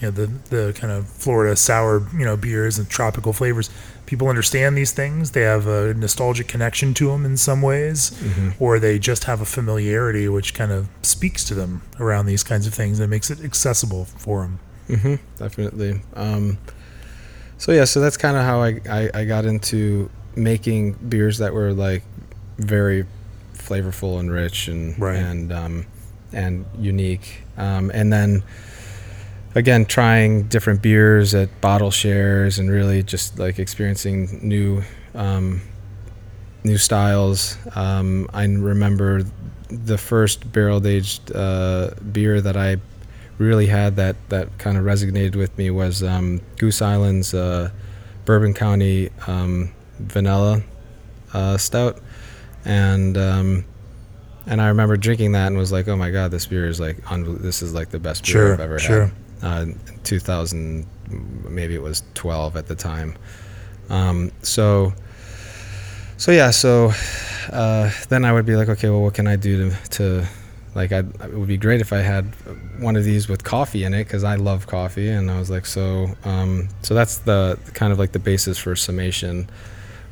you 0.00 0.08
know 0.08 0.10
the 0.10 0.26
the 0.26 0.72
kind 0.72 0.92
of 0.92 1.08
Florida 1.08 1.54
sour 1.54 2.06
you 2.12 2.24
know 2.24 2.36
beers 2.36 2.78
and 2.78 2.88
tropical 2.88 3.32
flavors. 3.32 3.70
People 4.06 4.28
understand 4.28 4.76
these 4.76 4.92
things; 4.92 5.32
they 5.32 5.42
have 5.42 5.66
a 5.66 5.92
nostalgic 5.94 6.48
connection 6.48 6.94
to 6.94 7.08
them 7.08 7.24
in 7.24 7.36
some 7.36 7.60
ways, 7.60 8.10
mm-hmm. 8.10 8.50
or 8.62 8.78
they 8.78 8.98
just 8.98 9.24
have 9.24 9.40
a 9.40 9.44
familiarity 9.44 10.28
which 10.28 10.54
kind 10.54 10.72
of 10.72 10.88
speaks 11.02 11.44
to 11.44 11.54
them 11.54 11.82
around 11.98 12.26
these 12.26 12.42
kinds 12.42 12.66
of 12.66 12.74
things 12.74 13.00
and 13.00 13.10
makes 13.10 13.30
it 13.30 13.44
accessible 13.44 14.04
for 14.04 14.42
them. 14.42 14.60
Mm-hmm, 14.88 15.14
definitely. 15.36 16.00
Um, 16.14 16.58
so 17.58 17.72
yeah, 17.72 17.84
so 17.84 18.00
that's 18.00 18.16
kind 18.16 18.36
of 18.36 18.44
how 18.44 18.62
I, 18.62 18.80
I, 18.88 19.10
I 19.12 19.24
got 19.24 19.44
into 19.44 20.08
making 20.36 20.92
beers 20.92 21.38
that 21.38 21.52
were 21.52 21.72
like 21.72 22.04
very 22.58 23.06
flavorful 23.66 24.18
and 24.20 24.30
rich 24.30 24.68
and 24.68 24.98
Right. 24.98 25.16
and 25.16 25.52
um, 25.52 25.86
and 26.32 26.64
unique. 26.78 27.42
Um, 27.56 27.90
and 27.94 28.12
then 28.12 28.42
again, 29.54 29.84
trying 29.86 30.44
different 30.44 30.82
beers 30.82 31.34
at 31.34 31.48
bottle 31.60 31.90
shares 31.90 32.58
and 32.58 32.70
really 32.70 33.02
just 33.02 33.38
like 33.38 33.58
experiencing 33.58 34.40
new 34.42 34.82
um, 35.14 35.62
new 36.64 36.78
styles. 36.78 37.56
Um, 37.74 38.28
I 38.34 38.44
remember 38.44 39.22
the 39.68 39.98
first 39.98 40.52
barrel 40.52 40.86
aged 40.86 41.32
uh, 41.34 41.90
beer 42.12 42.40
that 42.40 42.56
I 42.56 42.76
really 43.38 43.66
had 43.66 43.96
that 43.96 44.16
that 44.28 44.56
kind 44.58 44.76
of 44.78 44.84
resonated 44.84 45.36
with 45.36 45.56
me 45.58 45.70
was 45.70 46.02
um, 46.02 46.40
Goose 46.58 46.80
Island's 46.82 47.34
uh, 47.34 47.70
Bourbon 48.24 48.54
County 48.54 49.10
um, 49.26 49.72
Vanilla 49.98 50.62
uh, 51.32 51.56
Stout, 51.56 51.98
and 52.66 53.16
um, 53.16 53.64
and 54.46 54.60
I 54.60 54.68
remember 54.68 54.96
drinking 54.98 55.32
that 55.32 55.46
and 55.46 55.56
was 55.56 55.72
like, 55.72 55.88
oh 55.88 55.96
my 55.96 56.10
god, 56.10 56.30
this 56.30 56.44
beer 56.46 56.68
is 56.68 56.78
like 56.78 56.98
unbel- 57.04 57.40
this 57.40 57.62
is 57.62 57.72
like 57.72 57.88
the 57.90 57.98
best 57.98 58.24
beer 58.24 58.32
Sure, 58.32 58.52
I've 58.52 58.60
ever 58.60 58.78
sure. 58.78 59.06
had. 59.06 59.12
Uh, 59.42 59.66
2000, 60.04 60.86
maybe 61.48 61.74
it 61.74 61.82
was 61.82 62.02
12 62.14 62.56
at 62.56 62.66
the 62.66 62.74
time. 62.74 63.16
Um, 63.88 64.32
so 64.42 64.92
so 66.16 66.32
yeah, 66.32 66.50
so 66.50 66.92
uh, 67.52 67.90
then 68.08 68.24
I 68.24 68.32
would 68.32 68.46
be 68.46 68.56
like, 68.56 68.68
okay, 68.68 68.88
well, 68.88 69.02
what 69.02 69.14
can 69.14 69.26
I 69.26 69.36
do 69.36 69.70
to, 69.70 69.76
to 69.90 70.26
like, 70.74 70.90
I'd, 70.92 71.14
it 71.22 71.34
would 71.34 71.48
be 71.48 71.58
great 71.58 71.80
if 71.80 71.92
I 71.92 71.98
had 71.98 72.24
one 72.80 72.96
of 72.96 73.04
these 73.04 73.28
with 73.28 73.44
coffee 73.44 73.84
in 73.84 73.92
it 73.94 74.04
because 74.04 74.24
I 74.24 74.36
love 74.36 74.66
coffee, 74.66 75.08
and 75.10 75.30
I 75.30 75.38
was 75.38 75.50
like, 75.50 75.66
so, 75.66 76.08
um, 76.24 76.68
so 76.82 76.94
that's 76.94 77.18
the 77.18 77.58
kind 77.74 77.92
of 77.92 77.98
like 77.98 78.12
the 78.12 78.18
basis 78.18 78.58
for 78.58 78.74
summation 78.76 79.48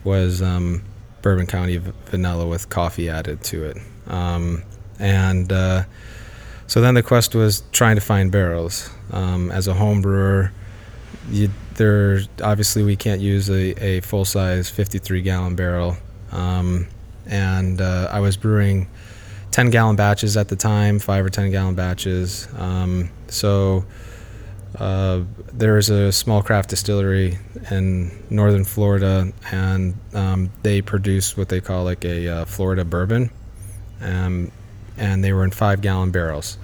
was 0.04 0.42
um, 0.42 0.82
Bourbon 1.24 1.46
County 1.46 1.78
vanilla 1.78 2.46
with 2.46 2.68
coffee 2.68 3.08
added 3.08 3.42
to 3.44 3.64
it, 3.64 3.78
um, 4.06 4.62
and 4.98 5.50
uh, 5.50 5.84
so 6.66 6.80
then 6.80 6.94
the 6.94 7.02
quest 7.02 7.34
was 7.34 7.62
trying 7.72 7.96
to 7.96 8.02
find 8.02 8.30
barrels 8.30 8.90
um, 9.10 9.50
as 9.50 9.66
a 9.66 9.74
home 9.74 10.02
brewer. 10.02 10.52
You, 11.30 11.50
there 11.76 12.20
obviously 12.42 12.82
we 12.82 12.94
can't 12.94 13.22
use 13.22 13.48
a, 13.48 13.82
a 13.82 14.00
full 14.02 14.26
size 14.26 14.68
53 14.68 15.22
gallon 15.22 15.56
barrel 15.56 15.96
um, 16.30 16.86
and 17.26 17.80
uh, 17.80 18.08
I 18.10 18.20
was 18.20 18.36
brewing 18.36 18.88
10 19.52 19.70
gallon 19.70 19.96
batches 19.96 20.36
at 20.36 20.48
the 20.48 20.56
time, 20.56 20.98
five 20.98 21.24
or 21.24 21.30
10 21.30 21.50
gallon 21.52 21.74
batches. 21.74 22.48
Um, 22.56 23.10
so 23.28 23.84
uh, 24.78 25.22
there's 25.52 25.90
a 25.90 26.10
small 26.12 26.42
craft 26.42 26.70
distillery 26.70 27.38
in 27.70 28.10
northern 28.30 28.64
Florida, 28.64 29.32
and 29.52 29.94
um, 30.14 30.50
they 30.62 30.82
produce 30.82 31.36
what 31.36 31.48
they 31.48 31.60
call 31.60 31.84
like 31.84 32.04
a 32.04 32.28
uh, 32.28 32.44
Florida 32.44 32.84
bourbon, 32.84 33.30
um, 34.00 34.50
and 34.96 35.22
they 35.22 35.32
were 35.32 35.44
in 35.44 35.50
five 35.50 35.80
gallon 35.80 36.10
barrels. 36.10 36.58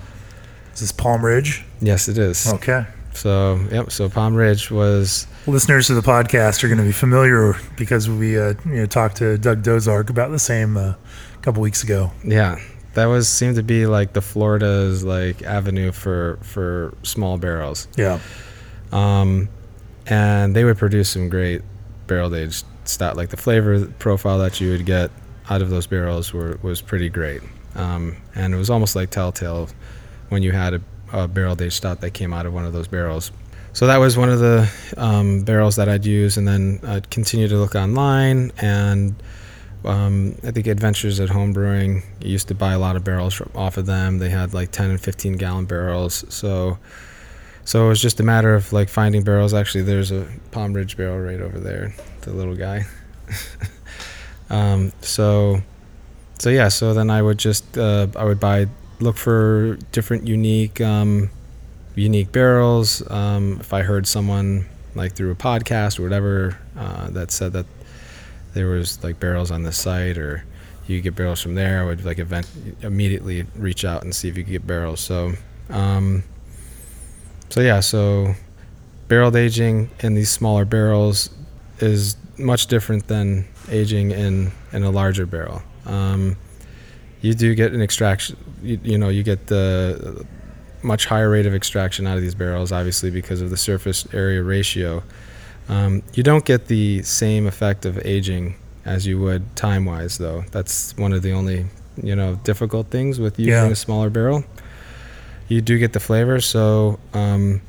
Is 0.75 0.81
this 0.81 0.93
Palm 0.93 1.25
Ridge? 1.25 1.65
Yes, 1.81 2.09
it 2.09 2.19
is. 2.19 2.53
Okay. 2.53 2.87
So 3.15 3.61
yep. 3.71 3.91
So 3.91 4.09
Palm 4.09 4.35
Ridge 4.35 4.71
was 4.71 5.27
Listeners 5.47 5.87
to 5.89 5.95
the 5.95 6.01
podcast 6.01 6.63
are 6.63 6.69
going 6.69 6.79
to 6.79 6.85
be 6.85 6.93
familiar 6.93 7.55
because 7.77 8.09
we 8.09 8.39
uh, 8.39 8.55
you 8.65 8.77
know 8.77 8.87
talked 8.87 9.17
to 9.17 9.39
Doug 9.39 9.63
Dozark 9.63 10.11
about 10.11 10.31
the 10.31 10.39
same 10.39 10.77
uh, 10.77 10.91
a 10.91 10.97
couple 11.43 11.63
weeks 11.63 11.83
ago. 11.83 12.13
Yeah, 12.25 12.59
that 12.95 13.07
was 13.07 13.29
seemed 13.29 13.57
to 13.57 13.63
be 13.63 13.87
like 13.87 14.13
the 14.13 14.21
Florida's 14.21 15.05
like 15.05 15.43
avenue 15.43 15.93
for 15.93 16.39
for 16.43 16.95
small 17.03 17.39
barrels. 17.39 17.89
Yeah. 17.97 18.19
Um, 18.93 19.49
and 20.07 20.57
they 20.57 20.65
would 20.65 20.79
produce 20.79 21.11
some 21.11 21.29
great 21.29 21.63
barrel 22.07 22.35
aged 22.35 22.65
stout. 22.85 23.17
Like 23.17 23.29
the 23.29 23.37
flavor 23.37 23.87
profile 23.99 24.39
that 24.39 24.61
you 24.61 24.71
would 24.71 24.87
get 24.87 25.11
out 25.49 25.63
of 25.63 25.71
those 25.71 25.87
barrels 25.87 26.33
were 26.33 26.59
was 26.63 26.81
pretty 26.81 27.09
great. 27.09 27.43
Um, 27.77 28.17
and 28.35 28.53
it 28.53 28.57
was 28.57 28.71
almost 28.71 28.97
like 28.97 29.11
Telltale 29.11 29.69
when 30.29 30.43
you 30.43 30.53
had 30.53 30.75
a, 30.75 30.81
a 31.13 31.29
barrel 31.29 31.61
aged 31.61 31.75
stout 31.75 32.01
that 32.01 32.11
came 32.11 32.33
out 32.33 32.47
of 32.47 32.53
one 32.53 32.65
of 32.65 32.73
those 32.73 32.89
barrels. 32.89 33.31
So 33.73 33.87
that 33.87 33.99
was 33.99 34.17
one 34.17 34.29
of 34.29 34.41
the 34.41 34.69
um, 34.97 35.43
barrels 35.43 35.77
that 35.77 35.89
I'd 35.89 36.05
use, 36.05 36.37
and 36.37 36.47
then 36.47 36.81
I'd 36.85 37.09
continue 37.09 37.47
to 37.47 37.57
look 37.57 37.77
online. 37.77 38.51
And 38.59 39.15
um, 39.85 40.37
I 40.45 40.51
think 40.51 40.67
Adventures 40.67 41.21
at 41.21 41.31
Home 41.31 41.53
Brewing 41.53 42.03
used 42.21 42.49
to 42.49 42.55
buy 42.55 42.73
a 42.73 42.79
lot 42.79 42.97
of 42.97 43.05
barrels 43.05 43.41
off 43.55 43.77
of 43.77 43.87
them. 43.87 44.19
They 44.19 44.31
had 44.31 44.53
like 44.53 44.71
10 44.71 44.91
and 44.91 45.01
15 45.01 45.37
gallon 45.37 45.65
barrels. 45.65 46.25
So 46.29 46.79
so 47.65 47.87
it 47.87 47.89
was 47.89 48.03
just 48.03 48.19
a 48.19 48.23
matter 48.23 48.55
of 48.55 48.73
like 48.73 48.89
finding 48.89 49.23
barrels. 49.23 49.55
Actually, 49.55 49.83
there's 49.83 50.11
a 50.11 50.27
Palm 50.51 50.73
Ridge 50.73 50.97
barrel 50.97 51.21
right 51.21 51.41
over 51.41 51.59
there, 51.61 51.95
the 52.23 52.33
little 52.33 52.57
guy. 52.57 52.85
um, 54.51 54.93
so, 55.03 55.63
so 56.39 56.51
yeah. 56.51 56.69
So 56.69 56.95
then 56.95 57.11
I 57.11 57.23
would 57.23 57.39
just 57.39 57.79
uh, 57.79 58.09
I 58.17 58.25
would 58.25 58.41
buy 58.41 58.67
look 58.99 59.17
for 59.17 59.77
different 59.93 60.27
unique 60.27 60.81
um, 60.81 61.31
unique 61.95 62.33
barrels. 62.33 63.09
Um, 63.09 63.59
if 63.61 63.73
I 63.73 63.83
heard 63.83 64.07
someone 64.07 64.67
like 64.97 65.13
through 65.13 65.31
a 65.31 65.37
podcast 65.37 66.01
or 66.01 66.03
whatever 66.03 66.59
uh, 66.77 67.11
that 67.11 67.31
said 67.31 67.53
that 67.53 67.67
there 68.55 68.69
was 68.69 69.03
like 69.03 69.21
barrels 69.21 69.51
on 69.51 69.63
the 69.63 69.73
site 69.73 70.19
or 70.19 70.45
you 70.87 71.01
get 71.01 71.15
barrels 71.15 71.41
from 71.41 71.55
there, 71.55 71.81
I 71.81 71.85
would 71.85 72.05
like 72.05 72.19
event 72.19 72.49
immediately 72.83 73.47
reach 73.55 73.85
out 73.85 74.03
and 74.03 74.15
see 74.15 74.29
if 74.29 74.37
you 74.37 74.45
could 74.45 74.53
get 74.53 74.67
barrels. 74.67 75.01
So. 75.01 75.35
Um, 75.69 76.25
so 77.51 77.61
yeah, 77.61 77.81
so 77.81 78.35
barreled 79.09 79.37
aging 79.37 79.91
in 80.01 80.15
these 80.15 80.31
smaller 80.31 80.65
barrels 80.65 81.31
is 81.81 82.17
much 82.39 82.69
different 82.69 83.09
than 83.09 83.47
aging 83.69 84.13
in 84.13 84.53
in 84.73 84.85
a 84.85 84.91
larger 84.91 85.27
barrel. 85.27 85.63
Um, 85.85 86.37
you 87.21 87.35
do 87.35 87.55
get 87.55 87.73
an 87.73 87.83
extraction. 87.83 88.37
You, 88.63 88.81
you 88.83 88.99
know, 88.99 89.09
you 89.09 89.23
get 89.23 89.49
the 89.49 90.25
much 90.83 91.07
higher 91.07 91.29
rate 91.29 91.45
of 91.45 91.55
extraction 91.55 92.07
out 92.07 92.17
of 92.17 92.23
these 92.23 92.37
barrels, 92.37 92.73
obviously 92.73 93.11
because 93.11 93.41
of 93.43 93.51
the 93.51 93.57
surface 93.57 94.07
area 94.15 94.43
ratio. 94.43 95.03
Um, 95.71 96.03
you 96.15 96.23
don't 96.23 96.45
get 96.45 96.67
the 96.67 97.03
same 97.03 97.47
effect 97.47 97.85
of 97.87 98.05
aging 98.05 98.57
as 98.85 99.07
you 99.07 99.21
would 99.21 99.55
time 99.57 99.85
wise, 99.85 100.19
though. 100.19 100.45
That's 100.51 100.97
one 100.97 101.13
of 101.13 101.23
the 101.23 101.33
only 101.33 101.67
you 102.03 102.17
know 102.17 102.35
difficult 102.45 102.89
things 102.89 103.19
with 103.21 103.39
using 103.39 103.53
Yeah. 103.53 103.67
a 103.69 103.75
smaller 103.77 104.09
barrel 104.11 104.43
you 105.49 105.61
do 105.61 105.77
get 105.79 105.93
the 105.93 106.01
flavor 106.01 106.41
so 106.41 106.99
um, 107.13 107.61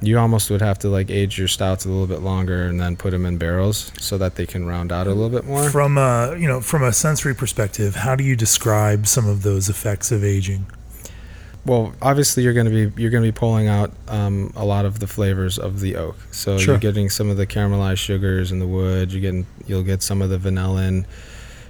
you 0.00 0.18
almost 0.18 0.50
would 0.50 0.62
have 0.62 0.78
to 0.80 0.88
like 0.88 1.08
age 1.10 1.38
your 1.38 1.46
stouts 1.46 1.84
a 1.84 1.88
little 1.88 2.06
bit 2.06 2.20
longer 2.20 2.64
and 2.64 2.80
then 2.80 2.96
put 2.96 3.10
them 3.10 3.24
in 3.26 3.36
barrels 3.38 3.92
so 4.00 4.16
that 4.18 4.34
they 4.34 4.46
can 4.46 4.64
round 4.66 4.90
out 4.90 5.06
a 5.06 5.10
little 5.10 5.28
bit 5.30 5.44
more 5.44 5.68
From 5.70 5.98
a 5.98 6.34
you 6.38 6.48
know 6.48 6.60
from 6.60 6.82
a 6.82 6.92
sensory 6.92 7.34
perspective, 7.34 7.94
how 7.96 8.16
do 8.16 8.24
you 8.24 8.34
describe 8.34 9.06
some 9.06 9.28
of 9.28 9.42
those 9.42 9.68
effects 9.68 10.10
of 10.10 10.24
aging? 10.24 10.66
Well 11.66 11.92
obviously 12.00 12.42
you're 12.42 12.52
going 12.54 12.66
to 12.70 12.88
be 12.88 13.00
you're 13.02 13.10
going 13.10 13.22
to 13.22 13.28
be 13.32 13.36
pulling 13.36 13.68
out 13.68 13.90
um, 14.08 14.52
a 14.56 14.64
lot 14.64 14.84
of 14.84 14.98
the 14.98 15.06
flavors 15.06 15.58
of 15.58 15.80
the 15.80 15.96
oak. 15.96 16.16
So 16.30 16.58
Sure. 16.58 16.74
you're 16.74 16.80
getting 16.80 17.10
some 17.10 17.28
of 17.30 17.36
the 17.36 17.46
caramelized 17.46 17.98
sugars 17.98 18.50
in 18.52 18.58
the 18.58 18.66
wood 18.66 19.12
you're 19.12 19.20
getting 19.20 19.46
you'll 19.66 19.82
get 19.82 20.02
some 20.02 20.22
of 20.22 20.30
the 20.30 20.38
vanillin 20.38 21.04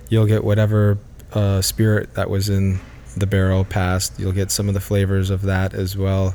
you'll 0.09 0.27
get 0.27 0.45
whatever 0.45 0.99
uh, 1.33 1.61
spirit 1.61 2.15
that 2.15 2.29
was 2.31 2.49
in 2.49 2.81
the 3.17 3.27
barrel 3.27 3.65
past 3.65 4.19
you'll 4.19 4.33
get 4.33 4.51
some 4.51 4.69
of 4.69 4.75
the 4.75 4.81
flavors 4.81 5.31
of 5.31 5.43
that 5.43 5.75
as 5.75 5.97
well. 5.97 6.35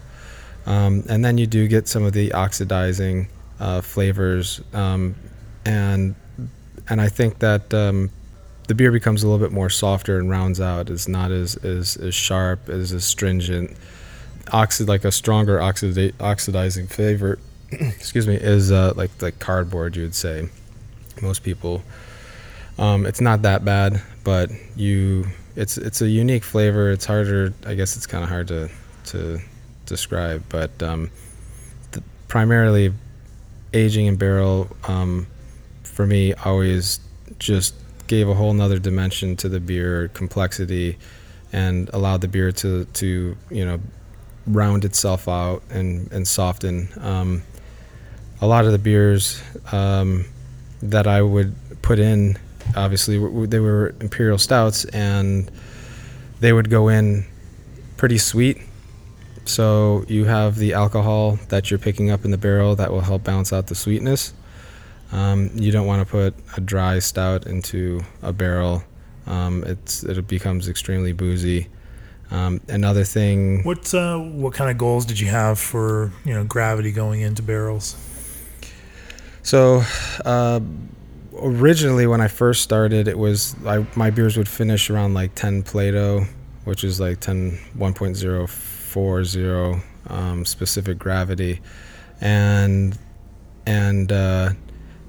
Um, 0.65 1.03
and 1.07 1.23
then 1.23 1.37
you 1.37 1.45
do 1.45 1.67
get 1.67 1.87
some 1.87 2.03
of 2.03 2.13
the 2.13 2.33
oxidizing 2.33 3.27
uh, 3.59 3.81
flavors, 3.81 4.61
um, 4.73 5.13
and 5.63 6.15
and 6.89 6.99
I 6.99 7.07
think 7.07 7.37
that 7.39 7.71
um, 7.71 8.09
the 8.67 8.75
beer 8.75 8.91
becomes 8.91 9.23
a 9.23 9.27
little 9.27 9.45
bit 9.45 9.53
more 9.53 9.69
softer 9.69 10.17
and 10.17 10.29
rounds 10.29 10.59
out. 10.59 10.89
It's 10.89 11.07
not 11.07 11.31
as 11.31 11.55
as, 11.57 11.97
as 11.97 12.15
sharp, 12.15 12.69
as 12.69 12.91
astringent. 12.91 13.75
Oxid 14.51 14.87
like 14.87 15.03
a 15.05 15.11
stronger 15.11 15.57
oxida- 15.59 16.13
oxidizing 16.19 16.87
flavor. 16.87 17.39
excuse 17.71 18.27
me, 18.27 18.35
is 18.35 18.71
uh, 18.71 18.93
like 18.95 19.11
like 19.21 19.39
cardboard. 19.39 19.95
You 19.95 20.03
would 20.03 20.15
say 20.15 20.49
most 21.21 21.43
people. 21.43 21.83
Um, 22.77 23.05
it's 23.05 23.21
not 23.21 23.43
that 23.43 23.63
bad, 23.63 24.01
but 24.23 24.49
you 24.75 25.27
it's 25.55 25.77
it's 25.77 26.01
a 26.01 26.07
unique 26.07 26.43
flavor. 26.43 26.91
It's 26.91 27.05
harder. 27.05 27.53
I 27.65 27.75
guess 27.75 27.95
it's 27.95 28.07
kind 28.07 28.23
of 28.23 28.29
hard 28.29 28.47
to 28.49 28.69
to 29.05 29.39
describe, 29.85 30.43
but 30.49 30.81
um, 30.81 31.11
the, 31.91 32.03
primarily 32.27 32.91
aging 33.73 34.07
in 34.07 34.15
barrel 34.15 34.75
um, 34.87 35.27
for 35.83 36.05
me 36.07 36.33
always 36.33 36.99
just 37.39 37.75
gave 38.07 38.29
a 38.29 38.33
whole 38.33 38.53
nother 38.53 38.79
dimension 38.79 39.35
to 39.37 39.49
the 39.49 39.59
beer 39.59 40.09
complexity 40.09 40.97
and 41.51 41.89
allowed 41.93 42.21
the 42.21 42.27
beer 42.27 42.51
to 42.51 42.85
to 42.85 43.37
you 43.49 43.65
know 43.65 43.79
round 44.47 44.85
itself 44.85 45.27
out 45.27 45.63
and 45.69 46.11
and 46.11 46.27
soften. 46.27 46.89
Um, 47.01 47.43
a 48.41 48.47
lot 48.47 48.65
of 48.65 48.71
the 48.71 48.77
beers 48.77 49.41
um, 49.71 50.25
that 50.81 51.07
I 51.07 51.21
would 51.21 51.55
put 51.81 51.99
in, 51.99 52.37
obviously, 52.75 53.17
they 53.47 53.59
were 53.59 53.95
imperial 54.01 54.37
stouts, 54.37 54.85
and 54.85 55.49
they 56.41 56.51
would 56.51 56.69
go 56.69 56.89
in 56.89 57.25
pretty 57.97 58.17
sweet. 58.17 58.57
So 59.45 60.03
you 60.07 60.25
have 60.25 60.57
the 60.57 60.73
alcohol 60.73 61.39
that 61.49 61.69
you're 61.69 61.79
picking 61.79 62.09
up 62.09 62.25
in 62.25 62.31
the 62.31 62.37
barrel 62.37 62.75
that 62.75 62.91
will 62.91 63.01
help 63.01 63.23
balance 63.23 63.53
out 63.53 63.67
the 63.67 63.75
sweetness. 63.75 64.33
Um, 65.11 65.51
you 65.55 65.71
don't 65.71 65.87
want 65.87 66.05
to 66.05 66.11
put 66.11 66.35
a 66.57 66.61
dry 66.61 66.99
stout 66.99 67.47
into 67.47 68.01
a 68.21 68.33
barrel. 68.33 68.83
Um, 69.27 69.63
it's 69.65 70.03
it 70.03 70.27
becomes 70.27 70.67
extremely 70.67 71.13
boozy. 71.13 71.67
Um, 72.31 72.59
another 72.67 73.03
thing. 73.03 73.63
What 73.63 73.93
uh, 73.93 74.17
what 74.17 74.53
kind 74.53 74.69
of 74.69 74.77
goals 74.77 75.05
did 75.05 75.19
you 75.19 75.27
have 75.27 75.59
for 75.59 76.11
you 76.23 76.33
know 76.33 76.43
gravity 76.43 76.91
going 76.91 77.21
into 77.21 77.41
barrels? 77.41 77.95
So, 79.43 79.83
uh, 80.25 80.59
originally 81.39 82.07
when 82.07 82.19
I 82.19 82.27
first 82.27 82.63
started, 82.63 83.07
it 83.07 83.17
was 83.17 83.55
I, 83.65 83.85
my 83.95 84.09
beers 84.09 84.37
would 84.37 84.49
finish 84.49 84.89
around 84.89 85.13
like 85.13 85.35
10 85.35 85.63
Plato, 85.63 86.25
which 86.63 86.83
is 86.83 86.99
like 86.99 87.19
10 87.19 87.59
1.040 87.77 89.83
um, 90.07 90.45
specific 90.45 90.97
gravity, 90.97 91.61
and 92.21 92.97
and 93.67 94.11
uh, 94.11 94.49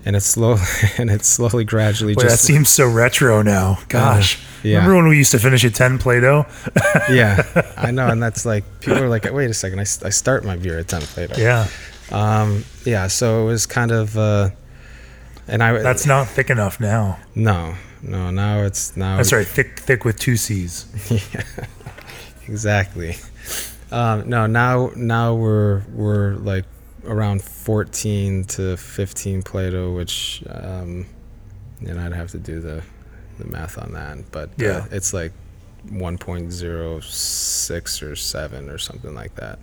and 0.07 0.14
it's 0.14 0.25
slow 0.25 0.57
and 0.99 1.11
it's 1.11 1.29
slowly 1.29 1.64
gradually 1.64 2.14
Boy, 2.14 2.23
just 2.23 2.37
that 2.37 2.53
seems 2.53 2.71
so 2.71 2.88
retro 2.88 3.42
now. 3.42 3.79
Gosh, 3.88 4.38
yeah. 4.62 4.77
remember 4.77 4.97
when 4.97 5.09
we 5.09 5.19
used 5.19 5.33
to 5.33 5.38
finish 5.38 5.64
at 5.64 5.75
10 5.75 5.99
Plato? 5.99 6.47
yeah, 7.11 7.42
I 7.77 7.90
know, 7.90 8.07
and 8.07 8.23
that's 8.23 8.47
like 8.47 8.64
people 8.81 9.03
are 9.03 9.09
like, 9.09 9.31
wait 9.31 9.51
a 9.51 9.55
second, 9.55 9.81
i, 9.81 9.83
I 9.83 10.11
start 10.11 10.45
my 10.45 10.57
beer 10.57 10.79
at 10.79 10.88
10 10.88 11.03
Plato. 11.03 11.38
Yeah, 11.38 11.69
Um, 12.11 12.64
yeah, 12.85 13.09
so 13.09 13.42
it 13.42 13.47
was 13.47 13.66
kind 13.66 13.90
of, 13.90 14.16
uh, 14.16 14.51
and 15.49 15.62
I 15.62 15.83
that's 15.83 16.07
not 16.07 16.29
thick 16.29 16.51
enough 16.51 16.81
now. 16.81 17.19
no, 17.35 17.75
no. 18.03 18.31
Now 18.31 18.62
it's 18.62 18.97
now. 18.97 19.19
I'm 19.19 19.25
sorry, 19.25 19.45
thick 19.45 19.81
thick 19.81 20.05
with 20.05 20.19
two 20.19 20.37
C's. 20.37 20.87
yeah, 21.35 21.66
exactly. 22.49 23.16
Um, 23.92 24.29
no, 24.29 24.47
now 24.47 24.90
now 24.97 25.35
we're 25.35 25.83
we're 25.92 26.35
like 26.35 26.64
around 27.07 27.42
14 27.42 28.45
to 28.45 28.77
15 28.77 29.42
Plato, 29.42 29.92
which 29.95 30.42
um, 30.49 31.07
you 31.81 31.92
know 31.95 32.05
I'd 32.05 32.12
have 32.12 32.31
to 32.33 32.38
do 32.38 32.61
the 32.61 32.83
the 33.38 33.45
math 33.47 33.79
on 33.79 33.92
that, 33.92 34.19
but 34.33 34.49
uh, 34.51 34.64
Yeah. 34.64 34.87
it's 34.90 35.12
like 35.12 35.33
1.06 35.88 38.03
or 38.03 38.16
seven 38.16 38.69
or 38.71 38.79
something 38.79 39.14
like 39.14 39.35
that. 39.37 39.59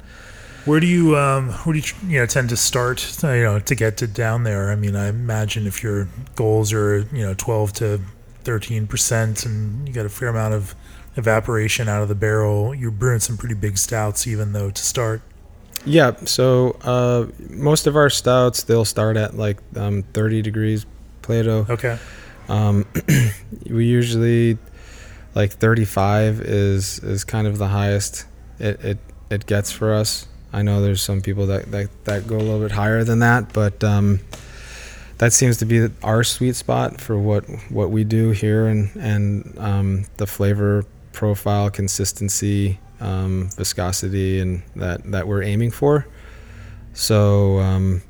Where 0.65 0.79
do 0.79 0.88
you 0.88 1.17
um, 1.17 1.49
where 1.51 1.73
do 1.73 1.79
you 1.79 2.10
you 2.10 2.19
know 2.19 2.25
tend 2.25 2.49
to 2.49 2.58
start 2.58 3.17
uh, 3.23 3.32
you 3.34 3.43
know 3.43 3.60
to 3.60 3.75
get 3.75 3.97
to 3.97 4.08
down 4.08 4.43
there? 4.43 4.71
I 4.71 4.75
mean, 4.75 4.95
I 4.95 5.10
imagine 5.10 5.67
if 5.67 5.84
your 5.84 6.08
goals 6.36 6.71
are 6.71 6.99
you 7.12 7.23
know 7.25 7.34
12 7.34 7.73
to 7.73 7.99
13 8.45 8.88
percent, 8.88 9.45
and 9.45 9.86
you 9.88 9.93
got 9.93 10.06
a 10.06 10.10
fair 10.10 10.29
amount 10.29 10.53
of 10.53 10.73
evaporation 11.17 11.89
out 11.89 12.01
of 12.01 12.08
the 12.08 12.15
barrel, 12.15 12.73
you're 12.73 12.91
brewing 12.91 13.19
some 13.19 13.36
pretty 13.38 13.56
big 13.56 13.77
stouts, 13.77 14.25
even 14.25 14.53
though 14.53 14.71
to 14.71 14.82
start. 14.82 15.21
Yeah, 15.86 16.15
so 16.25 16.77
uh, 16.81 17.27
most 17.49 17.88
of 17.88 17.95
our 17.95 18.09
stouts 18.09 18.63
they'll 18.63 18.86
start 18.86 19.17
at 19.17 19.36
like 19.36 19.57
um, 19.75 20.03
30 20.13 20.41
degrees 20.41 20.86
Plato. 21.21 21.65
Okay. 21.69 21.97
Um, 22.47 22.86
we 23.69 23.86
usually 23.86 24.57
like 25.36 25.51
35 25.53 26.41
is 26.41 26.99
is 26.99 27.23
kind 27.23 27.47
of 27.47 27.57
the 27.57 27.67
highest 27.67 28.25
it 28.59 28.83
it, 28.83 28.97
it 29.29 29.45
gets 29.45 29.71
for 29.71 29.93
us. 29.93 30.27
I 30.51 30.62
know 30.62 30.81
there's 30.81 31.01
some 31.01 31.21
people 31.21 31.47
that, 31.47 31.71
that, 31.71 31.89
that 32.05 32.27
go 32.27 32.36
a 32.36 32.38
little 32.38 32.59
bit 32.59 32.71
higher 32.71 33.03
than 33.03 33.19
that, 33.19 33.53
but 33.53 33.83
um, 33.83 34.19
that 35.17 35.33
seems 35.33 35.57
to 35.57 35.65
be 35.65 35.88
our 36.03 36.23
sweet 36.23 36.55
spot 36.55 37.01
for 37.01 37.17
what 37.17 37.45
what 37.69 37.89
we 37.89 38.03
do 38.03 38.31
here 38.31 38.67
and 38.67 38.95
and 38.95 39.57
um, 39.57 40.05
the 40.17 40.27
flavor 40.27 40.86
profile, 41.12 41.69
consistency, 41.71 42.79
um, 42.99 43.49
viscosity, 43.56 44.39
and 44.39 44.63
that 44.75 45.10
that 45.12 45.27
we're 45.27 45.43
aiming 45.43 45.71
for. 45.71 46.08
So 46.93 47.60
um, 47.60 48.01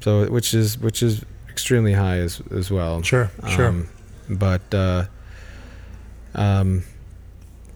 so 0.00 0.30
which 0.30 0.54
is 0.54 0.78
which 0.78 1.02
is 1.02 1.24
extremely 1.48 1.92
high 1.92 2.18
as 2.18 2.42
as 2.50 2.70
well. 2.70 3.02
Sure. 3.02 3.30
Sure. 3.48 3.68
Um, 3.68 3.88
but 4.28 4.74
uh, 4.74 5.06
um, 6.34 6.82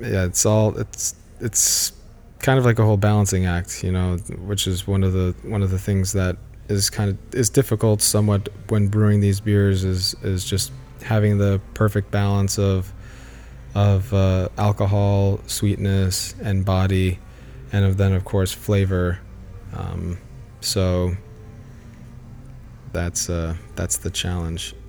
yeah, 0.00 0.24
it's 0.24 0.46
all 0.46 0.76
it's 0.78 1.14
it's 1.40 1.92
kind 2.38 2.58
of 2.58 2.64
like 2.64 2.78
a 2.78 2.84
whole 2.84 2.96
balancing 2.96 3.46
act, 3.46 3.82
you 3.82 3.92
know, 3.92 4.16
which 4.46 4.66
is 4.66 4.86
one 4.86 5.02
of 5.02 5.12
the 5.12 5.34
one 5.42 5.62
of 5.62 5.70
the 5.70 5.78
things 5.78 6.12
that 6.12 6.36
is 6.68 6.90
kind 6.90 7.10
of 7.10 7.34
is 7.34 7.50
difficult 7.50 8.00
somewhat 8.00 8.48
when 8.68 8.88
brewing 8.88 9.20
these 9.20 9.40
beers 9.40 9.84
is 9.84 10.14
is 10.22 10.44
just 10.44 10.72
having 11.02 11.38
the 11.38 11.60
perfect 11.74 12.10
balance 12.10 12.58
of 12.58 12.92
of 13.74 14.12
uh, 14.14 14.48
alcohol, 14.56 15.40
sweetness, 15.46 16.34
and 16.42 16.64
body, 16.64 17.18
and 17.72 17.84
of 17.84 17.96
then 17.96 18.12
of 18.12 18.24
course 18.24 18.52
flavor. 18.52 19.20
Um, 19.76 20.18
so 20.60 21.14
that's 22.92 23.28
uh, 23.28 23.56
that's 23.74 23.98
the 23.98 24.10
challenge. 24.10 24.74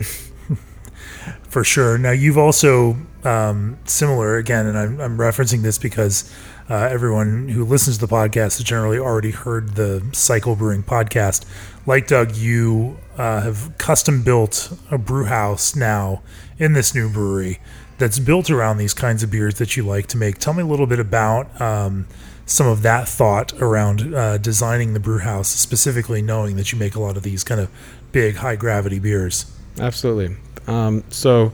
For 1.49 1.63
sure. 1.63 1.97
Now 1.97 2.11
you've 2.11 2.37
also 2.37 2.97
um, 3.23 3.77
similar 3.85 4.37
again, 4.37 4.67
and 4.67 4.77
I'm, 4.77 5.01
I'm 5.01 5.17
referencing 5.17 5.61
this 5.61 5.77
because 5.77 6.31
uh, 6.69 6.75
everyone 6.75 7.49
who 7.49 7.65
listens 7.65 7.97
to 7.97 8.05
the 8.05 8.13
podcast 8.13 8.57
has 8.57 8.63
generally 8.63 8.97
already 8.97 9.31
heard 9.31 9.75
the 9.75 10.05
Cycle 10.13 10.55
Brewing 10.55 10.83
podcast. 10.83 11.45
Like 11.85 12.07
Doug, 12.07 12.35
you 12.35 12.97
uh, 13.17 13.41
have 13.41 13.77
custom 13.77 14.23
built 14.23 14.77
a 14.91 14.97
brew 14.97 15.25
house 15.25 15.75
now 15.75 16.21
in 16.57 16.73
this 16.73 16.95
new 16.95 17.09
brewery 17.09 17.59
that's 17.97 18.19
built 18.19 18.49
around 18.49 18.77
these 18.77 18.93
kinds 18.93 19.23
of 19.23 19.31
beers 19.31 19.55
that 19.55 19.77
you 19.77 19.83
like 19.83 20.07
to 20.07 20.17
make. 20.17 20.37
Tell 20.37 20.53
me 20.53 20.63
a 20.63 20.65
little 20.65 20.87
bit 20.87 20.99
about 20.99 21.59
um, 21.61 22.07
some 22.45 22.67
of 22.67 22.81
that 22.81 23.07
thought 23.07 23.53
around 23.61 24.13
uh, 24.13 24.37
designing 24.37 24.93
the 24.93 24.99
brew 24.99 25.19
house, 25.19 25.47
specifically 25.47 26.21
knowing 26.21 26.55
that 26.57 26.71
you 26.71 26.77
make 26.77 26.95
a 26.95 26.99
lot 26.99 27.17
of 27.17 27.23
these 27.23 27.43
kind 27.43 27.61
of 27.61 27.69
big, 28.11 28.35
high 28.35 28.55
gravity 28.55 28.99
beers. 28.99 29.51
Absolutely. 29.79 30.35
Um, 30.67 31.03
so, 31.09 31.53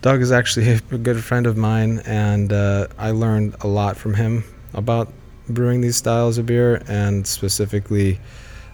Doug 0.00 0.22
is 0.22 0.30
actually 0.30 0.70
a 0.90 0.98
good 0.98 1.22
friend 1.24 1.46
of 1.46 1.56
mine, 1.56 2.00
and 2.06 2.52
uh, 2.52 2.86
I 2.96 3.10
learned 3.10 3.56
a 3.60 3.66
lot 3.66 3.96
from 3.96 4.14
him 4.14 4.44
about 4.74 5.12
brewing 5.48 5.80
these 5.80 5.96
styles 5.96 6.38
of 6.38 6.46
beer, 6.46 6.82
and 6.86 7.26
specifically 7.26 8.20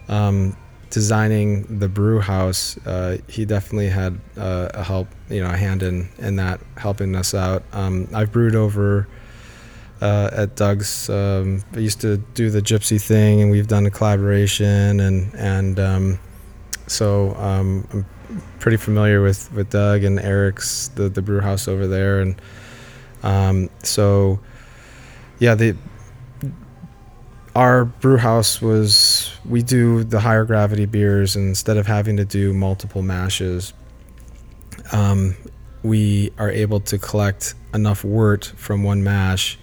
um, 0.08 0.56
designing 0.94 1.80
the 1.80 1.88
brew 1.88 2.20
house. 2.20 2.78
Uh, 2.86 3.18
he 3.26 3.44
definitely 3.44 3.88
had 3.88 4.20
uh, 4.38 4.68
a 4.74 4.84
help, 4.84 5.08
you 5.28 5.40
know, 5.42 5.50
a 5.50 5.56
hand 5.56 5.82
in 5.82 6.08
in 6.18 6.36
that, 6.36 6.60
helping 6.76 7.16
us 7.16 7.34
out. 7.34 7.64
Um, 7.72 8.08
I've 8.14 8.32
brewed 8.32 8.54
over. 8.54 9.08
Uh, 10.00 10.28
at 10.32 10.56
Doug's, 10.56 11.08
um, 11.08 11.64
I 11.72 11.78
used 11.78 12.00
to 12.02 12.18
do 12.34 12.50
the 12.50 12.60
Gypsy 12.60 13.00
thing, 13.00 13.40
and 13.40 13.50
we've 13.50 13.68
done 13.68 13.86
a 13.86 13.90
collaboration, 13.90 15.00
and 15.00 15.32
and 15.34 15.80
um, 15.80 16.18
so 16.86 17.34
um, 17.36 17.86
I'm 17.92 18.04
pretty 18.58 18.76
familiar 18.76 19.22
with, 19.22 19.50
with 19.52 19.70
Doug 19.70 20.04
and 20.04 20.20
Eric's 20.20 20.88
the 20.88 21.08
the 21.08 21.22
brew 21.22 21.40
house 21.40 21.68
over 21.68 21.86
there, 21.86 22.20
and 22.20 22.40
um, 23.22 23.70
so 23.82 24.40
yeah, 25.38 25.54
the 25.54 25.74
our 27.54 27.84
brew 27.86 28.18
house 28.18 28.60
was 28.60 29.23
we 29.48 29.62
do 29.62 30.04
the 30.04 30.20
higher 30.20 30.44
gravity 30.44 30.86
beers 30.86 31.36
and 31.36 31.48
instead 31.48 31.76
of 31.76 31.86
having 31.86 32.16
to 32.16 32.24
do 32.24 32.52
multiple 32.52 33.02
mashes. 33.02 33.72
Um, 34.92 35.36
we 35.82 36.32
are 36.38 36.50
able 36.50 36.80
to 36.80 36.98
collect 36.98 37.54
enough 37.74 38.04
wort 38.04 38.52
from 38.56 38.82
one 38.82 39.04
mash 39.04 39.58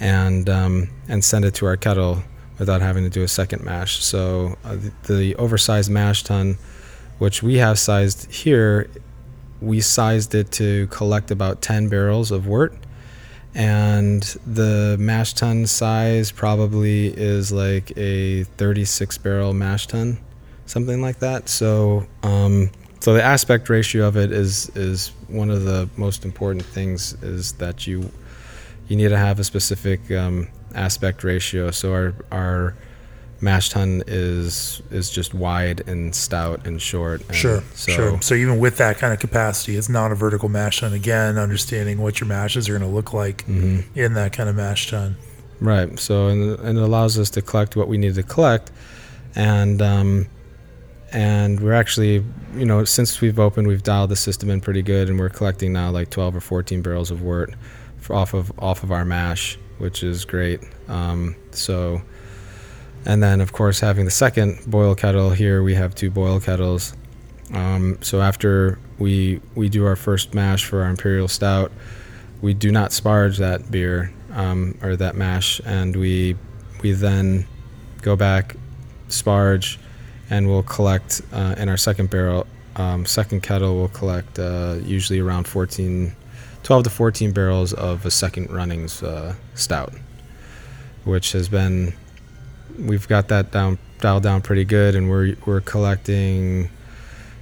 and 0.00 0.48
um, 0.48 0.90
and 1.08 1.24
send 1.24 1.44
it 1.44 1.54
to 1.54 1.66
our 1.66 1.76
kettle 1.76 2.22
without 2.58 2.82
having 2.82 3.04
to 3.04 3.10
do 3.10 3.22
a 3.22 3.28
second 3.28 3.64
mash. 3.64 4.04
So 4.04 4.56
uh, 4.64 4.76
the, 5.04 5.14
the 5.14 5.34
oversized 5.36 5.90
mash 5.90 6.24
tun, 6.24 6.58
which 7.18 7.42
we 7.42 7.56
have 7.56 7.78
sized 7.78 8.30
here, 8.30 8.90
we 9.60 9.80
sized 9.80 10.34
it 10.34 10.50
to 10.52 10.86
collect 10.88 11.30
about 11.30 11.62
10 11.62 11.88
barrels 11.88 12.30
of 12.30 12.46
wort. 12.46 12.74
And 13.54 14.22
the 14.46 14.96
mash 14.98 15.34
tun 15.34 15.66
size 15.66 16.30
probably 16.30 17.08
is 17.08 17.50
like 17.50 17.96
a 17.96 18.44
36 18.44 19.18
barrel 19.18 19.52
mash 19.52 19.86
tun, 19.86 20.18
something 20.66 21.02
like 21.02 21.18
that. 21.18 21.48
So, 21.48 22.06
um, 22.22 22.70
so 23.00 23.14
the 23.14 23.22
aspect 23.22 23.68
ratio 23.68 24.06
of 24.06 24.16
it 24.16 24.30
is 24.30 24.68
is 24.76 25.08
one 25.28 25.50
of 25.50 25.64
the 25.64 25.88
most 25.96 26.24
important 26.24 26.64
things 26.64 27.14
is 27.22 27.52
that 27.54 27.86
you 27.86 28.10
you 28.88 28.96
need 28.96 29.08
to 29.08 29.16
have 29.16 29.40
a 29.40 29.44
specific 29.44 30.10
um, 30.10 30.48
aspect 30.74 31.24
ratio. 31.24 31.70
So 31.70 31.92
our 31.92 32.14
our 32.30 32.74
mash 33.42 33.70
tun 33.70 34.02
is 34.06 34.82
is 34.90 35.08
just 35.10 35.32
wide 35.34 35.82
and 35.88 36.14
stout 36.14 36.66
and 36.66 36.80
short. 36.80 37.22
And 37.28 37.34
Sure, 37.36 37.62
so, 37.74 37.92
sure. 37.92 38.22
So 38.22 38.34
even 38.34 38.58
with 38.58 38.76
that 38.78 38.98
kind 38.98 39.12
of 39.14 39.18
capacity, 39.20 39.76
it's 39.76 39.88
not 39.88 40.12
a 40.12 40.14
vertical 40.14 40.48
mash 40.48 40.80
tun. 40.80 40.92
Again, 40.92 41.38
understanding 41.38 41.98
what 42.02 42.20
your 42.20 42.28
mashes 42.28 42.68
are 42.68 42.72
going 42.78 42.88
to 42.88 42.94
look 42.94 43.12
like 43.12 43.46
Mhm. 43.46 43.84
in 43.94 44.14
that 44.14 44.32
kind 44.32 44.48
of 44.48 44.56
mash 44.56 44.90
tun. 44.90 45.16
Right. 45.60 45.98
So 45.98 46.28
and, 46.28 46.58
and 46.60 46.78
it 46.78 46.82
allows 46.82 47.18
us 47.18 47.30
to 47.30 47.42
collect 47.42 47.76
what 47.76 47.88
we 47.88 47.98
need 47.98 48.14
to 48.16 48.22
collect, 48.22 48.70
and 49.34 49.80
um, 49.82 50.26
and 51.12 51.60
we're 51.60 51.72
actually 51.72 52.24
you 52.54 52.64
know 52.66 52.84
since 52.84 53.20
we've 53.20 53.38
opened 53.38 53.66
we've 53.66 53.82
dialed 53.82 54.10
the 54.10 54.16
system 54.16 54.50
in 54.50 54.60
pretty 54.60 54.82
good, 54.82 55.08
and 55.08 55.18
we're 55.18 55.28
collecting 55.28 55.72
now 55.72 55.90
like 55.90 56.10
12 56.10 56.36
or 56.36 56.40
14 56.40 56.82
barrels 56.82 57.10
of 57.10 57.22
wort 57.22 57.54
off 58.08 58.34
of 58.34 58.52
off 58.58 58.82
of 58.82 58.90
our 58.92 59.04
mash, 59.04 59.58
which 59.78 60.02
is 60.02 60.24
great. 60.24 60.60
Um, 60.88 61.36
so. 61.52 62.02
And 63.06 63.22
then, 63.22 63.40
of 63.40 63.52
course, 63.52 63.80
having 63.80 64.04
the 64.04 64.10
second 64.10 64.60
boil 64.66 64.94
kettle 64.94 65.30
here, 65.30 65.62
we 65.62 65.74
have 65.74 65.94
two 65.94 66.10
boil 66.10 66.40
kettles. 66.40 66.94
Um, 67.52 67.98
so 68.02 68.20
after 68.20 68.78
we 68.98 69.40
we 69.54 69.68
do 69.68 69.84
our 69.86 69.96
first 69.96 70.34
mash 70.34 70.64
for 70.64 70.82
our 70.82 70.90
imperial 70.90 71.28
stout, 71.28 71.72
we 72.40 72.54
do 72.54 72.70
not 72.70 72.90
sparge 72.90 73.38
that 73.38 73.70
beer 73.70 74.12
um, 74.32 74.78
or 74.82 74.96
that 74.96 75.16
mash, 75.16 75.60
and 75.64 75.96
we 75.96 76.36
we 76.82 76.92
then 76.92 77.46
go 78.02 78.16
back, 78.16 78.56
sparge, 79.08 79.78
and 80.28 80.46
we'll 80.48 80.62
collect 80.62 81.22
uh, 81.32 81.54
in 81.58 81.68
our 81.68 81.76
second 81.76 82.10
barrel, 82.10 82.46
um, 82.76 83.04
second 83.04 83.42
kettle. 83.42 83.76
We'll 83.76 83.88
collect 83.88 84.38
uh, 84.38 84.76
usually 84.82 85.18
around 85.18 85.48
14, 85.48 86.14
12 86.62 86.84
to 86.84 86.90
14 86.90 87.32
barrels 87.32 87.72
of 87.72 88.06
a 88.06 88.10
second 88.10 88.50
runnings 88.50 89.02
uh, 89.02 89.34
stout, 89.54 89.92
which 91.04 91.32
has 91.32 91.48
been 91.48 91.94
we've 92.80 93.06
got 93.08 93.28
that 93.28 93.50
down 93.50 93.78
dialed 94.00 94.22
down 94.22 94.42
pretty 94.42 94.64
good, 94.64 94.94
and 94.94 95.10
we're 95.10 95.36
we're 95.46 95.60
collecting 95.60 96.70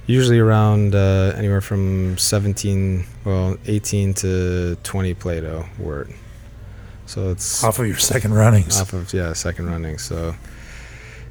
usually 0.07 0.39
around 0.39 0.95
uh, 0.95 1.33
anywhere 1.35 1.61
from 1.61 2.17
17 2.17 3.05
well 3.25 3.57
18 3.67 4.13
to 4.15 4.75
20 4.83 5.13
plato 5.13 5.65
wort. 5.77 6.09
So 7.05 7.29
it's 7.29 7.63
Off 7.63 7.79
of 7.79 7.87
your 7.87 7.97
second 7.97 8.33
runnings. 8.33 8.79
off 8.79 8.93
of 8.93 9.13
yeah 9.13 9.33
second 9.33 9.69
running 9.69 9.97
so 9.97 10.35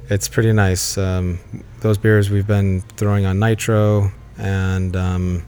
it's 0.09 0.27
pretty 0.27 0.51
nice. 0.51 0.97
Um, 0.97 1.39
those 1.81 1.97
beers 1.97 2.29
we've 2.29 2.47
been 2.47 2.81
throwing 2.97 3.25
on 3.25 3.37
nitro 3.39 4.11
and 4.37 4.95
um, 4.95 5.45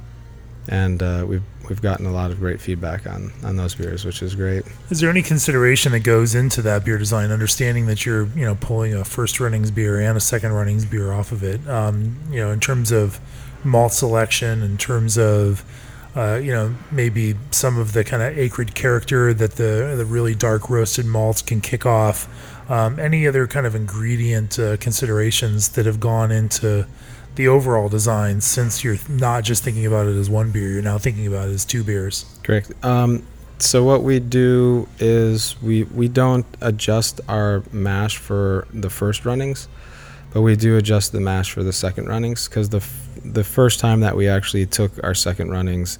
and 0.67 1.01
uh, 1.01 1.25
we've 1.27 1.43
we've 1.71 1.81
gotten 1.81 2.05
a 2.05 2.11
lot 2.11 2.31
of 2.31 2.39
great 2.39 2.59
feedback 2.59 3.07
on 3.07 3.31
on 3.45 3.55
those 3.55 3.73
beers 3.73 4.03
which 4.03 4.21
is 4.21 4.35
great 4.35 4.63
Is 4.89 4.99
there 4.99 5.09
any 5.09 5.21
consideration 5.21 5.93
that 5.93 6.01
goes 6.01 6.35
into 6.35 6.61
that 6.63 6.83
beer 6.83 6.97
design, 6.97 7.31
understanding 7.31 7.85
that 7.85 8.05
you're, 8.05 8.25
you 8.35 8.43
know, 8.43 8.55
pulling 8.55 8.93
a 8.93 9.05
first 9.05 9.39
runnings 9.39 9.71
beer 9.71 10.01
and 10.01 10.17
a 10.17 10.19
second 10.19 10.51
runnings 10.51 10.83
beer 10.83 11.13
off 11.13 11.31
of 11.31 11.43
it? 11.43 11.65
Um, 11.65 12.17
you 12.29 12.37
know, 12.41 12.51
in 12.51 12.59
terms 12.59 12.91
of 12.91 13.21
malt 13.63 13.93
selection, 13.93 14.61
in 14.61 14.77
terms 14.77 15.17
of, 15.17 15.63
uh, 16.13 16.35
you 16.43 16.51
know, 16.51 16.75
maybe 16.91 17.35
some 17.51 17.77
of 17.79 17.93
the 17.93 18.03
kind 18.03 18.21
of 18.21 18.37
acrid 18.37 18.75
character 18.75 19.33
that 19.33 19.51
the 19.53 19.93
the 19.95 20.05
really 20.05 20.35
dark 20.35 20.69
roasted 20.69 21.05
malts 21.05 21.41
can 21.41 21.61
kick 21.61 21.85
off. 21.85 22.27
Um, 22.69 22.99
any 22.99 23.25
other 23.27 23.47
kind 23.47 23.65
of 23.65 23.73
ingredient 23.73 24.59
uh, 24.59 24.75
considerations 24.77 25.69
that 25.69 25.85
have 25.85 26.01
gone 26.01 26.31
into 26.31 26.85
the 27.35 27.47
overall 27.47 27.89
design 27.89 28.41
since 28.41 28.83
you're 28.83 28.97
not 29.07 29.43
just 29.43 29.63
thinking 29.63 29.85
about 29.85 30.07
it 30.07 30.15
as 30.15 30.29
one 30.29 30.51
beer, 30.51 30.69
you're 30.69 30.81
now 30.81 30.97
thinking 30.97 31.27
about 31.27 31.49
it 31.49 31.53
as 31.53 31.65
two 31.65 31.83
beers. 31.83 32.25
Correct. 32.43 32.71
Um, 32.83 33.25
so 33.59 33.83
what 33.83 34.03
we 34.03 34.19
do 34.19 34.87
is 34.99 35.61
we 35.61 35.83
we 35.83 36.07
don't 36.07 36.45
adjust 36.61 37.21
our 37.27 37.63
mash 37.71 38.17
for 38.17 38.67
the 38.73 38.89
first 38.89 39.23
runnings, 39.23 39.67
but 40.33 40.41
we 40.41 40.55
do 40.55 40.77
adjust 40.77 41.11
the 41.11 41.21
mash 41.21 41.51
for 41.51 41.63
the 41.63 41.73
second 41.73 42.07
runnings 42.07 42.47
because 42.47 42.69
the 42.69 42.77
f- 42.77 43.09
the 43.23 43.43
first 43.43 43.79
time 43.79 43.99
that 43.99 44.15
we 44.15 44.27
actually 44.27 44.65
took 44.65 44.91
our 45.03 45.13
second 45.13 45.51
runnings, 45.51 45.99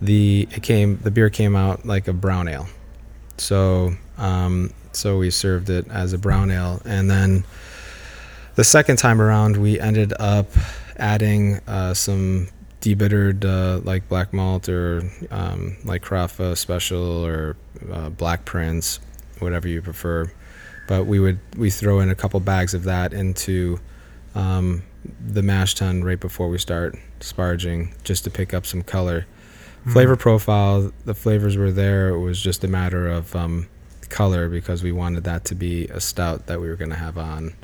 the 0.00 0.48
it 0.50 0.62
came 0.62 0.98
the 1.02 1.10
beer 1.10 1.28
came 1.28 1.54
out 1.54 1.84
like 1.84 2.08
a 2.08 2.12
brown 2.14 2.48
ale, 2.48 2.66
so 3.36 3.92
um, 4.16 4.72
so 4.92 5.18
we 5.18 5.30
served 5.30 5.68
it 5.68 5.86
as 5.90 6.14
a 6.14 6.18
brown 6.18 6.50
ale, 6.50 6.80
and 6.86 7.10
then 7.10 7.44
the 8.58 8.64
second 8.64 8.96
time 8.96 9.22
around 9.22 9.56
we 9.56 9.78
ended 9.78 10.12
up 10.18 10.48
adding 10.96 11.60
uh, 11.68 11.94
some 11.94 12.48
debittered 12.80 13.44
uh, 13.44 13.78
like 13.84 14.08
black 14.08 14.32
malt 14.32 14.68
or 14.68 15.08
um, 15.30 15.76
like 15.84 16.02
Carafa 16.02 16.56
special 16.56 17.24
or 17.24 17.56
uh, 17.92 18.10
Blackprinz, 18.10 18.98
whatever 19.38 19.68
you 19.68 19.80
prefer. 19.80 20.28
But 20.88 21.04
we 21.04 21.20
would 21.20 21.38
we 21.56 21.70
throw 21.70 22.00
in 22.00 22.10
a 22.10 22.16
couple 22.16 22.40
bags 22.40 22.74
of 22.74 22.82
that 22.82 23.12
into 23.12 23.78
um, 24.34 24.82
the 25.24 25.42
mash 25.42 25.76
tun 25.76 26.02
right 26.02 26.18
before 26.18 26.48
we 26.48 26.58
start 26.58 26.98
sparging, 27.20 27.92
just 28.02 28.24
to 28.24 28.30
pick 28.30 28.52
up 28.52 28.66
some 28.66 28.82
color. 28.82 29.26
Flavor 29.92 30.16
profile, 30.16 30.92
the 31.04 31.14
flavors 31.14 31.56
were 31.56 31.70
there. 31.70 32.08
It 32.08 32.18
was 32.18 32.42
just 32.42 32.64
a 32.64 32.68
matter 32.68 33.06
of 33.06 33.36
um, 33.36 33.68
color 34.08 34.48
because 34.48 34.82
we 34.82 34.90
wanted 34.90 35.22
that 35.22 35.44
to 35.44 35.54
be 35.54 35.86
a 35.86 36.00
stout 36.00 36.46
that 36.46 36.60
we 36.60 36.66
were 36.66 36.74
going 36.74 36.90
to 36.90 36.96
have 36.96 37.16
on 37.16 37.54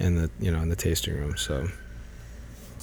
in 0.00 0.16
the 0.16 0.30
you 0.40 0.50
know 0.50 0.60
in 0.62 0.68
the 0.68 0.76
tasting 0.76 1.14
room. 1.14 1.36
So. 1.36 1.68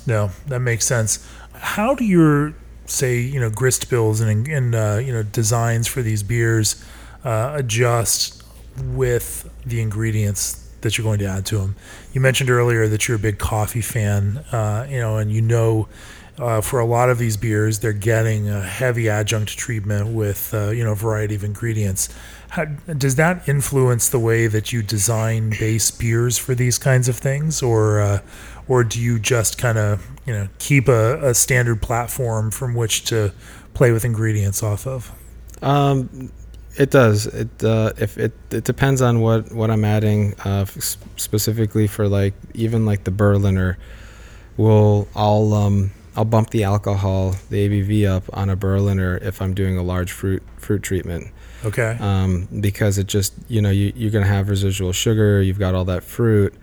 No, 0.05 0.31
that 0.47 0.59
makes 0.59 0.85
sense. 0.85 1.27
How 1.53 1.93
do 1.93 2.05
your 2.05 2.53
say 2.85 3.19
you 3.19 3.39
know 3.39 3.49
grist 3.49 3.89
bills 3.89 4.21
and 4.21 4.47
and 4.47 4.73
uh, 4.73 5.01
you 5.03 5.11
know 5.11 5.23
designs 5.23 5.87
for 5.87 6.01
these 6.01 6.23
beers 6.23 6.83
uh, 7.25 7.53
adjust 7.55 8.41
with 8.77 9.49
the 9.65 9.81
ingredients 9.81 10.63
that 10.81 10.97
you're 10.97 11.03
going 11.03 11.19
to 11.19 11.25
add 11.25 11.45
to 11.47 11.57
them? 11.57 11.75
You 12.13 12.21
mentioned 12.21 12.49
earlier 12.49 12.87
that 12.87 13.07
you're 13.07 13.17
a 13.17 13.19
big 13.19 13.37
coffee 13.37 13.81
fan, 13.81 14.37
uh, 14.51 14.87
you 14.89 14.99
know, 14.99 15.17
and 15.17 15.31
you 15.31 15.41
know. 15.41 15.87
Uh, 16.39 16.61
for 16.61 16.79
a 16.79 16.85
lot 16.85 17.09
of 17.09 17.17
these 17.17 17.35
beers, 17.35 17.79
they're 17.79 17.91
getting 17.91 18.47
a 18.47 18.61
heavy 18.61 19.09
adjunct 19.09 19.57
treatment 19.57 20.09
with 20.09 20.53
uh, 20.53 20.69
you 20.69 20.83
know 20.83 20.91
a 20.91 20.95
variety 20.95 21.33
of 21.33 21.43
ingredients. 21.43 22.09
How, 22.49 22.65
does 22.65 23.15
that 23.15 23.47
influence 23.47 24.09
the 24.09 24.19
way 24.19 24.47
that 24.47 24.71
you 24.71 24.81
design 24.81 25.51
base 25.51 25.91
beers 25.91 26.37
for 26.37 26.55
these 26.55 26.77
kinds 26.77 27.09
of 27.09 27.17
things, 27.17 27.61
or 27.61 27.99
uh, 27.99 28.21
or 28.67 28.83
do 28.83 29.01
you 29.01 29.19
just 29.19 29.57
kind 29.57 29.77
of 29.77 30.07
you 30.25 30.33
know 30.33 30.47
keep 30.59 30.87
a, 30.87 31.29
a 31.29 31.33
standard 31.33 31.81
platform 31.81 32.51
from 32.51 32.73
which 32.73 33.03
to 33.05 33.33
play 33.73 33.91
with 33.91 34.05
ingredients 34.05 34.63
off 34.63 34.87
of? 34.87 35.11
Um, 35.61 36.31
it 36.77 36.91
does. 36.91 37.25
It 37.27 37.63
uh, 37.63 37.93
if 37.97 38.17
it 38.17 38.33
it 38.51 38.63
depends 38.63 39.01
on 39.01 39.19
what 39.19 39.51
what 39.51 39.71
I'm 39.71 39.83
adding. 39.83 40.35
Uh, 40.45 40.65
specifically 40.65 41.87
for 41.87 42.07
like 42.07 42.33
even 42.53 42.85
like 42.85 43.03
the 43.03 43.11
Berliner, 43.11 43.77
will 44.55 45.07
I'll 45.15 45.53
um 45.53 45.91
I'll 46.15 46.25
bump 46.25 46.51
the 46.51 46.63
alcohol 46.63 47.35
the 47.49 47.67
ABV 47.67 48.07
up 48.07 48.23
on 48.33 48.49
a 48.49 48.55
Berliner 48.55 49.17
if 49.17 49.41
I'm 49.41 49.53
doing 49.53 49.77
a 49.77 49.83
large 49.83 50.11
fruit 50.11 50.43
fruit 50.57 50.83
treatment. 50.83 51.31
Okay. 51.65 51.97
Um, 51.99 52.47
because 52.59 52.97
it 52.97 53.07
just 53.07 53.33
you 53.47 53.61
know 53.61 53.69
you 53.69 53.91
you're 53.95 54.11
gonna 54.11 54.25
have 54.25 54.49
residual 54.49 54.93
sugar. 54.93 55.41
You've 55.41 55.59
got 55.59 55.75
all 55.75 55.85
that 55.85 56.03
fruit, 56.03 56.53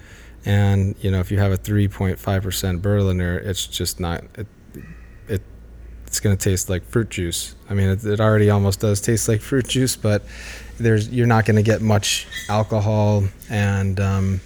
and 0.44 0.94
you 1.00 1.10
know 1.10 1.20
if 1.20 1.30
you 1.30 1.38
have 1.38 1.52
a 1.52 1.58
3.5 1.58 2.42
percent 2.42 2.82
Berliner, 2.82 3.38
it's 3.38 3.66
just 3.66 3.98
not 4.00 4.24
it, 4.36 4.46
it 5.28 5.42
it's 6.06 6.20
gonna 6.20 6.36
taste 6.36 6.70
like 6.70 6.84
fruit 6.84 7.10
juice. 7.10 7.54
I 7.68 7.74
mean, 7.74 7.88
it, 7.90 8.04
it 8.04 8.20
already 8.20 8.50
almost 8.50 8.80
does 8.80 9.00
taste 9.00 9.28
like 9.28 9.40
fruit 9.40 9.66
juice, 9.68 9.96
but 9.96 10.22
there's 10.78 11.08
you're 11.08 11.26
not 11.26 11.44
gonna 11.44 11.62
get 11.62 11.82
much 11.82 12.26
alcohol, 12.48 13.24
and 13.50 13.98
um, 13.98 14.40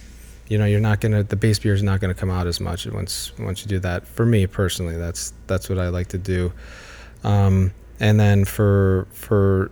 you 0.47 0.57
know 0.57 0.65
you're 0.65 0.79
not 0.79 0.99
gonna 0.99 1.23
the 1.23 1.35
base 1.35 1.59
beer 1.59 1.73
is 1.73 1.83
not 1.83 1.99
gonna 2.01 2.15
come 2.15 2.31
out 2.31 2.47
as 2.47 2.59
much 2.59 2.87
once 2.87 3.31
once 3.37 3.61
you 3.61 3.67
do 3.67 3.79
that. 3.79 4.07
For 4.07 4.25
me 4.25 4.47
personally, 4.47 4.97
that's 4.97 5.33
that's 5.45 5.69
what 5.69 5.77
I 5.77 5.89
like 5.89 6.07
to 6.07 6.17
do. 6.17 6.51
Um, 7.23 7.71
and 7.99 8.19
then 8.19 8.45
for 8.45 9.07
for 9.11 9.71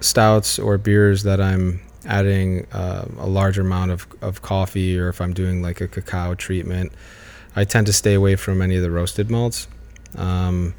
stouts 0.00 0.58
or 0.58 0.78
beers 0.78 1.22
that 1.22 1.40
I'm 1.40 1.80
adding 2.06 2.66
uh, 2.72 3.06
a 3.18 3.26
large 3.26 3.58
amount 3.58 3.90
of, 3.90 4.06
of 4.22 4.42
coffee 4.42 4.98
or 4.98 5.08
if 5.08 5.20
I'm 5.20 5.34
doing 5.34 5.62
like 5.62 5.80
a 5.80 5.88
cacao 5.88 6.34
treatment, 6.34 6.92
I 7.54 7.64
tend 7.64 7.86
to 7.86 7.92
stay 7.92 8.14
away 8.14 8.36
from 8.36 8.62
any 8.62 8.76
of 8.76 8.82
the 8.82 8.90
roasted 8.90 9.30
malts 9.30 9.68
um, 10.16 10.74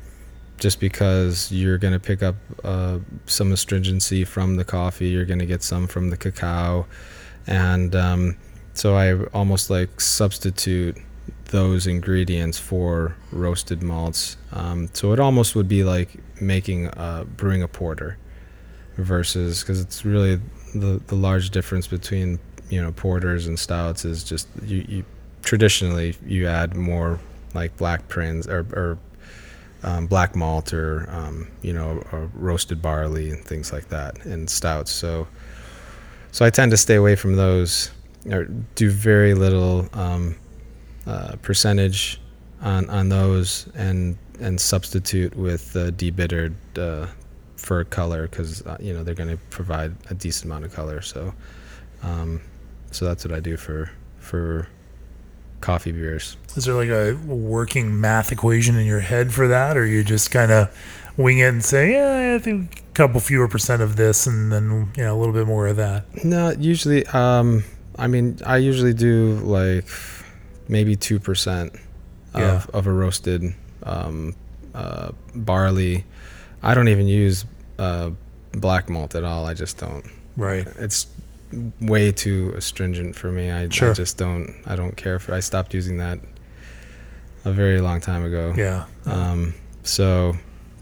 just 0.57 0.79
because 0.79 1.51
you're 1.51 1.77
going 1.77 1.93
to 1.93 1.99
pick 1.99 2.23
up 2.23 2.35
uh, 2.63 2.99
some 3.25 3.51
astringency 3.51 4.23
from 4.23 4.55
the 4.55 4.65
coffee, 4.65 5.09
you're 5.09 5.25
going 5.25 5.39
to 5.39 5.45
get 5.45 5.63
some 5.63 5.87
from 5.87 6.09
the 6.09 6.17
cacao. 6.17 6.85
and 7.47 7.95
um, 7.95 8.37
so 8.73 8.95
I 8.95 9.23
almost 9.33 9.69
like 9.69 9.99
substitute 9.99 10.97
those 11.45 11.85
ingredients 11.85 12.57
for 12.57 13.15
roasted 13.31 13.83
malts. 13.83 14.37
Um, 14.53 14.89
so 14.93 15.11
it 15.11 15.19
almost 15.19 15.55
would 15.55 15.67
be 15.67 15.83
like 15.83 16.17
making 16.41 16.87
uh, 16.87 17.25
brewing 17.25 17.61
a 17.61 17.67
porter 17.67 18.17
versus 18.97 19.61
because 19.61 19.79
it's 19.79 20.05
really 20.05 20.39
the 20.75 21.01
the 21.07 21.15
large 21.15 21.49
difference 21.49 21.87
between 21.87 22.39
you 22.69 22.81
know 22.81 22.91
porters 22.91 23.47
and 23.47 23.59
stouts 23.59 24.05
is 24.05 24.23
just 24.23 24.47
you, 24.63 24.85
you 24.87 25.05
traditionally 25.41 26.15
you 26.25 26.47
add 26.47 26.75
more 26.75 27.19
like 27.53 27.75
Blackprinz 27.77 28.47
or, 28.47 28.59
or 28.73 28.97
um, 29.83 30.07
black 30.07 30.35
malt 30.35 30.73
or 30.73 31.09
um, 31.09 31.47
you 31.61 31.73
know 31.73 32.01
roasted 32.33 32.81
barley 32.81 33.29
and 33.29 33.43
things 33.43 33.73
like 33.73 33.89
that 33.89 34.25
in 34.25 34.47
stouts. 34.47 34.91
So 34.91 35.27
so 36.31 36.45
I 36.45 36.49
tend 36.49 36.71
to 36.71 36.77
stay 36.77 36.95
away 36.95 37.15
from 37.15 37.35
those 37.35 37.91
or 38.29 38.45
do 38.75 38.89
very 38.89 39.33
little 39.33 39.89
um, 39.93 40.35
uh, 41.07 41.35
percentage 41.41 42.21
on 42.61 42.89
on 42.89 43.09
those 43.09 43.67
and 43.75 44.17
and 44.39 44.59
substitute 44.59 45.35
with 45.35 45.75
uh, 45.75 45.91
debittered 45.91 46.53
uh, 46.77 47.07
for 47.61 47.83
color 47.83 48.27
because 48.27 48.65
uh, 48.65 48.77
you 48.79 48.91
know 48.93 49.03
they're 49.03 49.13
going 49.15 49.29
to 49.29 49.37
provide 49.49 49.93
a 50.09 50.13
decent 50.15 50.45
amount 50.45 50.65
of 50.65 50.73
color. 50.73 51.01
So 51.01 51.33
um, 52.03 52.41
so 52.91 53.05
that's 53.05 53.23
what 53.23 53.33
I 53.33 53.39
do 53.39 53.55
for 53.57 53.91
for 54.19 54.67
coffee 55.61 55.91
beers. 55.91 56.37
Is 56.55 56.65
there 56.65 56.73
like 56.75 56.89
a 56.89 57.13
working 57.25 58.01
math 58.01 58.31
equation 58.31 58.75
in 58.75 58.85
your 58.87 58.99
head 58.99 59.33
for 59.33 59.47
that, 59.47 59.77
or 59.77 59.85
you 59.85 60.03
just 60.03 60.31
kind 60.31 60.51
of 60.51 60.75
wing 61.17 61.37
it 61.37 61.49
and 61.49 61.63
say, 61.63 61.91
"Yeah, 61.93 62.35
I 62.35 62.39
think 62.39 62.79
a 62.79 62.91
couple 62.93 63.19
fewer 63.21 63.47
percent 63.47 63.81
of 63.81 63.95
this, 63.95 64.25
and 64.27 64.51
then 64.51 64.91
you 64.97 65.03
know 65.03 65.15
a 65.15 65.19
little 65.19 65.33
bit 65.33 65.45
more 65.47 65.67
of 65.67 65.77
that"? 65.77 66.25
No, 66.25 66.51
usually, 66.51 67.05
um, 67.07 67.63
I 67.97 68.07
mean, 68.07 68.39
I 68.45 68.57
usually 68.57 68.93
do 68.93 69.35
like 69.43 69.85
maybe 70.67 70.95
two 70.95 71.19
percent 71.19 71.73
of, 72.33 72.41
Yeah. 72.41 72.65
of 72.73 72.87
a 72.87 72.91
roasted 72.91 73.53
um, 73.83 74.35
uh, 74.73 75.11
barley. 75.35 76.05
I 76.63 76.73
don't 76.73 76.87
even 76.87 77.07
use 77.07 77.45
uh, 77.79 78.11
black 78.51 78.89
malt 78.89 79.15
at 79.15 79.23
all. 79.23 79.45
I 79.45 79.53
just 79.53 79.77
don't. 79.77 80.05
Right. 80.37 80.67
It's 80.77 81.07
way 81.79 82.11
too 82.11 82.53
astringent 82.55 83.15
for 83.15 83.31
me. 83.31 83.51
I, 83.51 83.69
Sure. 83.69 83.91
I 83.91 83.93
just 83.93 84.17
don't. 84.17 84.55
I 84.65 84.75
don't 84.75 84.95
care 84.95 85.19
for. 85.19 85.33
I 85.33 85.39
stopped 85.39 85.73
using 85.73 85.97
that 85.97 86.19
a 87.45 87.51
very 87.51 87.81
long 87.81 87.99
time 87.99 88.23
ago. 88.23 88.53
Yeah. 88.55 88.85
Um, 89.05 89.53
so, 89.83 90.35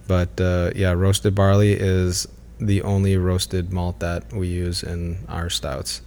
but 0.08 0.40
uh, 0.40 0.72
yeah, 0.76 0.92
roasted 0.92 1.36
barley 1.36 1.74
is 1.74 2.28
the 2.60 2.82
only 2.82 3.16
roasted 3.18 3.72
malt 3.72 4.00
that 4.00 4.32
we 4.34 4.48
use 4.48 4.84
in 4.84 5.24
our 5.30 5.50
stouts. 5.50 6.02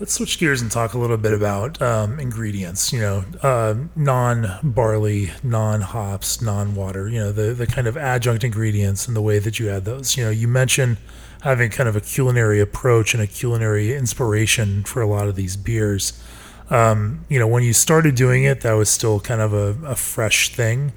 Let's 0.00 0.14
switch 0.14 0.38
gears 0.38 0.62
and 0.62 0.70
talk 0.70 0.94
a 0.94 0.98
little 0.98 1.18
bit 1.18 1.34
about 1.34 1.80
um, 1.82 2.18
ingredients. 2.18 2.90
You 2.90 3.00
know, 3.00 3.24
uh, 3.42 3.74
non-barley, 3.94 5.30
non-hops, 5.42 6.40
non-water. 6.40 7.10
You 7.10 7.18
know, 7.18 7.32
the 7.32 7.52
the 7.52 7.66
kind 7.66 7.86
of 7.86 7.98
adjunct 7.98 8.42
ingredients 8.42 9.06
and 9.06 9.14
the 9.14 9.20
way 9.20 9.38
that 9.40 9.58
you 9.58 9.68
add 9.68 9.84
those. 9.84 10.16
You 10.16 10.24
know, 10.24 10.30
you 10.30 10.48
mentioned 10.48 10.96
having 11.42 11.70
kind 11.70 11.86
of 11.86 11.96
a 11.96 12.00
culinary 12.00 12.60
approach 12.60 13.12
and 13.12 13.22
a 13.22 13.26
culinary 13.26 13.94
inspiration 13.94 14.84
for 14.84 15.02
a 15.02 15.06
lot 15.06 15.28
of 15.28 15.36
these 15.36 15.58
beers. 15.58 16.18
Um, 16.70 17.26
you 17.28 17.38
know, 17.38 17.46
when 17.46 17.62
you 17.62 17.74
started 17.74 18.14
doing 18.14 18.44
it, 18.44 18.62
that 18.62 18.72
was 18.72 18.88
still 18.88 19.20
kind 19.20 19.42
of 19.42 19.52
a, 19.52 19.76
a 19.84 19.96
fresh 19.96 20.54
thing. 20.54 20.94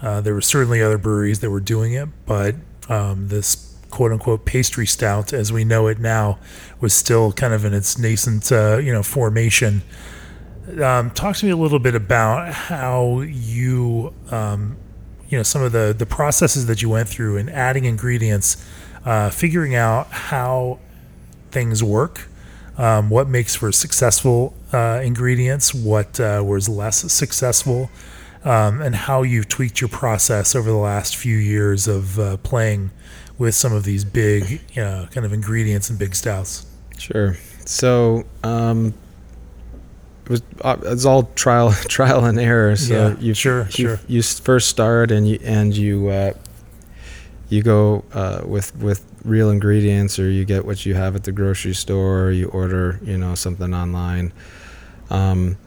Uh, 0.00 0.20
there 0.20 0.32
were 0.32 0.40
certainly 0.40 0.80
other 0.80 0.98
breweries 0.98 1.40
that 1.40 1.50
were 1.50 1.58
doing 1.58 1.94
it, 1.94 2.08
but 2.24 2.54
um, 2.88 3.26
this 3.28 3.73
quote 3.94 4.10
unquote 4.10 4.44
pastry 4.44 4.86
stout, 4.86 5.32
as 5.32 5.52
we 5.52 5.62
know 5.62 5.86
it 5.86 6.00
now, 6.00 6.36
was 6.80 6.92
still 6.92 7.32
kind 7.32 7.54
of 7.54 7.64
in 7.64 7.72
its 7.72 7.96
nascent, 7.96 8.50
uh, 8.50 8.76
you 8.78 8.92
know, 8.92 9.04
formation. 9.04 9.82
Um, 10.82 11.12
talk 11.12 11.36
to 11.36 11.46
me 11.46 11.52
a 11.52 11.56
little 11.56 11.78
bit 11.78 11.94
about 11.94 12.52
how 12.52 13.20
you, 13.20 14.12
um, 14.32 14.76
you 15.28 15.38
know, 15.38 15.44
some 15.44 15.62
of 15.62 15.70
the 15.70 15.94
the 15.96 16.06
processes 16.06 16.66
that 16.66 16.82
you 16.82 16.88
went 16.88 17.08
through 17.08 17.36
in 17.36 17.48
adding 17.48 17.84
ingredients, 17.84 18.56
uh, 19.04 19.30
figuring 19.30 19.76
out 19.76 20.08
how 20.10 20.80
things 21.52 21.84
work, 21.84 22.28
um, 22.76 23.10
what 23.10 23.28
makes 23.28 23.54
for 23.54 23.70
successful 23.70 24.54
uh, 24.72 25.00
ingredients, 25.04 25.72
what 25.72 26.18
uh, 26.18 26.42
was 26.44 26.68
less 26.68 27.12
successful, 27.12 27.90
um, 28.42 28.82
and 28.82 28.96
how 28.96 29.22
you've 29.22 29.48
tweaked 29.48 29.80
your 29.80 29.88
process 29.88 30.56
over 30.56 30.68
the 30.68 30.76
last 30.76 31.14
few 31.14 31.36
years 31.36 31.86
of 31.86 32.18
uh, 32.18 32.36
playing 32.38 32.90
with 33.38 33.54
some 33.54 33.72
of 33.72 33.84
these 33.84 34.04
big, 34.04 34.60
you 34.72 34.82
know, 34.82 35.08
kind 35.10 35.26
of 35.26 35.32
ingredients 35.32 35.90
and 35.90 35.98
big 35.98 36.14
stouts. 36.14 36.66
Sure. 36.98 37.36
So 37.64 38.24
um, 38.42 38.94
it 40.24 40.30
was 40.30 40.42
uh, 40.60 40.76
it's 40.84 41.04
all 41.04 41.24
trial 41.34 41.72
trial 41.88 42.24
and 42.24 42.38
error. 42.38 42.76
So 42.76 42.94
Yeah, 42.94 43.16
you 43.18 43.34
sure, 43.34 43.64
you, 43.66 43.70
sure. 43.70 44.00
You 44.06 44.22
first 44.22 44.68
start 44.68 45.10
and 45.10 45.28
you 45.28 45.38
and 45.42 45.76
you 45.76 46.08
uh, 46.08 46.32
you 47.48 47.62
go 47.62 48.04
uh, 48.12 48.42
with 48.44 48.74
with 48.76 49.04
real 49.24 49.50
ingredients, 49.50 50.18
or 50.18 50.30
you 50.30 50.44
get 50.44 50.64
what 50.64 50.86
you 50.86 50.94
have 50.94 51.16
at 51.16 51.24
the 51.24 51.32
grocery 51.32 51.74
store, 51.74 52.24
or 52.24 52.30
you 52.30 52.48
order 52.48 53.00
you 53.02 53.18
know 53.18 53.34
something 53.34 53.74
online. 53.74 54.32
Um, 55.10 55.58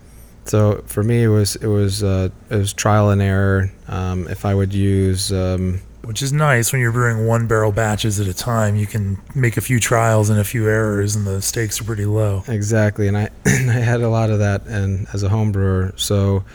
so 0.45 0.83
for 0.85 1.03
me, 1.03 1.23
it 1.23 1.27
was 1.27 1.55
it 1.57 1.67
was 1.67 2.03
uh, 2.03 2.29
it 2.49 2.55
was 2.55 2.73
trial 2.73 3.09
and 3.09 3.21
error. 3.21 3.71
Um, 3.87 4.27
if 4.27 4.45
I 4.45 4.55
would 4.55 4.73
use 4.73 5.31
um, 5.31 5.81
Which 6.07 6.21
is 6.21 6.31
nice 6.31 6.71
when 6.71 6.79
you're 6.79 6.93
brewing 6.93 7.27
one 7.27 7.47
barrel 7.47 7.73
batches 7.73 8.17
at 8.17 8.27
a 8.27 8.33
time. 8.33 8.77
You 8.77 8.87
can 8.87 9.21
make 9.35 9.57
a 9.57 9.61
few 9.61 9.77
trials 9.77 10.29
and 10.29 10.39
a 10.39 10.43
few 10.45 10.65
errors, 10.65 11.17
and 11.17 11.27
the 11.27 11.41
stakes 11.41 11.81
are 11.81 11.83
pretty 11.83 12.05
low. 12.05 12.45
Exactly, 12.47 13.09
and 13.09 13.17
I 13.17 13.29
I 13.45 13.49
had 13.49 13.99
a 13.99 14.07
lot 14.07 14.29
of 14.29 14.39
that, 14.39 14.65
and 14.67 15.05
as 15.13 15.23
a 15.23 15.27
home 15.27 15.51
brewer, 15.51 15.91
so, 15.97 16.45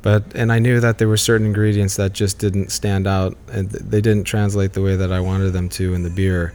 but 0.00 0.22
and 0.36 0.52
I 0.52 0.60
knew 0.60 0.78
that 0.78 0.98
there 0.98 1.08
were 1.08 1.16
certain 1.16 1.44
ingredients 1.44 1.96
that 1.96 2.12
just 2.12 2.38
didn't 2.38 2.70
stand 2.70 3.08
out, 3.08 3.36
and 3.52 3.68
they 3.70 4.00
didn't 4.00 4.28
translate 4.28 4.74
the 4.74 4.80
way 4.80 4.94
that 4.94 5.10
I 5.10 5.18
wanted 5.18 5.54
them 5.54 5.68
to 5.70 5.92
in 5.92 6.04
the 6.04 6.10
beer, 6.10 6.54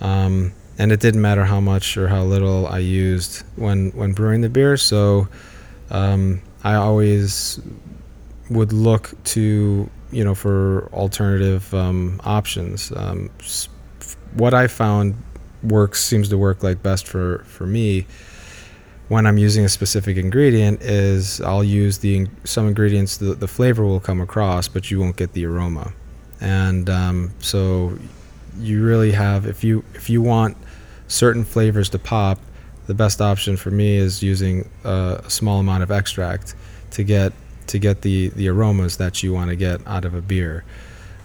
um, 0.00 0.52
and 0.76 0.90
it 0.90 0.98
didn't 0.98 1.22
matter 1.22 1.44
how 1.44 1.60
much 1.60 1.96
or 1.96 2.08
how 2.08 2.24
little 2.24 2.66
I 2.66 2.78
used 2.78 3.44
when 3.54 3.90
when 3.90 4.14
brewing 4.14 4.40
the 4.40 4.48
beer. 4.48 4.76
So, 4.76 5.28
um, 5.90 6.42
I 6.64 6.74
always 6.74 7.60
would 8.50 8.72
look 8.72 9.14
to 9.26 9.88
you 10.14 10.24
know 10.24 10.34
for 10.34 10.88
alternative 10.92 11.72
um, 11.74 12.20
options. 12.24 12.92
Um, 12.96 13.30
what 14.34 14.54
I 14.54 14.66
found 14.66 15.16
works 15.62 16.02
seems 16.02 16.28
to 16.28 16.38
work 16.38 16.62
like 16.62 16.82
best 16.82 17.06
for 17.06 17.44
for 17.46 17.66
me 17.66 18.06
when 19.08 19.26
I'm 19.26 19.38
using 19.38 19.64
a 19.64 19.68
specific 19.68 20.16
ingredient 20.16 20.82
is 20.82 21.40
I'll 21.40 21.64
use 21.64 21.98
the 21.98 22.26
some 22.44 22.66
ingredients 22.66 23.16
the, 23.16 23.34
the 23.34 23.48
flavor 23.48 23.84
will 23.84 24.00
come 24.00 24.20
across 24.20 24.68
but 24.68 24.90
you 24.90 25.00
won't 25.00 25.16
get 25.16 25.32
the 25.32 25.46
aroma 25.46 25.92
and 26.40 26.88
um, 26.90 27.32
so 27.40 27.98
you 28.58 28.84
really 28.84 29.12
have 29.12 29.46
if 29.46 29.64
you 29.64 29.84
if 29.94 30.08
you 30.08 30.22
want 30.22 30.56
certain 31.08 31.44
flavors 31.44 31.88
to 31.90 31.98
pop 31.98 32.38
the 32.86 32.94
best 32.94 33.20
option 33.20 33.56
for 33.56 33.70
me 33.70 33.96
is 33.96 34.22
using 34.22 34.68
uh, 34.84 35.20
a 35.24 35.30
small 35.30 35.60
amount 35.60 35.82
of 35.82 35.90
extract 35.90 36.54
to 36.90 37.02
get 37.02 37.32
to 37.68 37.78
get 37.78 38.02
the 38.02 38.28
the 38.30 38.48
aromas 38.48 38.96
that 38.96 39.22
you 39.22 39.32
want 39.32 39.50
to 39.50 39.56
get 39.56 39.80
out 39.86 40.04
of 40.04 40.14
a 40.14 40.20
beer 40.20 40.64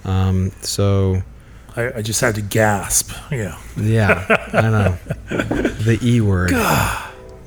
um, 0.06 0.52
so 0.62 1.22
I, 1.76 1.98
I 1.98 2.02
just 2.02 2.22
had 2.22 2.36
to 2.36 2.42
gasp. 2.42 3.12
Yeah. 3.32 3.58
yeah, 3.78 4.26
I 4.54 4.62
know. 4.62 4.98
The 5.80 5.98
E 6.04 6.20
word. 6.20 6.52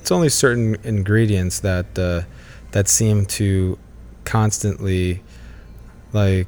It's 0.00 0.10
only 0.10 0.30
certain 0.30 0.76
ingredients 0.84 1.60
that 1.60 1.98
uh, 1.98 2.22
that 2.70 2.88
seem 2.88 3.26
to 3.26 3.78
constantly, 4.24 5.22
like, 6.12 6.46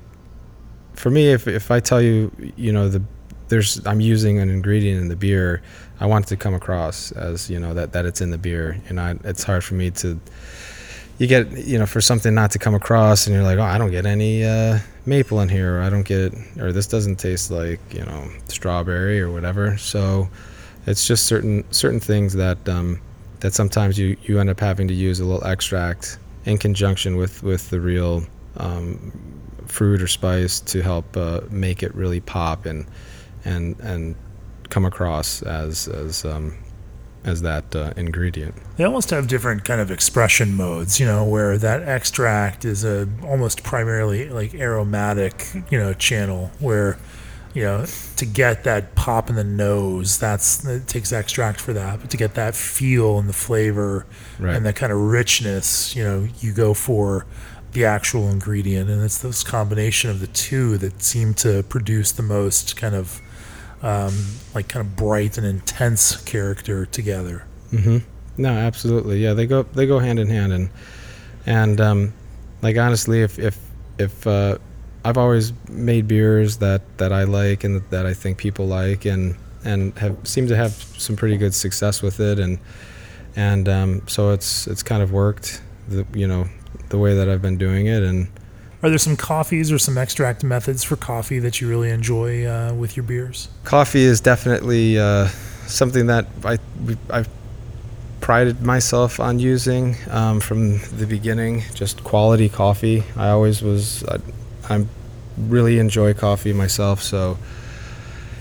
for 0.95 1.11
me, 1.11 1.31
if 1.33 1.47
if 1.47 1.71
I 1.71 1.81
tell 1.81 2.01
you, 2.01 2.33
you 2.57 2.73
know, 2.73 2.89
the 2.89 3.03
there's 3.49 3.85
I'm 3.87 4.01
using 4.01 4.39
an 4.39 4.49
ingredient 4.49 5.01
in 5.01 5.09
the 5.09 5.17
beer, 5.17 5.63
I 6.01 6.07
want 6.07 6.25
it 6.25 6.29
to 6.29 6.37
come 6.37 6.55
across 6.55 7.13
as 7.13 7.51
you 7.51 7.61
know 7.61 7.75
that 7.75 7.93
that 7.93 8.07
it's 8.07 8.21
in 8.21 8.31
the 8.31 8.39
beer. 8.39 8.81
You 8.89 8.95
know, 8.95 9.03
I, 9.03 9.17
it's 9.25 9.45
hard 9.45 9.63
for 9.63 9.75
me 9.75 9.91
to. 9.91 10.19
You 11.19 11.27
get 11.27 11.51
you 11.53 11.79
know 11.79 11.87
for 11.87 12.01
something 12.01 12.35
not 12.35 12.51
to 12.53 12.59
come 12.59 12.75
across, 12.75 13.27
and 13.27 13.35
you're 13.35 13.45
like, 13.45 13.59
oh, 13.59 13.63
I 13.63 13.79
don't 13.79 13.91
get 13.91 14.05
any 14.05 14.45
uh, 14.45 14.81
maple 15.07 15.41
in 15.41 15.49
here, 15.49 15.79
or 15.79 15.83
I 15.83 15.91
don't 15.91 16.03
get, 16.03 16.35
or 16.59 16.73
this 16.73 16.87
doesn't 16.87 17.17
taste 17.17 17.51
like 17.51 17.81
you 17.93 18.05
know 18.05 18.29
strawberry 18.49 19.21
or 19.21 19.31
whatever. 19.31 19.77
So 19.79 20.29
it's 20.87 21.07
just 21.07 21.27
certain 21.27 21.65
certain 21.73 22.01
things 22.01 22.33
that 22.35 22.69
um, 22.69 23.01
that 23.41 23.55
sometimes 23.55 23.99
you 23.99 24.17
you 24.23 24.41
end 24.41 24.51
up 24.51 24.61
having 24.61 24.89
to 24.89 24.95
use 24.95 25.21
a 25.21 25.25
little 25.25 25.47
extract 25.47 26.19
in 26.47 26.59
conjunction 26.59 27.17
with 27.17 27.43
with 27.43 27.71
the 27.71 27.81
real 27.81 28.25
um, 28.57 29.13
fruit 29.67 30.03
or 30.03 30.09
spice 30.09 30.61
to 30.61 30.83
help 30.83 31.17
uh, 31.17 31.41
make 31.51 31.83
it 31.83 31.95
really 31.95 32.21
pop 32.21 32.67
and 32.67 32.87
and 33.45 33.79
and 33.81 34.17
come 34.71 34.85
across 34.85 35.43
as 35.43 35.89
as 35.89 36.25
um, 36.25 36.57
as 37.25 37.43
that 37.43 37.75
uh, 37.75 37.93
ingredient. 37.97 38.55
They 38.77 38.85
almost 38.85 39.11
have 39.11 39.27
different 39.27 39.65
kind 39.65 39.81
of 39.81 39.91
expression 39.91 40.55
modes, 40.55 41.01
you 41.01 41.07
know, 41.07 41.25
where 41.25 41.57
that 41.59 41.83
extract 41.83 42.65
is 42.65 42.85
a 42.85 43.09
almost 43.23 43.63
primarily 43.63 44.29
like 44.29 44.55
aromatic, 44.55 45.47
you 45.71 45.79
know, 45.79 45.93
channel 45.95 46.51
where 46.59 46.99
you 47.55 47.63
know, 47.63 47.87
to 48.17 48.27
get 48.27 48.65
that 48.65 48.97
pop 48.97 49.31
in 49.31 49.37
the 49.37 49.45
nose, 49.45 50.19
that's 50.19 50.65
it 50.67 50.89
takes 50.89 51.13
extract 51.13 51.61
for 51.61 51.73
that. 51.73 52.01
But 52.01 52.11
to 52.11 52.17
get 52.17 52.35
that 52.35 52.57
feel 52.57 53.17
and 53.21 53.29
the 53.29 53.33
flavor 53.33 54.07
Right. 54.41 54.57
and 54.57 54.67
that 54.67 54.75
kind 54.75 54.91
of 54.91 54.99
richness, 54.99 55.95
you 55.95 56.03
know, 56.03 56.27
you 56.41 56.53
go 56.53 56.75
for 56.75 57.27
the 57.71 57.85
actual 57.85 58.29
ingredient, 58.29 58.91
and 58.91 59.03
it's 59.05 59.19
this 59.19 59.45
combination 59.45 60.11
of 60.11 60.19
the 60.21 60.27
two 60.27 60.79
that 60.79 61.01
seem 61.03 61.33
to 61.35 61.63
produce 61.65 62.11
the 62.13 62.23
most 62.25 62.77
kind 62.77 62.95
of 62.97 63.21
um, 63.85 64.15
like 64.55 64.69
kind 64.69 64.85
of 64.85 64.97
bright 64.97 65.37
and 65.39 65.47
intense 65.47 66.17
character 66.23 66.87
together. 66.87 67.45
hmm 67.71 67.99
No, 68.37 68.49
absolutely. 68.49 69.23
Yeah, 69.23 69.35
they 69.35 69.47
go 69.47 69.63
they 69.63 69.87
go 69.87 69.99
hand 70.01 70.19
in 70.19 70.29
hand, 70.29 70.53
and 70.53 70.71
and 71.47 71.81
um, 71.81 72.13
like 72.63 72.77
honestly, 72.79 73.23
if 73.23 73.39
if 73.39 73.59
if 73.99 74.27
uh, 74.27 74.59
I've 75.05 75.19
always 75.19 75.53
made 75.69 76.09
beers 76.09 76.57
that 76.59 76.81
that 76.97 77.13
I 77.13 77.25
like 77.25 77.63
and 77.63 77.83
that 77.91 78.07
I 78.07 78.15
think 78.15 78.39
people 78.39 78.67
like, 78.67 79.05
and 79.05 79.37
and 79.65 79.97
have 79.99 80.17
seem 80.27 80.49
to 80.49 80.57
have 80.57 80.73
some 80.73 81.15
pretty 81.15 81.37
good 81.37 81.55
success 81.55 82.03
with 82.03 82.21
it, 82.21 82.39
and 82.41 82.59
and 83.37 83.69
um, 83.69 84.03
so 84.09 84.31
it's 84.31 84.67
it's 84.67 84.83
kind 84.83 85.03
of 85.03 85.13
worked, 85.13 85.61
the 85.89 86.07
you 86.15 86.27
know 86.27 86.47
the 86.89 86.99
way 86.99 87.15
that 87.15 87.29
I've 87.29 87.43
been 87.43 87.59
doing 87.59 87.87
it, 87.87 88.03
and 88.03 88.29
Are 88.85 88.91
there 88.91 88.99
some 88.99 89.17
coffees 89.17 89.73
or 89.73 89.79
some 89.79 89.97
extract 89.97 90.45
methods 90.45 90.85
for 90.85 90.95
coffee 90.95 91.39
that 91.39 91.59
you 91.59 91.71
really 91.71 91.89
enjoy 91.89 92.45
uh, 92.45 92.75
with 92.75 92.99
your 92.99 93.05
beers? 93.05 93.49
coffee 93.65 94.03
is 94.03 94.21
definitely 94.21 94.99
uh, 94.99 95.29
something 95.67 96.07
that 96.09 96.27
I 96.45 96.59
I 97.09 97.25
prided 98.21 98.61
myself 98.61 99.21
on 99.21 99.39
using 99.39 99.97
um, 100.11 100.39
from 100.39 100.81
the 100.99 101.07
beginning. 101.07 101.63
Just 101.73 102.05
quality 102.05 102.51
coffee. 102.51 103.05
I 103.17 103.31
always 103.31 103.63
was. 103.63 104.05
I, 104.05 104.19
I 104.69 104.87
really 105.39 105.79
enjoy 105.79 106.13
coffee 106.13 106.53
myself, 106.53 107.01
so 107.01 107.39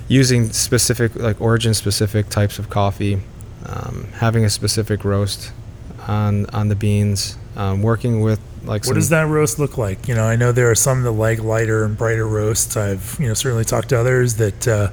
using 0.10 0.52
specific 0.52 1.16
like 1.16 1.40
origin 1.40 1.74
specific 1.74 2.28
types 2.28 2.60
of 2.60 2.70
coffee, 2.70 3.22
um, 3.66 4.10
having 4.16 4.44
a 4.44 4.50
specific 4.50 5.06
roast 5.06 5.54
on 6.06 6.48
on 6.48 6.68
the 6.68 6.76
beans, 6.76 7.38
um, 7.56 7.82
working 7.82 8.22
with 8.22 8.40
like 8.64 8.82
What 8.82 8.86
some 8.86 8.96
does 8.96 9.10
that 9.10 9.28
roast 9.28 9.60
look 9.60 9.78
like? 9.78 10.08
You 10.08 10.16
know, 10.16 10.24
I 10.24 10.36
know 10.36 10.52
there 10.52 10.72
are 10.72 10.76
some 10.76 11.04
that 11.04 11.12
like 11.12 11.40
lighter 11.40 11.84
and 11.84 11.98
brighter 11.98 12.28
roasts. 12.28 12.78
I've 12.78 13.18
you 13.20 13.28
know 13.28 13.34
certainly 13.34 13.66
talked 13.66 13.90
to 13.90 14.00
others 14.00 14.36
that 14.36 14.68
uh, 14.68 14.92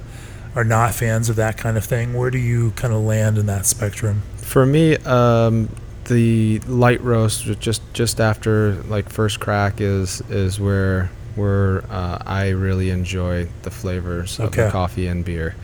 are 0.55 0.65
not 0.65 0.95
fans 0.95 1.29
of 1.29 1.37
that 1.37 1.57
kind 1.57 1.77
of 1.77 1.85
thing. 1.85 2.15
Where 2.15 2.31
do 2.31 2.39
you 2.39 2.73
kind 2.73 2.93
of 2.93 3.01
land 3.01 3.39
in 3.39 3.47
that 3.47 3.67
spectrum? 3.67 4.23
For 4.37 4.67
me, 4.67 4.97
um, 4.99 5.69
the 6.07 6.59
light 6.61 7.01
roast 7.03 7.45
just 7.61 7.83
just 7.95 8.21
after 8.21 8.75
like 8.85 9.09
first 9.09 9.41
crack 9.41 9.81
is 9.81 10.21
is 10.29 10.59
where 10.59 11.11
where 11.37 11.85
uh, 11.91 12.19
I 12.27 12.49
really 12.49 12.91
enjoy 12.91 13.49
the 13.63 13.71
flavors 13.71 14.41
of 14.41 14.53
the 14.53 14.71
coffee 14.71 15.07
and 15.07 15.25
beer. 15.25 15.55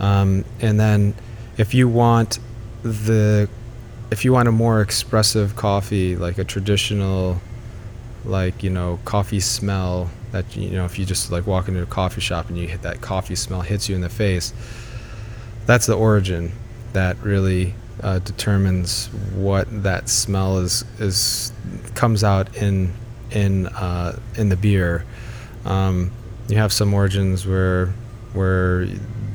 Um, 0.00 0.44
and 0.60 0.80
then 0.80 1.14
if 1.58 1.74
you 1.74 1.88
want 1.88 2.38
the 2.82 3.48
if 4.10 4.24
you 4.24 4.32
want 4.32 4.48
a 4.48 4.52
more 4.52 4.80
expressive 4.80 5.56
coffee, 5.56 6.16
like 6.16 6.38
a 6.38 6.44
traditional 6.44 7.40
like 8.24 8.64
you 8.64 8.70
know 8.70 8.98
coffee 9.04 9.38
smell 9.38 10.10
that 10.32 10.56
you 10.56 10.70
know 10.70 10.84
if 10.84 10.98
you 10.98 11.04
just 11.04 11.30
like 11.30 11.46
walk 11.46 11.68
into 11.68 11.80
a 11.80 11.86
coffee 11.86 12.20
shop 12.20 12.48
and 12.48 12.58
you 12.58 12.66
hit 12.66 12.82
that 12.82 13.00
coffee 13.00 13.36
smell 13.36 13.60
hits 13.60 13.88
you 13.88 13.94
in 13.94 14.00
the 14.00 14.08
face 14.08 14.52
that's 15.64 15.86
the 15.86 15.94
origin 15.94 16.50
that 16.92 17.16
really 17.22 17.72
uh, 18.02 18.18
determines 18.20 19.06
what 19.34 19.66
that 19.82 20.08
smell 20.08 20.58
is 20.58 20.84
is 20.98 21.52
comes 21.94 22.22
out 22.22 22.54
in 22.56 22.92
in 23.30 23.66
uh, 23.66 24.18
in 24.36 24.48
the 24.48 24.56
beer. 24.56 25.04
Um, 25.64 26.12
you 26.48 26.56
have 26.56 26.72
some 26.72 26.92
origins 26.94 27.46
where 27.46 27.86
where 28.32 28.86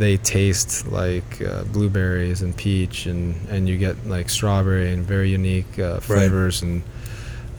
they 0.02 0.18
taste 0.18 0.88
like 0.88 1.42
uh, 1.44 1.64
blueberries 1.66 2.42
and 2.42 2.58
peach, 2.58 3.06
and 3.06 3.36
and 3.50 3.70
you 3.70 3.78
get 3.78 4.08
like 4.08 4.30
strawberry 4.30 4.92
and 4.92 5.06
very 5.06 5.30
unique 5.30 5.78
uh, 5.78 6.00
flavors, 6.00 6.64
and 6.64 6.82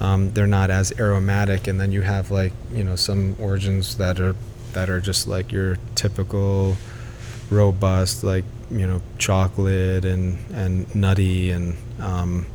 um, 0.01 0.33
they're 0.33 0.49
not 0.49 0.69
as 0.69 0.93
aromatic. 0.99 1.69
And 1.69 1.81
then 1.81 1.93
you 1.93 2.03
have 2.03 2.33
like 2.33 2.53
you 2.73 2.83
know 2.83 2.97
some 2.97 3.37
origins 3.39 3.97
that 3.99 4.19
are 4.19 4.35
that 4.73 4.91
are 4.91 5.01
just 5.01 5.29
like 5.29 5.53
your 5.53 5.79
typical 5.95 6.77
robust, 7.49 8.25
like 8.25 8.45
you 8.73 8.89
know, 8.89 9.01
chocolate 9.19 10.05
and 10.05 10.37
and 10.53 10.93
nutty 10.97 11.53
and 11.53 11.77
um, 12.01 12.47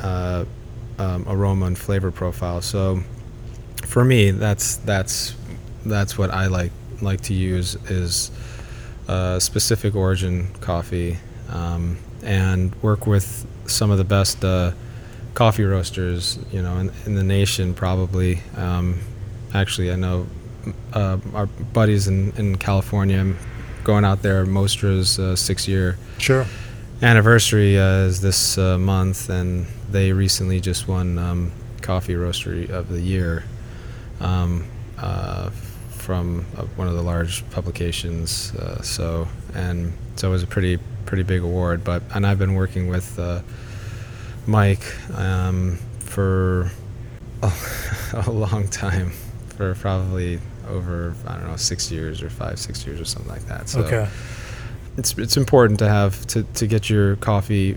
uh, 0.00 0.44
um, 0.98 1.24
aroma 1.26 1.64
and 1.64 1.78
flavor 1.78 2.10
profile. 2.10 2.60
So 2.60 3.02
for 3.86 4.04
me, 4.04 4.32
that's 4.32 4.76
that's 4.76 5.34
that's 5.86 6.18
what 6.18 6.30
I 6.30 6.48
like 6.48 6.72
like 7.00 7.22
to 7.22 7.32
use 7.32 7.76
is 7.90 8.30
uh, 9.08 9.38
specific 9.40 9.94
origin 9.94 10.48
coffee 10.60 11.16
um, 11.50 11.96
and 12.22 12.74
work 12.82 13.06
with 13.06 13.46
some 13.66 13.90
of 13.90 13.98
the 13.98 14.04
best 14.04 14.44
uh, 14.44 14.72
coffee 15.34 15.64
roasters, 15.64 16.38
you 16.52 16.60
know, 16.62 16.76
in, 16.78 16.92
in 17.06 17.14
the 17.14 17.24
nation 17.24 17.74
probably. 17.74 18.40
Um, 18.56 19.00
actually, 19.54 19.90
I 19.92 19.96
know 19.96 20.26
uh, 20.92 21.18
our 21.34 21.46
buddies 21.46 22.08
in, 22.08 22.32
in 22.36 22.56
California. 22.56 23.34
Going 23.84 24.04
out 24.04 24.20
there. 24.20 24.44
Mostra's 24.44 25.18
uh, 25.18 25.34
six 25.34 25.66
year 25.66 25.96
Sure. 26.18 26.44
anniversary 27.00 27.78
uh, 27.78 28.00
is 28.10 28.20
this 28.20 28.58
uh, 28.58 28.76
month, 28.76 29.30
and 29.30 29.66
they 29.90 30.12
recently 30.12 30.60
just 30.60 30.86
won 30.86 31.16
um, 31.18 31.52
Coffee 31.80 32.12
Roastery 32.14 32.68
of 32.68 32.90
the 32.90 33.00
Year 33.00 33.44
um, 34.20 34.66
uh, 34.98 35.48
from 36.08 36.46
uh, 36.56 36.62
one 36.76 36.88
of 36.88 36.94
the 36.94 37.02
large 37.02 37.46
publications. 37.50 38.54
Uh, 38.54 38.80
so, 38.80 39.28
and 39.54 39.92
so 40.16 40.28
it 40.28 40.30
was 40.30 40.42
a 40.42 40.46
pretty 40.46 40.78
pretty 41.04 41.22
big 41.22 41.42
award. 41.42 41.84
But 41.84 42.02
and 42.14 42.26
I've 42.26 42.38
been 42.38 42.54
working 42.54 42.88
with 42.88 43.18
uh, 43.18 43.42
Mike 44.46 44.86
um, 45.14 45.76
for 46.00 46.70
a, 47.42 47.52
a 48.26 48.30
long 48.30 48.68
time, 48.68 49.10
for 49.50 49.74
probably 49.74 50.40
over 50.66 51.14
I 51.26 51.34
don't 51.34 51.46
know 51.46 51.56
six 51.56 51.92
years 51.92 52.22
or 52.22 52.30
five 52.30 52.58
six 52.58 52.86
years 52.86 53.02
or 53.02 53.04
something 53.04 53.30
like 53.30 53.44
that. 53.48 53.68
So 53.68 53.82
okay. 53.82 54.08
it's 54.96 55.12
it's 55.18 55.36
important 55.36 55.78
to 55.80 55.90
have 55.90 56.26
to, 56.28 56.42
to 56.42 56.66
get 56.66 56.88
your 56.88 57.16
coffee 57.16 57.76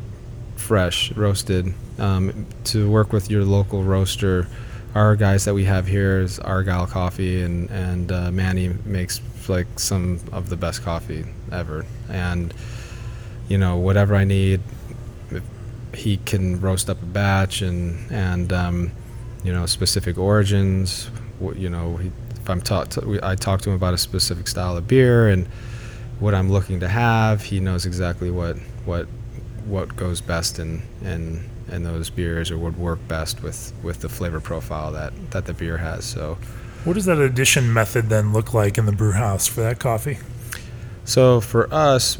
fresh 0.56 1.12
roasted 1.18 1.74
um, 2.00 2.46
to 2.64 2.90
work 2.90 3.12
with 3.12 3.30
your 3.30 3.44
local 3.44 3.84
roaster 3.84 4.48
our 4.96 5.16
guys 5.16 5.46
that 5.46 5.54
we 5.54 5.66
have 5.66 5.88
here 5.88 6.20
is 6.20 6.39
argyle 6.39 6.88
coffee 6.88 7.42
and 7.42 7.70
and 7.70 8.12
uh, 8.12 8.32
manny 8.32 8.70
makes 8.86 9.22
like 9.48 9.68
some 9.80 10.20
of 10.32 10.50
the 10.50 10.56
best 10.56 10.84
coffee 10.84 11.26
ever 11.52 11.86
and 12.10 12.54
you 13.48 13.58
know 13.58 13.78
whatever 13.78 14.16
i 14.16 14.24
need 14.24 14.62
he 15.94 16.18
can 16.18 16.60
roast 16.62 16.89
up 16.89 17.02
a 17.02 17.06
batch 17.06 17.62
and 17.62 18.12
and 18.12 18.54
um, 18.54 18.92
you 19.44 19.52
know 19.52 19.66
specific 19.66 20.18
origins 20.18 21.10
you 21.56 21.70
know 21.70 22.00
if 22.00 22.50
i'm 22.50 22.62
taught 22.62 22.98
i 23.24 23.36
talk 23.36 23.62
to 23.62 23.70
him 23.70 23.76
about 23.76 23.94
a 23.94 23.98
specific 23.98 24.48
style 24.48 24.78
of 24.78 24.88
beer 24.88 25.28
and 25.28 25.48
what 26.22 26.36
I'm 26.36 26.52
looking 26.52 26.80
to 26.82 26.88
have. 26.88 27.42
He 27.42 27.60
knows 27.60 27.86
exactly 27.86 28.32
what 28.32 28.56
what 28.86 29.08
what 29.66 29.96
goes 29.96 30.22
best 30.22 30.60
in 30.60 30.84
in 31.02 31.44
in 31.70 31.84
those 31.84 32.09
beers 32.09 32.51
or 32.51 32.57
would 32.57 32.78
work 32.78 32.99
best 33.07 33.43
with 33.43 33.74
with 33.84 34.01
the 34.01 34.09
flavor 34.09 34.39
profile 34.39 34.91
that 34.91 35.14
that 35.32 35.45
the 35.45 35.53
beer 35.53 35.78
has. 35.78 36.05
So 36.05 36.38
What 36.84 36.93
does 36.93 37.05
that 37.05 37.20
addition 37.20 37.72
method 37.74 38.09
then 38.09 38.34
look 38.34 38.53
like 38.53 38.78
in 38.78 38.86
the 38.86 38.91
brew 38.91 39.12
house 39.14 39.47
for 39.47 39.62
that 39.62 39.80
coffee? 39.80 40.18
so 41.03 41.41
for 41.41 41.68
us 41.74 42.18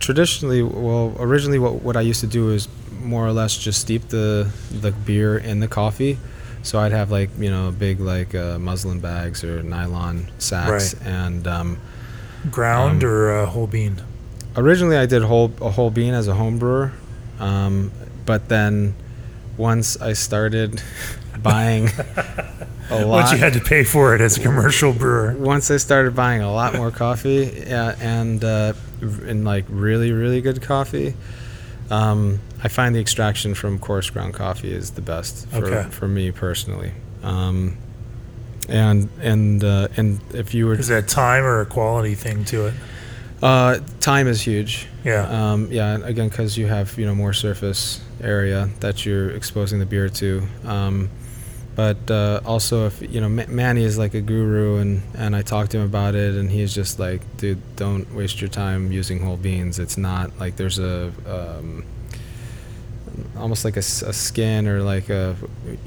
traditionally 0.00 0.62
well 0.62 1.14
originally 1.18 1.58
what 1.58 1.82
what 1.82 1.96
I 1.96 2.00
used 2.00 2.20
to 2.20 2.26
do 2.26 2.50
is 2.50 2.66
more 3.02 3.26
or 3.26 3.32
less 3.32 3.56
just 3.56 3.80
steep 3.80 4.08
the 4.08 4.50
the 4.70 4.90
beer 4.92 5.36
in 5.38 5.60
the 5.60 5.68
coffee. 5.68 6.18
So 6.62 6.78
I'd 6.80 6.92
have 6.92 7.10
like 7.10 7.30
you 7.38 7.50
know 7.50 7.70
big 7.70 8.00
like 8.00 8.34
uh, 8.34 8.58
muslin 8.58 9.00
bags 9.00 9.44
or 9.44 9.62
nylon 9.62 10.26
sacks 10.38 10.94
and 11.04 11.46
um, 11.46 11.78
Ground 12.50 13.02
Um, 13.04 13.10
or 13.10 13.46
whole 13.46 13.66
bean? 13.66 14.02
originally 14.56 14.96
I 14.96 15.06
did 15.06 15.22
whole 15.22 15.52
a 15.60 15.70
whole 15.70 15.90
bean 15.90 16.14
as 16.14 16.26
a 16.28 16.34
home 16.34 16.58
brewer, 16.58 16.92
um, 17.38 17.90
but 18.26 18.48
then 18.48 18.94
once 19.56 19.96
I 20.00 20.12
started 20.12 20.82
buying 21.42 21.88
a 22.90 23.04
lot, 23.04 23.06
Once 23.08 23.32
you 23.32 23.38
had 23.38 23.54
to 23.54 23.60
pay 23.60 23.84
for 23.84 24.14
it 24.14 24.20
as 24.20 24.36
a 24.36 24.40
commercial 24.40 24.92
brewer. 24.92 25.34
once 25.38 25.70
I 25.70 25.76
started 25.78 26.14
buying 26.14 26.42
a 26.42 26.52
lot 26.52 26.74
more 26.74 26.90
coffee, 26.90 27.64
yeah, 27.66 27.96
and 28.00 28.42
uh, 28.44 28.74
and 29.00 29.44
like 29.44 29.64
really 29.68 30.12
really 30.12 30.40
good 30.40 30.60
coffee, 30.62 31.14
um, 31.90 32.40
I 32.62 32.68
find 32.68 32.94
the 32.94 33.00
extraction 33.00 33.54
from 33.54 33.78
coarse 33.78 34.10
ground 34.10 34.34
coffee 34.34 34.72
is 34.72 34.90
the 34.92 35.02
best 35.02 35.48
for, 35.48 35.66
Okay. 35.66 35.90
for 35.90 36.08
me 36.08 36.30
personally. 36.32 36.92
Um, 37.22 37.76
and 38.68 39.08
and 39.20 39.62
uh, 39.62 39.88
and 39.96 40.20
if 40.34 40.52
you 40.54 40.66
were 40.66 40.74
Is 40.74 40.88
that 40.88 41.06
time 41.08 41.44
or 41.44 41.60
a 41.60 41.66
quality 41.66 42.14
thing 42.14 42.44
to 42.46 42.66
it? 42.66 42.74
Uh, 43.42 43.80
time 44.00 44.26
is 44.28 44.40
huge. 44.40 44.86
Yeah. 45.04 45.52
Um, 45.52 45.70
yeah, 45.70 45.98
again, 46.02 46.28
because 46.28 46.56
you 46.56 46.66
have 46.66 46.98
you 46.98 47.06
know 47.06 47.14
more 47.14 47.32
surface 47.32 48.00
area 48.22 48.68
that 48.80 49.04
you're 49.04 49.30
exposing 49.30 49.78
the 49.78 49.86
beer 49.86 50.08
to, 50.08 50.42
um, 50.64 51.10
but 51.76 52.10
uh, 52.10 52.40
also 52.44 52.86
if 52.86 53.02
you 53.02 53.20
know 53.20 53.28
Ma- 53.28 53.46
Manny 53.48 53.84
is 53.84 53.98
like 53.98 54.14
a 54.14 54.20
guru 54.22 54.78
and 54.78 55.02
and 55.14 55.36
I 55.36 55.42
talked 55.42 55.72
to 55.72 55.78
him 55.78 55.84
about 55.84 56.14
it 56.14 56.34
and 56.34 56.50
he's 56.50 56.74
just 56.74 56.98
like 56.98 57.20
dude 57.36 57.60
don't 57.76 58.12
waste 58.14 58.40
your 58.40 58.48
time 58.48 58.90
using 58.90 59.20
whole 59.20 59.36
beans 59.36 59.78
it's 59.78 59.98
not 59.98 60.38
like 60.40 60.56
there's 60.56 60.78
a 60.78 61.12
um, 61.26 61.84
almost 63.36 63.64
like 63.64 63.76
a 63.76 63.82
skin 63.82 64.66
or 64.66 64.82
like 64.82 65.10
a 65.10 65.36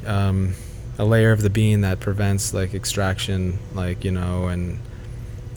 um, 0.05 0.53
a 0.99 1.05
layer 1.05 1.31
of 1.31 1.41
the 1.41 1.49
bean 1.49 1.81
that 1.81 1.99
prevents 1.99 2.53
like 2.53 2.73
extraction 2.75 3.57
like 3.73 4.03
you 4.03 4.11
know 4.11 4.47
and 4.47 4.79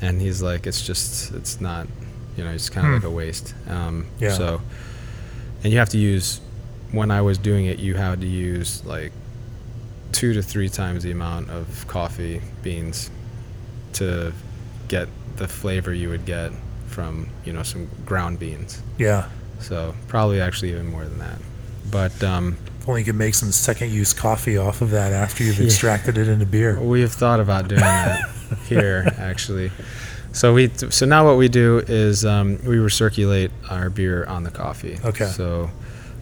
and 0.03 0.21
he's 0.21 0.43
like 0.43 0.67
it's 0.67 0.85
just 0.87 1.33
it's 1.33 1.61
not 1.61 1.87
you 2.37 2.45
know 2.45 2.51
it's 2.51 2.69
kind 2.69 2.87
of 2.87 2.91
Hmm. 2.93 2.97
like 2.97 3.05
a 3.05 3.11
waste 3.11 3.55
um, 3.69 4.07
Yeah. 4.19 4.33
so 4.33 4.61
and 5.65 5.73
you 5.73 5.79
have 5.79 5.89
to 5.91 5.99
use 5.99 6.41
when 6.91 7.11
I 7.11 7.23
was 7.23 7.39
doing 7.39 7.65
it 7.67 7.79
you 7.79 7.95
had 7.95 8.21
to 8.21 8.27
use 8.27 8.85
like 8.85 9.13
two 10.13 10.35
to 10.35 10.43
three 10.43 10.69
times 10.69 11.03
the 11.05 11.11
amount 11.13 11.49
of 11.51 11.87
coffee 11.89 12.43
beans 12.63 13.11
to 13.95 14.33
get 14.89 15.09
the 15.37 15.49
flavor 15.49 15.95
you 15.95 16.09
would 16.11 16.27
get 16.27 16.53
from 16.89 17.29
you 17.45 17.53
know 17.53 17.63
some 17.63 17.89
ground 18.05 18.39
beans 18.39 18.83
Yeah. 18.99 19.29
so 19.61 19.95
probably 20.09 20.41
actually 20.41 20.71
even 20.73 20.91
more 20.91 21.05
than 21.05 21.19
that 21.21 21.39
but 21.91 22.23
um, 22.23 22.59
If 22.81 22.89
only 22.89 23.01
you 23.03 23.05
could 23.07 23.15
make 23.17 23.35
some 23.35 23.53
second 23.53 23.91
use 23.93 24.13
coffee 24.13 24.57
off 24.59 24.83
of 24.83 24.91
that 24.91 25.13
after 25.13 25.45
you've 25.45 25.59
Yeah. 25.61 25.67
extracted 25.67 26.17
it 26.19 26.27
into 26.29 26.47
beer. 26.47 26.79
We 26.81 27.01
have 27.03 27.13
thought 27.13 27.39
about 27.41 27.69
doing 27.69 27.81
that 27.83 28.29
here, 28.69 29.13
actually. 29.19 29.71
So 30.33 30.55
we 30.55 30.69
so 30.69 31.07
now 31.07 31.27
what 31.27 31.37
we 31.37 31.49
do 31.49 31.79
is 31.79 32.25
um, 32.25 32.53
we 32.65 32.77
recirculate 32.77 33.51
our 33.69 33.91
beer 33.91 34.25
on 34.25 34.45
the 34.45 34.51
coffee. 34.51 34.99
Okay. 35.05 35.27
So 35.27 35.71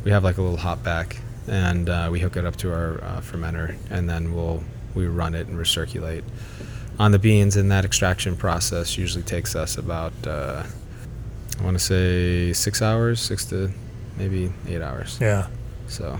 we 0.04 0.10
have 0.10 0.24
like 0.24 0.38
a 0.38 0.42
little 0.42 0.56
hop 0.56 0.82
back, 0.82 1.18
and 1.46 1.88
uh, 1.88 2.08
we 2.10 2.20
hook 2.20 2.36
it 2.36 2.44
up 2.44 2.56
to 2.56 2.72
our 2.72 3.02
uh, 3.02 3.20
fermenter, 3.20 3.76
and 3.90 4.08
then 4.08 4.34
we'll 4.34 4.62
we 4.94 5.06
run 5.06 5.34
it 5.34 5.46
and 5.46 5.56
recirculate 5.56 6.24
on 6.98 7.12
the 7.12 7.18
beans, 7.18 7.56
and 7.56 7.70
that 7.70 7.84
extraction 7.84 8.36
process 8.36 8.98
usually 8.98 9.22
takes 9.22 9.54
us 9.54 9.78
about 9.78 10.12
uh, 10.26 10.64
I 11.58 11.62
want 11.62 11.78
to 11.78 11.82
say 11.82 12.52
six 12.52 12.82
hours, 12.82 13.20
six 13.20 13.44
to 13.46 13.70
maybe 14.16 14.52
eight 14.68 14.82
hours. 14.82 15.18
Yeah. 15.20 15.46
So 15.86 16.18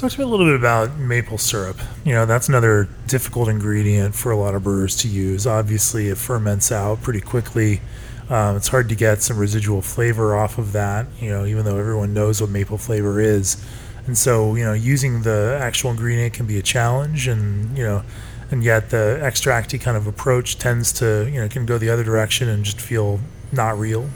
Talk 0.00 0.12
to 0.12 0.18
me 0.20 0.24
a 0.24 0.28
little 0.28 0.46
bit 0.46 0.54
about 0.54 0.96
maple 0.96 1.36
syrup. 1.36 1.76
You 2.06 2.14
know, 2.14 2.24
that's 2.24 2.48
another 2.48 2.88
difficult 3.06 3.50
ingredient 3.50 4.14
for 4.14 4.32
a 4.32 4.36
lot 4.36 4.54
of 4.54 4.62
brewers 4.62 4.96
to 5.02 5.08
use. 5.08 5.46
Obviously, 5.46 6.08
it 6.08 6.16
ferments 6.16 6.72
out 6.72 7.02
pretty 7.02 7.20
quickly. 7.20 7.82
Um, 8.30 8.56
it's 8.56 8.68
hard 8.68 8.88
to 8.88 8.94
get 8.94 9.20
some 9.20 9.36
residual 9.36 9.82
flavor 9.82 10.34
off 10.34 10.56
of 10.56 10.72
that, 10.72 11.04
you 11.18 11.28
know, 11.28 11.44
even 11.44 11.66
though 11.66 11.76
everyone 11.76 12.14
knows 12.14 12.40
what 12.40 12.48
maple 12.48 12.78
flavor 12.78 13.20
is. 13.20 13.62
And 14.06 14.16
so, 14.16 14.54
you 14.54 14.64
know, 14.64 14.72
using 14.72 15.20
the 15.20 15.58
actual 15.60 15.90
ingredient 15.90 16.32
can 16.32 16.46
be 16.46 16.58
a 16.58 16.62
challenge, 16.62 17.28
and, 17.28 17.76
you 17.76 17.84
know, 17.84 18.02
and 18.50 18.64
yet 18.64 18.88
the 18.88 19.18
extracty 19.20 19.78
kind 19.78 19.98
of 19.98 20.06
approach 20.06 20.56
tends 20.56 20.94
to, 20.94 21.28
you 21.30 21.42
know, 21.42 21.48
can 21.50 21.66
go 21.66 21.76
the 21.76 21.90
other 21.90 22.04
direction 22.04 22.48
and 22.48 22.64
just 22.64 22.80
feel 22.80 23.20
not 23.52 23.78
real. 23.78 24.08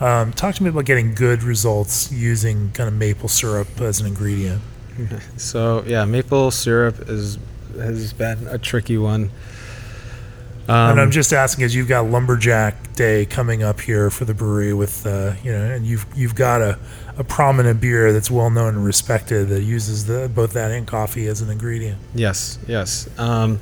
Um, 0.00 0.34
talk 0.34 0.54
to 0.56 0.62
me 0.62 0.68
about 0.68 0.84
getting 0.84 1.14
good 1.14 1.42
results 1.42 2.12
using 2.12 2.72
kind 2.72 2.88
of 2.88 2.94
maple 2.94 3.30
syrup 3.30 3.80
as 3.80 4.02
an 4.02 4.06
ingredient. 4.06 4.60
So 5.36 5.84
yeah, 5.86 6.04
maple 6.04 6.50
syrup 6.50 7.08
is 7.08 7.38
has 7.76 8.12
been 8.12 8.46
a 8.48 8.58
tricky 8.58 8.98
one. 8.98 9.30
Um, 10.66 10.92
and 10.92 11.00
I'm 11.00 11.10
just 11.10 11.32
asking 11.32 11.62
because 11.62 11.74
you've 11.74 11.88
got 11.88 12.06
lumberjack 12.06 12.94
day 12.94 13.26
coming 13.26 13.62
up 13.62 13.80
here 13.80 14.08
for 14.08 14.24
the 14.24 14.32
brewery 14.32 14.72
with 14.72 15.06
uh, 15.06 15.34
you 15.42 15.52
know, 15.52 15.62
and 15.62 15.84
you've 15.84 16.06
you've 16.16 16.34
got 16.34 16.62
a, 16.62 16.78
a 17.18 17.24
prominent 17.24 17.80
beer 17.80 18.12
that's 18.12 18.30
well 18.30 18.48
known 18.48 18.76
and 18.76 18.84
respected 18.84 19.48
that 19.48 19.62
uses 19.62 20.06
the 20.06 20.30
both 20.34 20.54
that 20.54 20.70
and 20.70 20.86
coffee 20.86 21.26
as 21.26 21.42
an 21.42 21.50
ingredient. 21.50 21.98
yes, 22.14 22.58
yes, 22.66 23.08
um, 23.18 23.60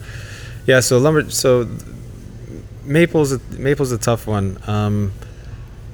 yeah. 0.66 0.78
So 0.78 0.98
lumber, 0.98 1.28
so 1.30 1.68
maple's 2.84 3.32
a, 3.32 3.38
maple's 3.58 3.90
a 3.92 3.98
tough 3.98 4.26
one. 4.26 4.58
Um, 4.66 5.12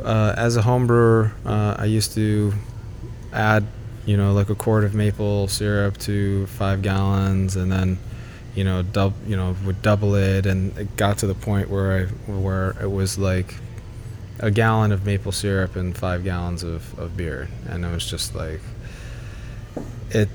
uh, 0.02 0.34
as 0.36 0.56
a 0.56 0.62
home 0.62 0.86
brewer, 0.86 1.32
uh, 1.44 1.76
I 1.78 1.86
used 1.86 2.14
to 2.14 2.52
add, 3.32 3.66
you 4.08 4.16
know, 4.16 4.32
like 4.32 4.48
a 4.50 4.54
quart 4.54 4.84
of 4.84 4.94
maple 4.94 5.48
syrup 5.48 5.98
to 5.98 6.46
five 6.46 6.80
gallons, 6.82 7.56
and 7.56 7.70
then, 7.70 7.98
you 8.54 8.64
know, 8.64 8.82
dub, 8.82 9.12
you 9.26 9.36
know, 9.36 9.54
would 9.66 9.82
double 9.82 10.14
it, 10.14 10.46
and 10.46 10.76
it 10.78 10.96
got 10.96 11.18
to 11.18 11.26
the 11.26 11.34
point 11.34 11.68
where 11.68 11.88
I 11.98 12.04
where 12.30 12.70
it 12.80 12.90
was 12.90 13.18
like 13.18 13.54
a 14.40 14.50
gallon 14.50 14.92
of 14.92 15.04
maple 15.04 15.32
syrup 15.32 15.76
and 15.76 15.96
five 15.96 16.24
gallons 16.24 16.62
of, 16.62 16.98
of 16.98 17.16
beer, 17.16 17.48
and 17.68 17.84
it 17.84 17.92
was 17.92 18.06
just 18.08 18.34
like 18.34 18.60
it. 20.10 20.28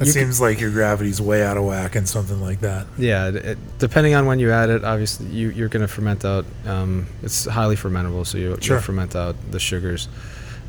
It 0.00 0.06
seems 0.06 0.40
like 0.40 0.58
your 0.58 0.70
gravity's 0.72 1.20
way 1.20 1.44
out 1.44 1.56
of 1.56 1.64
whack 1.64 1.94
and 1.94 2.08
something 2.08 2.40
like 2.40 2.60
that. 2.60 2.86
yeah, 2.98 3.28
it, 3.28 3.58
depending 3.78 4.14
on 4.14 4.26
when 4.26 4.40
you 4.40 4.50
add 4.50 4.68
it, 4.68 4.82
obviously 4.82 5.26
you, 5.26 5.50
you're 5.50 5.68
going 5.68 5.82
to 5.82 5.86
ferment 5.86 6.24
out. 6.24 6.44
Um, 6.66 7.06
it's 7.22 7.44
highly 7.44 7.76
fermentable, 7.76 8.26
so 8.26 8.36
you, 8.36 8.56
Sure. 8.60 8.76
you'll 8.78 8.82
ferment 8.82 9.14
out 9.14 9.36
the 9.52 9.60
sugars, 9.60 10.08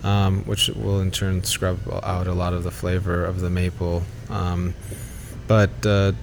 um, 0.03 0.43
which 0.43 0.69
will 0.69 0.99
in 0.99 1.11
turn 1.11 1.43
scrub 1.43 1.79
out 2.03 2.27
a 2.27 2.33
lot 2.33 2.53
of 2.53 2.63
the 2.63 2.71
flavor 2.71 3.25
of 3.25 3.39
the 3.41 3.49
maple. 3.49 4.03
Um, 4.29 4.73
but 5.47 5.85
uh, 5.85 6.13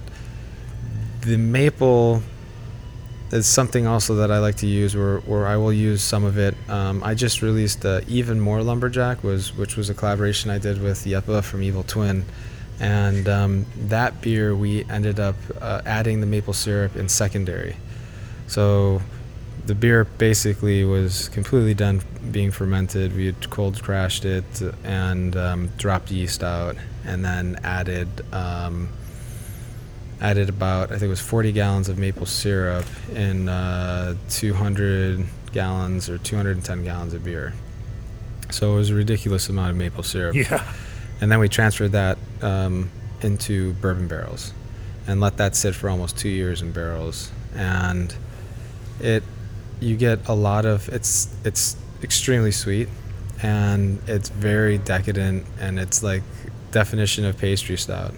the 1.21 1.37
maple 1.37 2.23
is 3.31 3.47
something 3.47 3.87
also 3.87 4.15
that 4.15 4.31
I 4.31 4.39
like 4.39 4.55
to 4.57 4.67
use, 4.67 4.95
where, 4.95 5.19
where 5.19 5.47
I 5.47 5.57
will 5.57 5.71
use 5.71 6.01
some 6.01 6.23
of 6.23 6.37
it. 6.37 6.55
Um, 6.69 7.03
I 7.03 7.15
just 7.15 7.41
released 7.41 7.85
uh, 7.85 8.01
even 8.07 8.39
more 8.39 8.61
lumberjack, 8.61 9.23
was 9.23 9.55
which 9.55 9.77
was 9.77 9.89
a 9.89 9.93
collaboration 9.93 10.49
I 10.51 10.57
did 10.57 10.81
with 10.81 11.05
Jeppe 11.05 11.43
from 11.43 11.63
Evil 11.63 11.83
Twin 11.83 12.25
and 12.81 13.29
um, 13.29 13.65
that 13.77 14.21
beer 14.21 14.55
we 14.55 14.83
ended 14.85 15.19
up 15.19 15.35
uh, 15.61 15.83
adding 15.85 16.19
the 16.19 16.25
maple 16.25 16.51
syrup 16.51 16.95
in 16.95 17.07
secondary. 17.07 17.77
So 18.47 19.03
the 19.65 19.75
beer 19.75 20.05
basically 20.05 20.83
was 20.83 21.29
completely 21.29 21.73
done 21.73 22.01
being 22.31 22.51
fermented. 22.51 23.15
We 23.15 23.25
had 23.27 23.49
cold 23.49 23.81
crashed 23.81 24.25
it 24.25 24.43
and 24.83 25.35
um, 25.35 25.69
dropped 25.77 26.11
yeast 26.11 26.43
out, 26.43 26.75
and 27.05 27.23
then 27.23 27.59
added 27.63 28.07
um, 28.33 28.89
added 30.19 30.49
about 30.49 30.85
I 30.91 30.93
think 30.93 31.03
it 31.03 31.07
was 31.09 31.19
40 31.21 31.51
gallons 31.51 31.89
of 31.89 31.97
maple 31.97 32.25
syrup 32.25 32.85
in 33.13 33.49
uh, 33.49 34.15
200 34.29 35.25
gallons 35.51 36.09
or 36.09 36.17
210 36.17 36.83
gallons 36.83 37.13
of 37.13 37.23
beer. 37.23 37.53
So 38.51 38.73
it 38.73 38.75
was 38.75 38.89
a 38.89 38.95
ridiculous 38.95 39.47
amount 39.49 39.71
of 39.71 39.77
maple 39.77 40.03
syrup 40.03 40.35
Yeah. 40.35 40.63
and 41.21 41.31
then 41.31 41.39
we 41.39 41.47
transferred 41.49 41.93
that 41.93 42.17
um, 42.41 42.89
into 43.21 43.73
bourbon 43.73 44.07
barrels 44.07 44.53
and 45.07 45.19
let 45.21 45.37
that 45.37 45.55
sit 45.55 45.73
for 45.73 45.89
almost 45.89 46.17
two 46.17 46.29
years 46.29 46.61
in 46.61 46.71
barrels 46.71 47.31
and 47.55 48.13
it 48.99 49.23
you 49.81 49.97
get 49.97 50.27
a 50.29 50.33
lot 50.33 50.65
of 50.65 50.87
it's 50.89 51.33
it's 51.43 51.75
extremely 52.03 52.51
sweet 52.51 52.87
and 53.43 53.99
it's 54.07 54.29
very 54.29 54.77
decadent 54.77 55.45
and 55.59 55.79
it's 55.79 56.01
like 56.01 56.23
definition 56.71 57.25
of 57.25 57.37
pastry 57.37 57.77
stout 57.77 58.13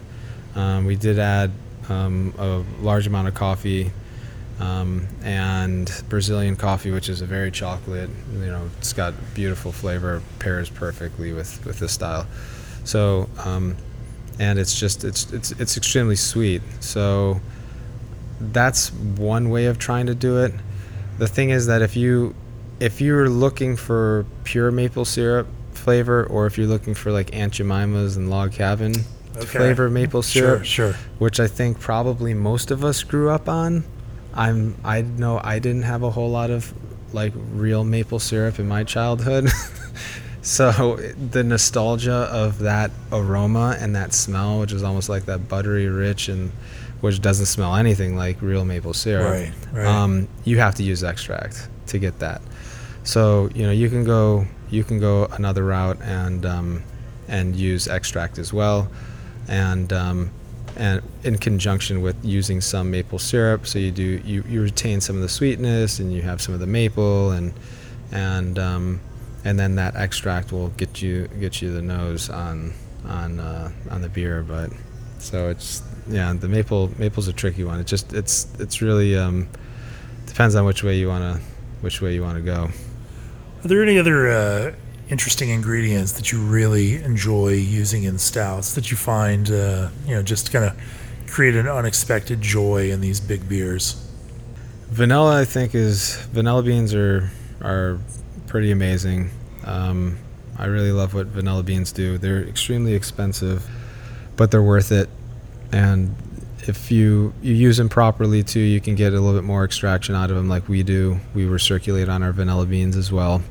um, 0.55 0.85
we 0.85 0.95
did 0.95 1.17
add 1.17 1.51
um, 1.89 2.33
a 2.37 2.63
large 2.81 3.07
amount 3.07 3.27
of 3.27 3.33
coffee 3.33 3.91
um, 4.59 5.07
and 5.23 6.03
Brazilian 6.09 6.55
coffee, 6.55 6.91
which 6.91 7.09
is 7.09 7.21
a 7.21 7.25
very 7.25 7.51
chocolate. 7.51 8.09
You 8.33 8.45
know, 8.45 8.69
it's 8.77 8.93
got 8.93 9.13
beautiful 9.33 9.71
flavor, 9.71 10.21
pairs 10.39 10.69
perfectly 10.69 11.33
with 11.33 11.65
with 11.65 11.79
this 11.79 11.91
style. 11.93 12.27
So, 12.83 13.29
um, 13.43 13.75
and 14.39 14.59
it's 14.59 14.79
just 14.79 15.03
it's 15.03 15.31
it's 15.33 15.51
it's 15.53 15.77
extremely 15.77 16.15
sweet. 16.15 16.61
So 16.79 17.41
that's 18.39 18.91
one 18.91 19.49
way 19.49 19.65
of 19.65 19.79
trying 19.79 20.05
to 20.07 20.15
do 20.15 20.43
it. 20.43 20.53
The 21.23 21.29
thing 21.29 21.51
is 21.51 21.67
that 21.67 21.81
if 21.81 21.95
you 21.95 22.35
if 22.81 22.99
you're 22.99 23.29
looking 23.29 23.77
for 23.77 24.25
pure 24.43 24.71
maple 24.71 25.05
syrup 25.05 25.47
flavor, 25.71 26.25
or 26.25 26.47
if 26.47 26.57
you're 26.57 26.67
looking 26.67 26.93
for 26.93 27.13
like 27.13 27.33
Aunt 27.33 27.53
Jemima's 27.53 28.17
and 28.17 28.29
Log 28.29 28.51
Cabin 28.51 28.93
Okay. 29.37 29.45
flavor 29.45 29.89
maple 29.89 30.21
syrup, 30.21 30.65
Sure, 30.65 30.91
sure. 30.91 30.99
which 31.19 31.39
I 31.39 31.47
think 31.47 31.79
probably 31.79 32.33
most 32.33 32.71
of 32.71 32.83
us 32.83 33.03
grew 33.03 33.29
up 33.29 33.47
on. 33.47 33.85
I'm 34.33 34.75
I 34.83 35.03
know 35.03 35.39
I 35.41 35.59
didn't 35.59 35.83
have 35.83 36.03
a 36.03 36.09
whole 36.11 36.29
lot 36.29 36.49
of 36.49 36.73
like 37.13 37.31
real 37.53 37.85
maple 37.85 38.19
syrup 38.19 38.59
in 38.59 38.67
my 38.67 38.83
childhood. 38.83 39.47
so 40.41 40.97
the 41.31 41.41
nostalgia 41.45 42.27
of 42.33 42.59
that 42.59 42.91
aroma 43.13 43.77
and 43.79 43.95
that 43.95 44.13
smell, 44.13 44.59
which 44.59 44.73
is 44.73 44.83
almost 44.83 45.07
like 45.07 45.23
that 45.27 45.47
buttery 45.47 45.87
rich 45.87 46.27
and 46.27 46.51
which 47.03 47.19
doesn't 47.19 47.47
smell 47.47 47.75
anything 47.75 48.15
like 48.15 48.41
real 48.41 48.63
maple 48.63 48.93
syrup. 48.93 49.29
Right, 49.29 49.53
right. 49.73 49.85
Um, 49.85 50.29
you 50.45 50.59
have 50.59 50.73
to 50.75 50.83
use 50.83 51.03
extract 51.03 51.67
to 51.87 51.99
get 51.99 52.17
that. 52.19 52.41
So 53.03 53.49
you 53.53 53.63
know 53.63 53.73
you 53.73 53.89
can 53.89 54.05
go 54.05 54.47
you 54.69 54.85
can 54.85 55.01
go 55.01 55.25
another 55.25 55.65
route 55.65 56.01
and 56.01 56.45
um, 56.45 56.81
and 57.27 57.57
use 57.57 57.89
extract 57.89 58.37
as 58.37 58.53
well, 58.53 58.89
and 59.49 59.91
um, 59.91 60.31
and 60.77 61.01
in 61.25 61.37
conjunction 61.37 62.01
with 62.01 62.15
using 62.23 62.61
some 62.61 62.89
maple 62.89 63.19
syrup. 63.19 63.67
So 63.67 63.79
you 63.79 63.91
do 63.91 64.21
you, 64.23 64.45
you 64.47 64.61
retain 64.61 65.01
some 65.01 65.17
of 65.17 65.21
the 65.21 65.27
sweetness 65.27 65.99
and 65.99 66.13
you 66.13 66.21
have 66.21 66.41
some 66.41 66.53
of 66.53 66.61
the 66.61 66.67
maple 66.67 67.31
and 67.31 67.53
and 68.13 68.57
um, 68.57 69.01
and 69.43 69.59
then 69.59 69.75
that 69.75 69.97
extract 69.97 70.53
will 70.53 70.69
get 70.69 71.01
you 71.01 71.27
get 71.41 71.61
you 71.61 71.73
the 71.73 71.81
nose 71.81 72.29
on 72.29 72.73
on 73.05 73.41
uh, 73.41 73.73
on 73.91 74.01
the 74.01 74.07
beer. 74.07 74.41
But 74.41 74.71
so 75.19 75.49
it's 75.49 75.83
yeah, 76.07 76.33
the 76.33 76.47
maple 76.47 76.91
maple's 76.97 77.27
a 77.27 77.33
tricky 77.33 77.63
one. 77.63 77.79
It 77.79 77.87
just 77.87 78.13
it's 78.13 78.47
it's 78.59 78.81
really 78.81 79.15
um, 79.17 79.47
depends 80.25 80.55
on 80.55 80.65
which 80.65 80.83
way 80.83 80.97
you 80.97 81.07
wanna 81.07 81.39
which 81.81 82.01
way 82.01 82.13
you 82.13 82.21
wanna 82.21 82.41
go. 82.41 82.69
Are 83.63 83.67
there 83.67 83.81
any 83.83 83.97
other 83.97 84.29
uh, 84.29 84.73
interesting 85.09 85.49
ingredients 85.49 86.13
that 86.13 86.31
you 86.31 86.41
really 86.41 86.95
enjoy 87.03 87.53
using 87.53 88.03
in 88.03 88.17
stouts 88.17 88.75
that 88.75 88.91
you 88.91 88.97
find, 88.97 89.49
uh, 89.49 89.89
you 90.05 90.15
know, 90.15 90.21
just 90.21 90.51
kind 90.51 90.65
of 90.65 90.77
create 91.27 91.55
an 91.55 91.67
unexpected 91.67 92.41
joy 92.41 92.91
in 92.91 92.99
these 92.99 93.19
big 93.19 93.47
beers? 93.47 94.09
Vanilla, 94.89 95.39
I 95.39 95.45
think, 95.45 95.75
is 95.75 96.17
vanilla 96.31 96.63
beans 96.63 96.93
are 96.93 97.31
are 97.61 97.99
pretty 98.47 98.71
amazing. 98.71 99.31
Um, 99.65 100.17
I 100.57 100.65
really 100.65 100.91
love 100.91 101.13
what 101.13 101.27
vanilla 101.27 101.63
beans 101.63 101.91
do. 101.91 102.17
They're 102.17 102.43
extremely 102.43 102.93
expensive, 102.93 103.65
but 104.35 104.51
they're 104.51 104.61
worth 104.61 104.91
it. 104.91 105.09
And 105.73 106.15
if 106.67 106.91
you 106.91 107.33
you 107.41 107.53
use 107.53 107.77
them 107.77 107.89
properly 107.89 108.43
too, 108.43 108.59
you 108.59 108.79
can 108.79 108.95
get 108.95 109.13
a 109.13 109.19
little 109.19 109.33
bit 109.33 109.43
more 109.43 109.65
extraction 109.65 110.15
out 110.15 110.29
of 110.29 110.35
them, 110.35 110.47
like 110.47 110.67
we 110.69 110.83
do. 110.83 111.19
We 111.33 111.45
recirculate 111.45 112.09
on 112.09 112.23
our 112.23 112.31
vanilla 112.31 112.65
beans 112.65 112.95
as 112.95 113.11
well. 113.11 113.41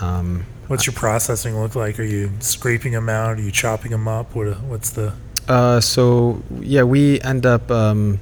Um, 0.00 0.44
What's 0.68 0.86
your 0.86 0.94
processing 0.94 1.58
look 1.58 1.74
like? 1.74 1.98
Are 1.98 2.04
you 2.04 2.30
scraping 2.38 2.92
them 2.92 3.08
out? 3.08 3.38
Are 3.38 3.42
you 3.42 3.50
chopping 3.50 3.90
them 3.90 4.06
up? 4.08 4.34
What 4.34 4.60
what's 4.62 4.90
the 4.90 5.12
uh, 5.48 5.80
so 5.80 6.42
yeah, 6.60 6.82
we 6.84 7.20
end 7.22 7.46
up 7.46 7.70
um, 7.70 8.20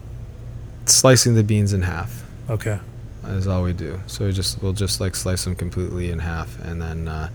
slicing 0.86 1.34
the 1.34 1.44
beans 1.44 1.72
in 1.72 1.82
half. 1.82 2.24
okay? 2.48 2.78
is 3.28 3.46
all 3.46 3.62
we 3.62 3.72
do. 3.72 4.00
So 4.06 4.26
we 4.26 4.32
just 4.32 4.62
we'll 4.62 4.72
just 4.72 5.00
like 5.00 5.14
slice 5.14 5.44
them 5.44 5.54
completely 5.54 6.10
in 6.10 6.18
half, 6.18 6.58
and 6.64 6.80
then 6.80 7.06
uh, 7.06 7.28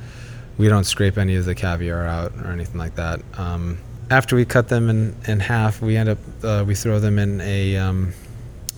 we 0.57 0.67
don't 0.67 0.83
scrape 0.83 1.17
any 1.17 1.35
of 1.35 1.45
the 1.45 1.55
caviar 1.55 2.05
out 2.05 2.33
or 2.43 2.51
anything 2.51 2.77
like 2.77 2.95
that. 2.95 3.21
Um, 3.37 3.77
after 4.09 4.35
we 4.35 4.45
cut 4.45 4.67
them 4.67 4.89
in, 4.89 5.15
in 5.27 5.39
half, 5.39 5.81
we 5.81 5.97
end 5.97 6.09
up 6.09 6.17
uh, 6.43 6.63
we 6.65 6.75
throw 6.75 6.99
them 6.99 7.19
in 7.19 7.41
a 7.41 7.77
um, 7.77 8.13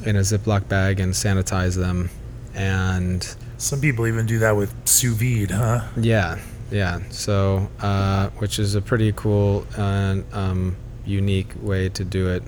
in 0.06 0.16
a 0.16 0.22
Ziploc 0.22 0.68
bag 0.68 1.00
and 1.00 1.14
sanitize 1.14 1.76
them, 1.76 2.10
and 2.54 3.36
Some 3.58 3.82
people 3.82 4.08
even 4.08 4.26
do 4.26 4.40
that 4.40 4.56
with 4.56 4.74
sous 4.88 5.16
vide, 5.16 5.52
huh? 5.52 5.82
yeah, 5.98 6.38
yeah. 6.72 7.00
So 7.10 7.70
uh, 7.82 8.30
which 8.38 8.60
is 8.60 8.76
a 8.76 8.82
pretty 8.82 9.12
cool 9.16 9.66
and 9.78 10.24
um, 10.34 10.76
unique 11.06 11.54
way 11.62 11.90
to 11.90 12.04
do 12.04 12.30
it. 12.30 12.44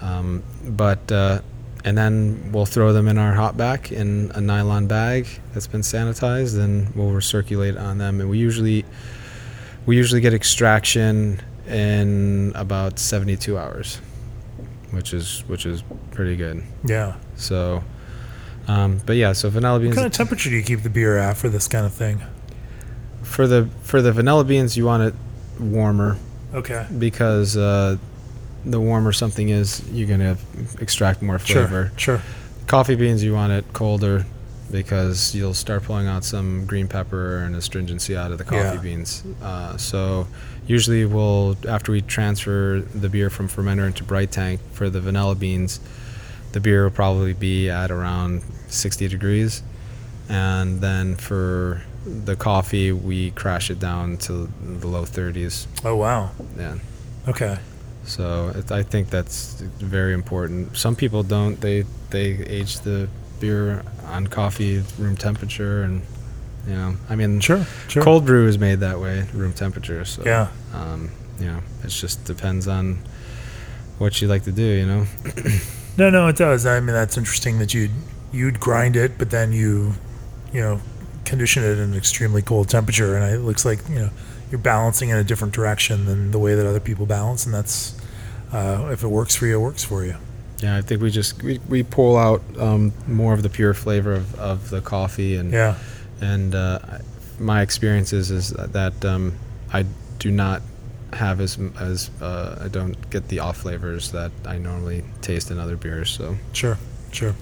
Um, 0.00 0.42
but 0.64 1.10
uh, 1.10 1.40
and 1.84 1.96
then 1.96 2.50
we'll 2.52 2.66
throw 2.66 2.92
them 2.92 3.08
in 3.08 3.16
our 3.16 3.32
hop 3.32 3.56
back 3.56 3.92
in 3.92 4.30
a 4.34 4.40
nylon 4.40 4.86
bag 4.86 5.26
that's 5.54 5.66
been 5.66 5.80
sanitized, 5.82 6.58
and 6.58 6.94
we'll 6.94 7.10
recirculate 7.10 7.80
on 7.80 7.98
them. 7.98 8.20
And 8.20 8.28
we 8.28 8.38
usually 8.38 8.84
we 9.86 9.96
usually 9.96 10.20
get 10.20 10.34
extraction 10.34 11.40
in 11.68 12.52
about 12.54 12.98
72 12.98 13.56
hours, 13.58 13.96
which 14.90 15.12
is 15.12 15.44
which 15.48 15.66
is 15.66 15.82
pretty 16.12 16.36
good. 16.36 16.62
Yeah. 16.84 17.16
So, 17.36 17.82
um, 18.68 19.00
but 19.06 19.16
yeah, 19.16 19.32
so 19.32 19.50
vanilla 19.50 19.78
beans. 19.80 19.90
What 19.90 20.02
kind 20.02 20.06
of 20.06 20.12
temperature 20.12 20.50
do 20.50 20.56
you 20.56 20.62
keep 20.62 20.82
the 20.82 20.90
beer 20.90 21.16
at 21.18 21.36
for 21.36 21.48
this 21.48 21.68
kind 21.68 21.86
of 21.86 21.92
thing? 21.92 22.20
for 23.22 23.48
the 23.48 23.68
for 23.82 24.00
the 24.00 24.12
vanilla 24.12 24.44
beans, 24.44 24.76
you 24.76 24.84
want 24.86 25.02
it 25.02 25.14
warmer 25.58 26.16
Okay. 26.54 26.86
because 26.96 27.56
uh, 27.56 27.96
the 28.64 28.80
warmer 28.80 29.10
something 29.12 29.48
is, 29.48 29.82
you're 29.90 30.06
gonna 30.08 30.36
extract 30.80 31.22
more 31.22 31.38
flavor. 31.40 31.90
Sure. 31.96 32.18
Sure. 32.18 32.22
Coffee 32.68 32.94
beans, 32.94 33.24
you 33.24 33.34
want 33.34 33.52
it 33.52 33.64
colder 33.72 34.24
because 34.70 35.34
you'll 35.34 35.54
start 35.54 35.84
pulling 35.84 36.06
out 36.06 36.24
some 36.24 36.66
green 36.66 36.88
pepper 36.88 37.38
and 37.38 37.54
astringency 37.54 38.16
out 38.16 38.32
of 38.32 38.38
the 38.38 38.44
coffee 38.44 38.76
Yeah. 38.76 38.82
beans. 38.82 39.22
Uh, 39.42 39.76
so 39.76 40.26
usually 40.66 41.04
we'll 41.04 41.56
after 41.68 41.92
we 41.92 42.00
transfer 42.02 42.82
the 42.94 43.08
beer 43.08 43.30
from 43.30 43.48
fermenter 43.48 43.86
into 43.86 44.02
bright 44.04 44.30
tank 44.32 44.60
for 44.72 44.90
the 44.90 45.00
vanilla 45.00 45.34
beans, 45.34 45.80
the 46.52 46.60
beer 46.60 46.84
will 46.84 46.90
probably 46.90 47.32
be 47.32 47.68
at 47.70 47.90
around 47.90 48.42
60 48.68 49.08
degrees, 49.08 49.62
and 50.28 50.80
then 50.80 51.16
for 51.16 51.82
the 52.04 52.36
coffee 52.36 52.92
we 52.92 53.30
crash 53.32 53.70
it 53.70 53.78
down 53.78 54.16
to 54.16 54.48
the 54.62 54.86
low 54.86 55.04
30s. 55.04 55.66
Oh 55.84 55.96
wow. 55.96 56.30
Yeah. 56.58 56.76
Okay. 57.28 57.58
So 58.04 58.52
it, 58.54 58.70
I 58.70 58.82
think 58.84 59.10
that's 59.10 59.54
very 59.80 60.14
important. 60.14 60.76
Some 60.76 60.94
people 60.94 61.22
don't. 61.24 61.60
They 61.60 61.84
they 62.10 62.38
age 62.46 62.78
the 62.80 63.08
beer 63.40 63.82
on 64.08 64.26
coffee 64.26 64.82
room 64.98 65.16
temperature, 65.16 65.82
and 65.82 66.02
you 66.66 66.74
know, 66.74 66.96
I 67.08 67.16
mean, 67.16 67.40
Sure. 67.40 67.64
Sure. 67.88 68.02
cold 68.02 68.26
brew 68.26 68.48
is 68.48 68.58
made 68.58 68.80
that 68.80 69.00
way, 69.00 69.26
room 69.32 69.52
temperature. 69.52 70.04
So 70.04 70.22
Yeah. 70.24 70.48
um, 70.74 71.10
you 71.38 71.46
know, 71.46 71.60
it 71.84 71.88
just 71.88 72.24
depends 72.24 72.66
on 72.66 72.98
what 73.98 74.20
you 74.20 74.28
like 74.28 74.44
to 74.44 74.52
do. 74.52 74.62
You 74.62 74.86
know, 74.86 75.06
No, 75.98 76.10
no, 76.10 76.28
it 76.28 76.36
does. 76.36 76.66
I 76.66 76.78
mean, 76.80 76.92
that's 76.94 77.16
interesting 77.16 77.58
that 77.60 77.72
you'd 77.72 77.90
you'd 78.32 78.60
grind 78.60 78.96
it, 78.96 79.16
but 79.16 79.30
then 79.30 79.52
you, 79.52 79.94
you 80.52 80.60
know, 80.60 80.80
condition 81.24 81.62
it 81.64 81.72
at 81.72 81.78
an 81.78 81.94
extremely 81.94 82.42
cold 82.42 82.68
temperature, 82.68 83.16
and 83.16 83.32
it 83.34 83.38
looks 83.40 83.64
like 83.64 83.78
you 83.88 83.94
know 83.96 84.10
you're 84.50 84.58
balancing 84.60 85.08
in 85.08 85.16
a 85.16 85.24
different 85.24 85.54
direction 85.54 86.04
than 86.06 86.30
the 86.32 86.38
way 86.38 86.54
that 86.54 86.66
other 86.66 86.80
people 86.80 87.06
balance, 87.06 87.46
and 87.46 87.54
that's 87.54 87.96
uh, 88.52 88.88
if 88.92 89.02
it 89.02 89.08
works 89.08 89.34
for 89.36 89.46
you, 89.46 89.56
it 89.56 89.62
works 89.62 89.84
for 89.84 90.04
you. 90.04 90.16
Yeah. 90.62 90.76
I 90.76 90.80
think 90.82 91.02
we 91.02 91.10
just 91.10 91.42
we, 91.42 91.58
we 91.68 91.82
pull 91.82 92.16
out 92.16 92.42
um, 92.58 92.92
more 93.06 93.34
of 93.34 93.42
the 93.42 93.48
pure 93.50 93.74
flavor 93.74 94.12
of, 94.14 94.34
of 94.38 94.70
the 94.70 94.80
coffee, 94.80 95.36
and 95.36 95.52
Yeah. 95.52 95.76
and 96.20 96.54
uh, 96.54 96.78
my 97.38 97.62
experience 97.62 98.12
is 98.12 98.30
is 98.30 98.50
that 98.50 99.04
um, 99.04 99.34
I 99.72 99.84
do 100.18 100.30
not 100.30 100.62
have 101.12 101.40
as 101.40 101.58
as 101.78 102.10
uh, 102.20 102.62
I 102.64 102.68
don't 102.68 102.96
get 103.10 103.28
the 103.28 103.38
off 103.40 103.58
flavors 103.58 104.10
that 104.12 104.32
I 104.44 104.58
normally 104.58 105.04
taste 105.22 105.50
in 105.50 105.58
other 105.58 105.76
beers. 105.76 106.10
So 106.10 106.36
Sure, 106.52 106.78
sure. 107.12 107.34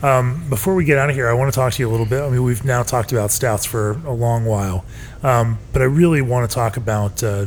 Um, 0.00 0.48
before 0.48 0.76
we 0.76 0.84
get 0.84 0.96
out 0.96 1.10
of 1.10 1.16
here, 1.16 1.28
I 1.28 1.32
want 1.32 1.52
to 1.52 1.56
talk 1.56 1.72
to 1.72 1.82
you 1.82 1.88
a 1.88 1.90
little 1.90 2.06
bit. 2.06 2.22
I 2.22 2.28
mean, 2.30 2.44
we've 2.44 2.64
now 2.64 2.84
talked 2.84 3.10
about 3.10 3.32
stouts 3.32 3.66
for 3.66 3.92
a 4.06 4.12
long 4.12 4.44
while, 4.44 4.84
um, 5.24 5.58
but 5.72 5.82
I 5.82 5.86
really 5.86 6.22
want 6.22 6.48
to 6.48 6.54
talk 6.54 6.76
about 6.76 7.20
uh, 7.24 7.46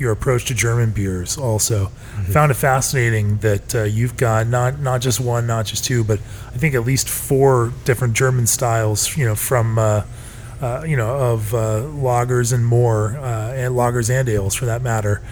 your 0.00 0.10
approach 0.12 0.46
to 0.46 0.54
German 0.54 0.90
beers. 0.90 1.36
Also, 1.36 1.86
found 2.32 2.50
it 2.50 2.54
fascinating 2.54 3.38
that 3.38 3.74
uh, 3.74 3.82
you've 3.84 4.16
got 4.16 4.46
not 4.46 4.80
not 4.80 5.00
just 5.00 5.20
one, 5.20 5.46
not 5.46 5.66
just 5.66 5.84
two, 5.84 6.02
but 6.02 6.18
I 6.48 6.58
think 6.58 6.74
at 6.74 6.84
least 6.84 7.08
four 7.08 7.72
different 7.84 8.14
German 8.14 8.46
styles. 8.46 9.16
You 9.16 9.26
know, 9.26 9.34
from 9.34 9.78
uh, 9.78 10.04
uh, 10.60 10.84
you 10.86 10.96
know 10.96 11.14
of 11.14 11.54
uh, 11.54 11.82
lagers 11.82 12.52
and 12.52 12.64
more, 12.64 13.16
uh, 13.18 13.52
and 13.52 13.74
lagers 13.74 14.10
and 14.10 14.28
ales 14.28 14.54
for 14.54 14.66
that 14.66 14.82
matter, 14.82 15.22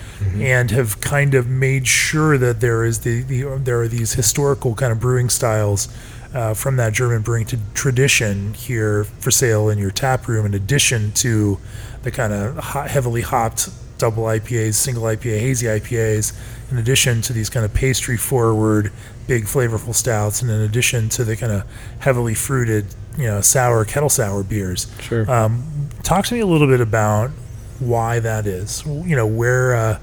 and 0.43 0.71
have 0.71 1.01
kind 1.01 1.35
of 1.35 1.49
made 1.49 1.87
sure 1.87 2.39
that 2.39 2.61
there 2.61 2.85
is 2.85 3.01
the, 3.01 3.23
the 3.23 3.43
there 3.63 3.81
are 3.81 3.89
these 3.89 4.15
historical 4.15 4.75
kind 4.75 4.93
of 4.93 5.01
brewing 5.01 5.29
styles 5.29 5.89
uh, 6.35 6.55
from 6.55 6.77
that 6.77 6.93
German 6.93 7.23
brewing 7.23 7.47
to 7.47 7.59
tradition 7.75 8.55
here 8.55 9.05
for 9.05 9.31
sale 9.31 9.69
in 9.69 9.79
your 9.79 9.91
tap 9.91 10.29
room, 10.29 10.47
in 10.47 10.55
addition 10.55 11.13
to 11.13 11.59
the 12.03 12.11
kind 12.11 12.33
of 12.33 12.57
hot, 12.57 12.91
heavily 12.91 13.23
hopped 13.23 13.69
double 13.99 14.25
IPAs, 14.25 14.75
single 14.75 15.05
IPA, 15.05 15.41
hazy 15.41 15.67
IPAs, 15.67 16.33
in 16.71 16.79
addition 16.79 17.23
to 17.23 17.33
these 17.33 17.51
kind 17.51 17.65
of 17.65 17.73
pastry 17.75 18.17
forward, 18.17 18.93
big 19.27 19.45
flavorful 19.45 19.95
stouts, 19.95 20.43
and 20.43 20.51
in 20.51 20.61
addition 20.61 21.09
to 21.11 21.25
the 21.25 21.37
kind 21.37 21.53
of 21.53 21.65
heavily 22.01 22.35
fruited, 22.35 22.87
you 23.17 23.25
know, 23.25 23.41
sour 23.41 23.85
kettle 23.85 24.09
sour 24.09 24.43
beers. 24.43 24.87
sure. 25.01 25.31
Um, 25.31 25.89
talk 26.03 26.27
to 26.27 26.35
me 26.35 26.41
a 26.41 26.47
little 26.47 26.69
bit 26.69 26.81
about 26.81 27.31
why 27.79 28.21
that 28.21 28.47
is. 28.47 28.85
You 28.87 29.17
know, 29.17 29.27
where, 29.27 29.75
uh, 29.75 30.01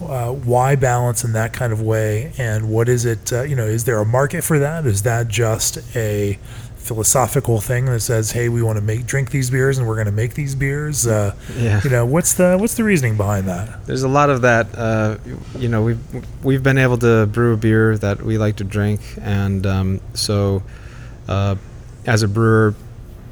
uh, 0.00 0.32
why 0.32 0.76
balance 0.76 1.24
in 1.24 1.32
that 1.32 1.52
kind 1.52 1.72
of 1.72 1.82
way, 1.82 2.32
and 2.38 2.68
what 2.70 2.88
is 2.88 3.04
it? 3.04 3.32
Uh, 3.32 3.42
you 3.42 3.56
know, 3.56 3.66
is 3.66 3.84
there 3.84 3.98
a 3.98 4.04
market 4.04 4.44
for 4.44 4.58
that? 4.60 4.86
Is 4.86 5.02
that 5.02 5.28
just 5.28 5.78
a 5.96 6.38
philosophical 6.78 7.60
thing 7.60 7.84
that 7.86 8.00
says, 8.00 8.32
"Hey, 8.32 8.48
we 8.48 8.62
want 8.62 8.76
to 8.76 8.82
make 8.82 9.06
drink 9.06 9.30
these 9.30 9.50
beers, 9.50 9.78
and 9.78 9.86
we're 9.86 9.94
going 9.94 10.06
to 10.06 10.12
make 10.12 10.34
these 10.34 10.54
beers"? 10.54 11.06
Uh, 11.06 11.34
yeah. 11.56 11.80
you 11.84 11.90
know, 11.90 12.06
what's 12.06 12.34
the 12.34 12.56
what's 12.56 12.74
the 12.74 12.84
reasoning 12.84 13.16
behind 13.16 13.46
that? 13.48 13.86
There's 13.86 14.02
a 14.02 14.08
lot 14.08 14.30
of 14.30 14.42
that. 14.42 14.66
Uh, 14.76 15.18
you 15.56 15.68
know, 15.68 15.82
we've 15.82 16.44
we've 16.44 16.62
been 16.62 16.78
able 16.78 16.98
to 16.98 17.26
brew 17.26 17.54
a 17.54 17.56
beer 17.56 17.98
that 17.98 18.22
we 18.22 18.38
like 18.38 18.56
to 18.56 18.64
drink, 18.64 19.00
and 19.20 19.66
um, 19.66 20.00
so 20.14 20.62
uh, 21.28 21.56
as 22.06 22.22
a 22.22 22.28
brewer, 22.28 22.74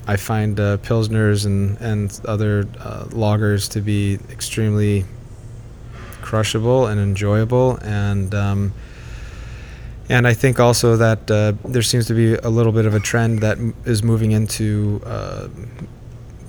I 0.06 0.16
find 0.16 0.58
uh, 0.60 0.76
pilsners 0.78 1.46
and 1.46 1.78
and 1.80 2.20
other 2.26 2.68
uh, 2.78 3.04
lagers 3.06 3.70
to 3.72 3.80
be 3.80 4.18
extremely 4.30 5.04
crushable 6.20 6.86
and 6.86 7.00
enjoyable, 7.00 7.78
and 7.82 8.34
um, 8.34 8.72
and 10.08 10.26
I 10.26 10.34
think 10.34 10.60
also 10.60 10.96
that 10.96 11.30
uh, 11.30 11.52
there 11.64 11.82
seems 11.82 12.06
to 12.06 12.14
be 12.14 12.34
a 12.34 12.48
little 12.50 12.72
bit 12.72 12.86
of 12.86 12.94
a 12.94 13.00
trend 13.00 13.40
that 13.40 13.58
m- 13.58 13.74
is 13.84 14.02
moving 14.02 14.32
into 14.32 15.00
uh, 15.04 15.48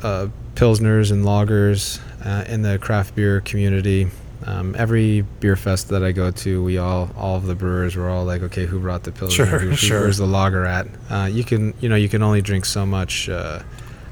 uh, 0.04 0.28
pilsners 0.56 1.12
and 1.12 1.24
lagers 1.26 2.00
uh, 2.26 2.46
in 2.52 2.62
the 2.62 2.78
craft 2.80 3.16
beer 3.16 3.42
community. 3.42 4.08
Um, 4.46 4.76
every 4.78 5.22
beer 5.40 5.56
fest 5.56 5.90
that 5.90 6.04
I 6.04 6.12
go 6.12 6.32
to, 6.32 6.64
we 6.64 6.78
all, 6.78 7.10
all 7.18 7.36
of 7.36 7.46
the 7.48 7.56
brewers, 7.56 7.96
were 7.96 8.08
all 8.08 8.24
like, 8.24 8.44
okay, 8.44 8.66
who 8.66 8.80
brought 8.80 9.04
the 9.04 9.12
pilsner? 9.12 9.46
Sure, 9.46 9.60
Who- 9.60 9.76
sure. 9.76 10.02
Where's 10.02 10.18
the 10.18 10.28
lager 10.28 10.66
at? 10.66 10.88
Uh, 11.10 11.26
you 11.32 11.44
can, 11.44 11.74
you 11.82 11.90
know, 11.90 11.96
you 11.96 12.08
can 12.08 12.22
only 12.24 12.42
drink 12.42 12.64
so 12.66 12.86
much 12.86 13.28
uh, 13.28 13.60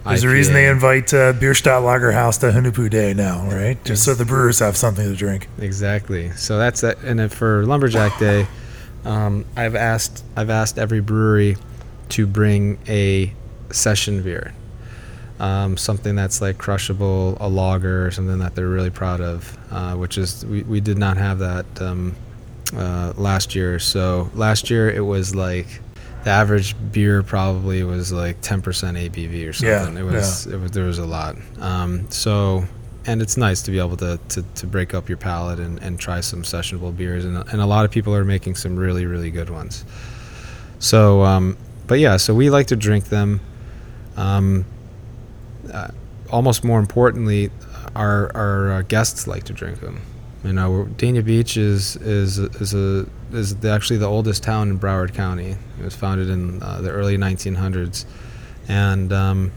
There's 0.04 0.24
a 0.24 0.30
reason 0.30 0.54
they 0.54 0.68
invite 0.68 1.14
uh, 1.14 1.34
Bierstadt 1.34 1.84
Lagerhaus 1.84 2.40
to 2.42 2.48
Hunahpu 2.48 2.90
Day 2.90 3.14
now, 3.14 3.46
right? 3.48 3.82
Just 3.86 4.04
so 4.04 4.14
the 4.14 4.26
brewers 4.26 4.60
have 4.60 4.76
something 4.76 5.06
to 5.08 5.16
drink. 5.16 5.48
Exactly. 5.60 6.32
So 6.32 6.58
that's 6.58 6.82
that. 6.82 6.98
And 7.04 7.20
then 7.20 7.30
for 7.30 7.66
Lumberjack 7.66 8.18
Day, 8.20 8.48
um, 9.06 9.46
I've 9.56 9.76
asked 9.76 10.24
I've 10.36 10.50
asked 10.50 10.78
every 10.78 11.02
brewery 11.02 11.58
to 12.10 12.28
bring 12.28 12.78
a 12.88 13.34
session 13.72 14.22
beer, 14.24 14.54
um, 15.40 15.78
something 15.78 16.16
that's 16.16 16.42
like 16.42 16.58
crushable, 16.58 17.38
a 17.40 17.48
lager, 17.48 18.06
or 18.06 18.12
something 18.12 18.40
that 18.40 18.56
they're 18.56 18.68
really 18.68 18.90
proud 18.90 19.22
of. 19.22 19.58
Uh, 19.72 19.96
which 19.96 20.18
is 20.18 20.46
we, 20.46 20.64
we 20.64 20.80
did 20.82 20.98
not 20.98 21.18
have 21.18 21.40
that 21.40 21.66
um, 21.82 22.16
uh, 22.76 23.14
last 23.18 23.56
year. 23.56 23.80
So 23.80 24.30
last 24.34 24.70
year 24.70 24.90
it 24.90 25.02
was 25.02 25.36
like 25.36 25.68
the 26.24 26.32
average 26.32 26.76
beer 26.92 27.22
probably 27.22 27.84
was 27.84 28.12
like 28.12 28.42
10% 28.42 28.62
ABV 28.64 29.48
or 29.48 29.54
something. 29.54 29.96
Yeah, 29.96 30.02
it 30.02 30.04
was 30.04 30.48
it 30.48 30.60
was 30.60 30.72
there 30.72 30.86
was 30.86 30.98
a 30.98 31.06
lot. 31.06 31.36
Um, 31.60 32.10
so 32.10 32.66
and 33.08 33.22
it's 33.22 33.38
nice 33.38 33.62
to 33.64 33.72
be 33.72 33.80
able 33.80 33.98
to, 33.98 34.20
to, 34.30 34.42
to 34.42 34.68
break 34.68 34.94
up 34.94 35.08
your 35.10 35.18
palate 35.18 35.60
and, 35.60 35.82
and 35.82 36.00
try 36.00 36.22
some 36.22 36.44
sessionable 36.44 36.96
beers 36.96 37.24
and, 37.26 37.38
and 37.38 37.62
a 37.62 37.66
lot 37.66 37.86
of 37.86 37.92
people 37.92 38.16
are 38.16 38.26
making 38.26 38.56
some 38.56 38.76
really 38.76 39.06
really 39.06 39.32
good 39.32 39.50
ones. 39.50 39.86
So 40.80 41.24
um, 41.24 41.58
but 41.88 42.00
yeah, 42.00 42.18
so 42.18 42.34
we 42.34 42.50
like 42.50 42.68
to 42.68 42.76
drink 42.76 43.06
them. 43.06 43.42
Um, 44.18 44.66
uh, 45.72 45.90
almost 46.32 46.64
more 46.64 46.80
importantly, 46.80 47.52
our 47.96 48.36
our 48.36 48.72
uh, 48.72 48.82
guests 48.84 49.28
like 49.28 49.44
to 49.46 49.54
drink 49.54 49.80
them. 49.80 50.02
You 50.44 50.54
know, 50.54 50.88
Dania 50.98 51.24
Beach 51.24 51.58
is 51.58 51.96
is 51.98 52.38
is 52.38 52.74
a 52.74 53.08
is 53.32 53.56
the, 53.58 53.70
actually 53.70 53.98
the 53.98 54.08
oldest 54.08 54.44
town 54.44 54.70
in 54.70 54.80
Broward 54.80 55.14
County. 55.14 55.56
It 55.80 55.84
was 55.84 55.96
founded 55.96 56.30
in 56.30 56.62
uh, 56.62 56.82
the 56.82 56.92
early 56.92 57.18
1900s, 57.18 58.06
and 58.68 59.12
um, 59.12 59.52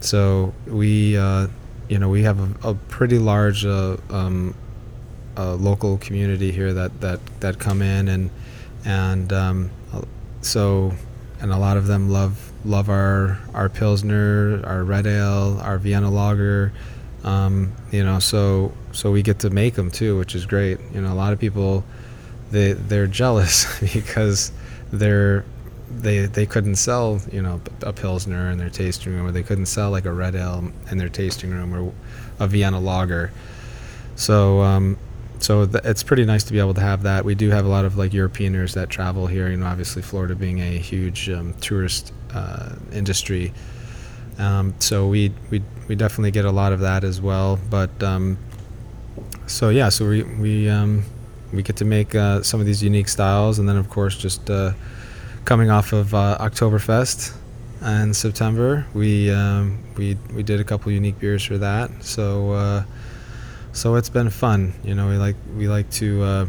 so 0.00 0.52
we 0.66 1.16
uh, 1.16 1.48
you 1.92 1.98
know 1.98 2.08
we 2.08 2.22
have 2.22 2.40
a, 2.64 2.70
a 2.70 2.74
pretty 2.74 3.18
large 3.18 3.66
uh, 3.66 3.98
um, 4.08 4.54
local 5.36 5.98
community 5.98 6.50
here 6.50 6.72
that, 6.72 7.02
that 7.02 7.20
that 7.40 7.58
come 7.58 7.82
in 7.82 8.08
and 8.08 8.30
and 8.86 9.30
um, 9.32 9.70
so 10.40 10.92
and 11.40 11.52
a 11.52 11.58
lot 11.58 11.76
of 11.76 11.86
them 11.86 12.08
love 12.08 12.50
love 12.64 12.88
our 12.88 13.38
our 13.52 13.68
pilsner, 13.68 14.62
our 14.64 14.84
red 14.84 15.06
ale, 15.06 15.60
our 15.62 15.76
Vienna 15.76 16.10
lager. 16.10 16.72
Um, 17.24 17.72
you 17.90 18.02
know, 18.02 18.20
so 18.20 18.72
so 18.92 19.10
we 19.10 19.22
get 19.22 19.40
to 19.40 19.50
make 19.50 19.74
them 19.74 19.90
too, 19.90 20.16
which 20.16 20.34
is 20.34 20.46
great. 20.46 20.78
You 20.94 21.02
know, 21.02 21.12
a 21.12 21.14
lot 21.14 21.34
of 21.34 21.38
people 21.38 21.84
they 22.50 22.72
they're 22.72 23.06
jealous 23.06 23.66
because 23.92 24.50
they're 24.90 25.44
they 26.02 26.26
they 26.26 26.46
couldn't 26.46 26.76
sell 26.76 27.20
you 27.30 27.42
know 27.42 27.60
a 27.82 27.92
pilsner 27.92 28.50
in 28.50 28.58
their 28.58 28.70
tasting 28.70 29.14
room, 29.14 29.26
or 29.26 29.32
they 29.32 29.42
couldn't 29.42 29.66
sell 29.66 29.90
like 29.90 30.04
a 30.04 30.12
red 30.12 30.34
ale 30.34 30.70
in 30.90 30.98
their 30.98 31.08
tasting 31.08 31.50
room, 31.50 31.74
or 31.74 31.92
a 32.38 32.46
Vienna 32.46 32.80
lager. 32.80 33.32
So 34.16 34.60
um, 34.60 34.98
so 35.38 35.66
th- 35.66 35.84
it's 35.84 36.02
pretty 36.02 36.24
nice 36.24 36.44
to 36.44 36.52
be 36.52 36.58
able 36.58 36.74
to 36.74 36.80
have 36.80 37.02
that. 37.02 37.24
We 37.24 37.34
do 37.34 37.50
have 37.50 37.64
a 37.64 37.68
lot 37.68 37.84
of 37.84 37.96
like 37.96 38.12
Europeaners 38.12 38.74
that 38.74 38.90
travel 38.90 39.26
here. 39.26 39.48
You 39.48 39.56
know, 39.56 39.66
obviously 39.66 40.02
Florida 40.02 40.34
being 40.34 40.60
a 40.60 40.78
huge 40.78 41.28
um, 41.30 41.54
tourist 41.54 42.12
uh, 42.32 42.74
industry. 42.92 43.52
Um, 44.38 44.74
so 44.78 45.08
we, 45.08 45.32
we 45.50 45.62
we 45.88 45.94
definitely 45.94 46.30
get 46.30 46.44
a 46.44 46.50
lot 46.50 46.72
of 46.72 46.80
that 46.80 47.04
as 47.04 47.20
well. 47.20 47.58
But 47.70 48.02
um, 48.02 48.38
so 49.46 49.68
yeah, 49.68 49.88
so 49.88 50.08
we 50.08 50.22
we 50.22 50.68
um, 50.68 51.04
we 51.52 51.62
get 51.62 51.76
to 51.76 51.84
make 51.84 52.14
uh, 52.14 52.42
some 52.42 52.60
of 52.60 52.66
these 52.66 52.82
unique 52.82 53.08
styles, 53.08 53.58
and 53.58 53.68
then 53.68 53.76
of 53.76 53.90
course 53.90 54.16
just 54.16 54.48
uh, 54.48 54.72
coming 55.44 55.70
off 55.70 55.92
of 55.92 56.14
uh, 56.14 56.38
Oktoberfest 56.40 57.36
in 57.82 58.14
September, 58.14 58.86
we 58.94 59.30
um, 59.30 59.82
we 59.96 60.16
we 60.34 60.42
did 60.42 60.60
a 60.60 60.64
couple 60.64 60.92
unique 60.92 61.18
beers 61.18 61.44
for 61.44 61.58
that. 61.58 61.90
So 62.02 62.52
uh, 62.52 62.84
so 63.72 63.96
it's 63.96 64.08
been 64.08 64.30
fun. 64.30 64.74
You 64.84 64.94
know, 64.94 65.08
we 65.08 65.16
like 65.16 65.36
we 65.56 65.68
like 65.68 65.90
to 65.92 66.22
uh, 66.22 66.46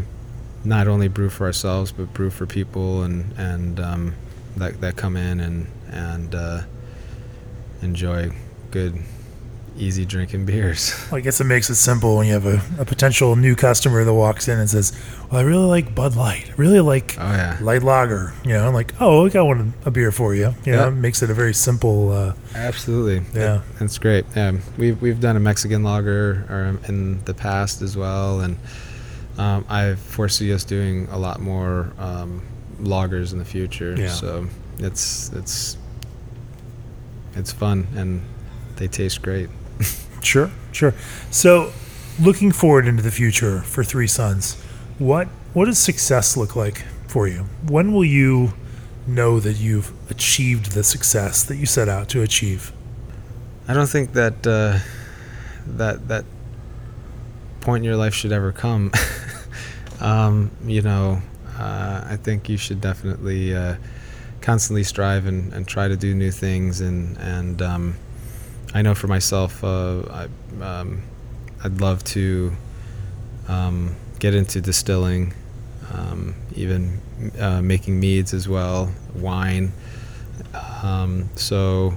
not 0.64 0.88
only 0.88 1.08
brew 1.08 1.30
for 1.30 1.46
ourselves, 1.46 1.92
but 1.92 2.14
brew 2.14 2.30
for 2.30 2.46
people 2.46 3.04
and 3.04 3.32
and 3.38 3.80
um, 3.80 4.16
that 4.58 4.80
that 4.82 4.96
come 4.96 5.18
in 5.18 5.40
and 5.40 5.68
and 5.90 6.36
uh, 6.36 6.62
enjoy 7.82 8.32
good 8.72 9.00
easy 9.78 10.06
drinking 10.06 10.46
beers. 10.46 10.94
Well, 11.12 11.20
I 11.20 11.22
guess 11.22 11.40
it 11.40 11.44
makes 11.44 11.70
it 11.70 11.76
simple 11.76 12.18
when 12.18 12.28
you 12.28 12.34
have 12.34 12.46
a, 12.46 12.62
a, 12.82 12.86
potential 12.86 13.36
new 13.36 13.56
customer 13.56 14.04
that 14.04 14.14
walks 14.14 14.48
in 14.48 14.58
and 14.58 14.70
says, 14.70 14.94
"Well, 15.30 15.42
I 15.42 15.44
really 15.44 15.66
like 15.66 15.94
Bud 15.94 16.16
Light. 16.16 16.50
I 16.50 16.54
really 16.56 16.80
like 16.80 17.16
oh, 17.20 17.24
yeah. 17.24 17.58
light 17.62 17.84
lager." 17.84 18.34
You 18.44 18.54
know, 18.54 18.68
I'm 18.68 18.74
like, 18.74 18.94
"Oh, 19.00 19.26
I 19.26 19.30
got 19.30 19.46
one 19.46 19.74
a 19.86 19.92
beer 19.92 20.12
for 20.12 20.34
you." 20.34 20.56
You 20.66 20.72
know, 20.72 20.88
it 20.88 20.92
makes 20.92 21.22
it 21.22 21.30
a 21.30 21.34
very 21.34 21.54
simple. 21.54 22.12
Uh, 22.12 22.34
Absolutely. 22.56 23.24
Yeah, 23.40 23.62
that's 23.80 23.98
great. 24.00 24.26
Yeah, 24.36 24.54
we've 24.78 25.00
we've 25.02 25.20
done 25.20 25.36
a 25.36 25.40
Mexican 25.40 25.84
lager 25.84 26.80
in 26.88 27.24
the 27.26 27.34
past 27.34 27.82
as 27.82 27.96
well, 27.96 28.42
and 28.42 28.58
um, 29.38 29.66
I 29.70 29.96
foresee 29.96 30.54
us 30.54 30.64
doing 30.64 31.08
a 31.12 31.18
lot 31.18 31.42
more 31.42 31.92
um, 32.00 32.42
lagers 32.80 33.34
in 33.34 33.40
the 33.40 33.46
future. 33.46 33.96
Yeah. 33.96 34.10
So 34.10 34.48
it's 34.80 35.32
it's 35.34 35.78
it's 37.36 37.52
fun 37.52 37.88
and 37.96 38.22
they 38.76 38.88
taste 38.88 39.22
great. 39.22 39.50
Sure, 40.24 40.50
sure. 40.72 40.94
So, 41.32 41.74
looking 42.18 42.54
forward 42.54 42.88
into 42.88 43.04
the 43.04 43.12
future 43.12 43.60
for 43.60 43.84
Three 43.84 44.08
Sons, 44.08 44.56
what 44.98 45.28
what 45.54 45.66
does 45.66 45.78
success 45.78 46.38
look 46.38 46.56
like 46.56 46.86
for 47.08 47.28
you? 47.28 47.46
When 47.68 47.92
will 47.92 48.06
you 48.06 48.54
know 49.06 49.40
that 49.42 49.58
you've 49.58 49.92
achieved 50.10 50.72
the 50.72 50.84
success 50.84 51.44
that 51.44 51.58
you 51.58 51.66
set 51.66 51.90
out 51.90 52.08
to 52.10 52.22
achieve? 52.22 52.72
I 53.68 53.74
don't 53.74 53.90
think 53.90 54.14
that 54.14 54.48
uh, 54.48 54.80
that 55.68 56.08
that 56.08 56.26
point 57.62 57.82
in 57.82 57.84
your 57.84 57.98
life 57.98 58.14
should 58.14 58.32
ever 58.32 58.52
come. 58.52 58.92
um, 60.00 60.52
you 60.66 60.82
know, 60.82 61.22
uh, 61.58 62.06
I 62.10 62.18
think 62.18 62.50
you 62.50 62.58
should 62.58 62.82
definitely 62.82 63.56
uh, 63.56 63.76
constantly 64.42 64.84
strive 64.84 65.26
and, 65.26 65.54
and 65.54 65.68
try 65.68 65.88
to 65.88 65.96
do 65.96 66.16
new 66.16 66.32
things 66.32 66.82
and 66.82 67.18
and 67.18 67.62
um, 67.62 67.96
I 68.74 68.82
know 68.82 68.96
for 68.96 69.08
myself, 69.08 69.64
uh, 69.64 70.02
I, 70.10 70.28
um, 70.64 71.04
I'd 71.64 71.80
love 71.80 72.04
to 72.06 72.52
um, 73.48 73.96
get 74.20 74.34
into 74.34 74.62
distilling, 74.62 75.34
um, 75.94 76.36
even 76.56 77.00
uh, 77.40 77.62
making 77.62 78.00
meads 78.00 78.34
as 78.34 78.48
well, 78.48 78.92
wine. 79.16 79.72
Um, 80.82 81.30
so 81.36 81.94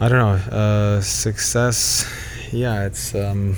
I 0.00 0.08
don't 0.08 0.18
know. 0.18 0.56
Uh, 0.56 1.00
success, 1.02 2.10
yeah, 2.52 2.86
it's. 2.86 3.14
Um, 3.14 3.56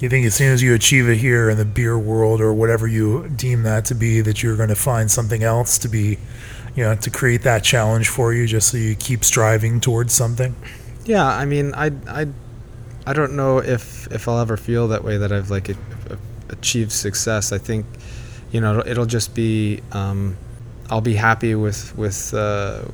you 0.00 0.08
think 0.08 0.26
as 0.26 0.34
soon 0.34 0.52
as 0.52 0.60
you 0.60 0.74
achieve 0.74 1.08
it 1.08 1.18
here 1.18 1.48
in 1.48 1.56
the 1.56 1.64
beer 1.64 1.96
world 1.96 2.40
or 2.40 2.52
whatever 2.52 2.88
you 2.88 3.28
deem 3.28 3.62
that 3.62 3.84
to 3.84 3.94
be, 3.94 4.20
that 4.20 4.42
you're 4.42 4.56
going 4.56 4.68
to 4.68 4.74
find 4.74 5.08
something 5.08 5.44
else 5.44 5.78
to 5.78 5.88
be, 5.88 6.18
you 6.74 6.82
know, 6.82 6.96
to 6.96 7.08
create 7.08 7.42
that 7.42 7.62
challenge 7.62 8.08
for 8.08 8.32
you, 8.32 8.48
just 8.48 8.70
so 8.70 8.78
you 8.78 8.96
keep 8.96 9.22
striving 9.22 9.78
towards 9.78 10.12
something? 10.12 10.56
Yeah, 11.04 11.26
I 11.26 11.44
mean, 11.44 11.74
I, 11.74 11.90
I, 12.06 12.26
I 13.06 13.12
don't 13.12 13.34
know 13.34 13.58
if 13.58 14.10
if 14.12 14.28
I'll 14.28 14.38
ever 14.38 14.56
feel 14.56 14.88
that 14.88 15.02
way 15.02 15.16
that 15.18 15.32
I've 15.32 15.50
like 15.50 15.74
achieved 16.48 16.92
success. 16.92 17.52
I 17.52 17.58
think, 17.58 17.86
you 18.52 18.60
know, 18.60 18.78
it'll, 18.78 18.92
it'll 18.92 19.06
just 19.06 19.34
be 19.34 19.80
um, 19.92 20.36
I'll 20.90 21.00
be 21.00 21.14
happy 21.14 21.54
with 21.54 21.96
with 21.96 22.32
uh, 22.34 22.84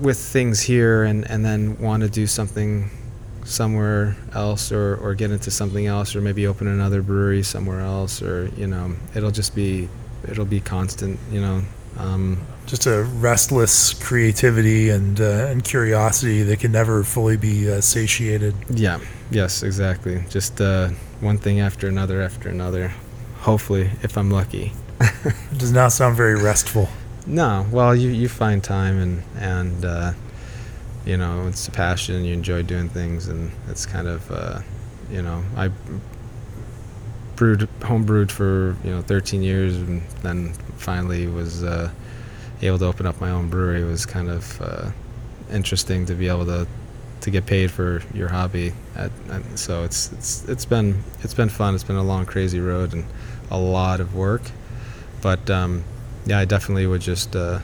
with 0.00 0.18
things 0.18 0.62
here, 0.62 1.04
and 1.04 1.28
and 1.30 1.44
then 1.44 1.78
want 1.78 2.02
to 2.02 2.08
do 2.08 2.26
something 2.26 2.90
somewhere 3.44 4.16
else, 4.32 4.72
or 4.72 4.96
or 4.96 5.14
get 5.14 5.30
into 5.30 5.50
something 5.50 5.86
else, 5.86 6.16
or 6.16 6.22
maybe 6.22 6.46
open 6.46 6.66
another 6.66 7.02
brewery 7.02 7.42
somewhere 7.42 7.80
else, 7.80 8.22
or 8.22 8.50
you 8.56 8.66
know, 8.66 8.94
it'll 9.14 9.30
just 9.30 9.54
be 9.54 9.88
it'll 10.28 10.46
be 10.46 10.60
constant, 10.60 11.18
you 11.30 11.40
know. 11.40 11.62
Um, 11.98 12.40
just 12.66 12.86
a 12.86 13.04
restless 13.04 13.94
creativity 13.94 14.90
and 14.90 15.20
uh, 15.20 15.46
and 15.48 15.64
curiosity 15.64 16.42
that 16.42 16.60
can 16.60 16.72
never 16.72 17.02
fully 17.04 17.36
be 17.36 17.70
uh, 17.70 17.80
satiated. 17.80 18.54
Yeah. 18.68 18.98
Yes. 19.30 19.62
Exactly. 19.62 20.24
Just 20.28 20.60
uh, 20.60 20.88
one 21.20 21.38
thing 21.38 21.60
after 21.60 21.88
another 21.88 22.20
after 22.22 22.48
another. 22.48 22.92
Hopefully, 23.40 23.90
if 24.02 24.18
I'm 24.18 24.30
lucky. 24.30 24.72
it 25.00 25.34
does 25.58 25.72
not 25.72 25.92
sound 25.92 26.16
very 26.16 26.34
restful. 26.34 26.88
No. 27.26 27.66
Well, 27.70 27.94
you 27.94 28.10
you 28.10 28.28
find 28.28 28.62
time 28.62 28.98
and 28.98 29.22
and 29.38 29.84
uh, 29.84 30.12
you 31.04 31.16
know 31.16 31.46
it's 31.46 31.68
a 31.68 31.70
passion. 31.70 32.24
You 32.24 32.34
enjoy 32.34 32.62
doing 32.62 32.88
things, 32.88 33.28
and 33.28 33.52
it's 33.68 33.86
kind 33.86 34.08
of 34.08 34.30
uh, 34.30 34.60
you 35.10 35.22
know 35.22 35.44
I 35.56 35.70
brewed 37.36 37.68
home 37.84 38.04
brewed 38.04 38.32
for 38.32 38.76
you 38.82 38.90
know 38.90 39.02
13 39.02 39.42
years, 39.42 39.76
and 39.76 40.02
then 40.22 40.52
finally 40.78 41.26
was 41.26 41.62
uh, 41.62 41.90
able 42.62 42.78
to 42.78 42.86
open 42.86 43.06
up 43.06 43.20
my 43.20 43.30
own 43.30 43.48
brewery 43.48 43.84
was 43.84 44.06
kind 44.06 44.28
of 44.28 44.60
uh, 44.60 44.90
interesting 45.50 46.06
to 46.06 46.14
be 46.14 46.28
able 46.28 46.46
to 46.46 46.66
to 47.22 47.30
get 47.30 47.46
paid 47.46 47.70
for 47.70 48.02
your 48.14 48.28
hobby. 48.28 48.72
At, 48.94 49.10
at, 49.30 49.58
so 49.58 49.84
it's 49.84 50.12
it's 50.12 50.48
it's 50.48 50.64
been 50.64 51.02
it's 51.22 51.34
been 51.34 51.48
fun. 51.48 51.74
It's 51.74 51.84
been 51.84 51.96
a 51.96 52.02
long, 52.02 52.26
crazy 52.26 52.60
road 52.60 52.92
and 52.92 53.04
a 53.50 53.58
lot 53.58 54.00
of 54.00 54.14
work. 54.14 54.42
But 55.22 55.50
um, 55.50 55.84
yeah, 56.24 56.38
I 56.38 56.44
definitely 56.44 56.86
would 56.86 57.00
just 57.00 57.34
uh, 57.34 57.60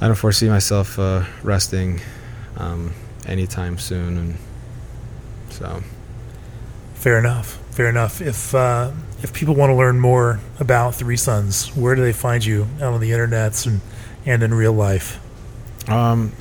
I 0.00 0.06
don't 0.06 0.16
foresee 0.16 0.48
myself 0.48 0.98
uh, 0.98 1.24
resting 1.42 2.00
um, 2.56 2.92
anytime 3.26 3.78
soon, 3.78 4.16
and 4.16 4.36
so. 5.50 5.82
Fair 6.94 7.18
enough. 7.18 7.58
Fair 7.70 7.88
enough. 7.88 8.20
If 8.20 8.54
uh, 8.54 8.92
if 9.22 9.32
people 9.32 9.54
want 9.54 9.70
to 9.70 9.74
learn 9.74 9.98
more 9.98 10.40
about 10.60 10.94
Three 10.94 11.16
Sons, 11.16 11.74
where 11.76 11.94
do 11.94 12.02
they 12.02 12.12
find 12.12 12.44
you 12.44 12.66
out 12.76 12.92
on 12.92 13.00
the 13.00 13.10
internets 13.10 13.66
and 13.66 13.80
and 14.24 14.42
in 14.42 14.52
real 14.52 14.72
life? 14.72 15.20
Um, 15.88 16.32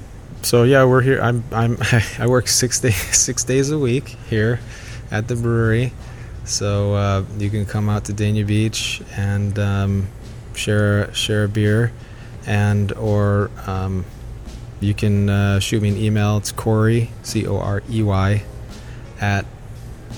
so 0.42 0.64
yeah, 0.64 0.84
we're 0.84 1.02
here. 1.02 1.22
I'm 1.22 1.44
I'm 1.52 1.78
I 2.20 2.28
work 2.28 2.48
six 2.48 2.80
days 2.80 2.96
six 3.18 3.44
days 3.44 3.72
a 3.72 3.80
week 3.80 4.10
here 4.30 4.60
at 5.12 5.28
the 5.28 5.36
brewery. 5.36 5.94
So 6.44 6.94
uh, 6.94 7.26
you 7.38 7.50
can 7.50 7.66
come 7.66 7.90
out 7.90 8.06
to 8.06 8.14
Dania 8.14 8.46
Beach 8.46 9.02
and 9.18 9.58
um, 9.58 10.08
share 10.54 11.14
share 11.14 11.46
a 11.46 11.50
beer, 11.50 11.92
and 12.46 12.92
or 12.94 13.50
um, 13.66 14.06
you 14.80 14.94
can 14.94 15.30
uh, 15.30 15.60
shoot 15.60 15.82
me 15.82 15.90
an 15.90 15.98
email. 15.98 16.38
It's 16.38 16.52
Corey 16.52 17.10
C 17.24 17.48
O 17.48 17.58
R 17.58 17.82
E 17.90 18.04
Y 18.04 18.44
at 19.20 19.46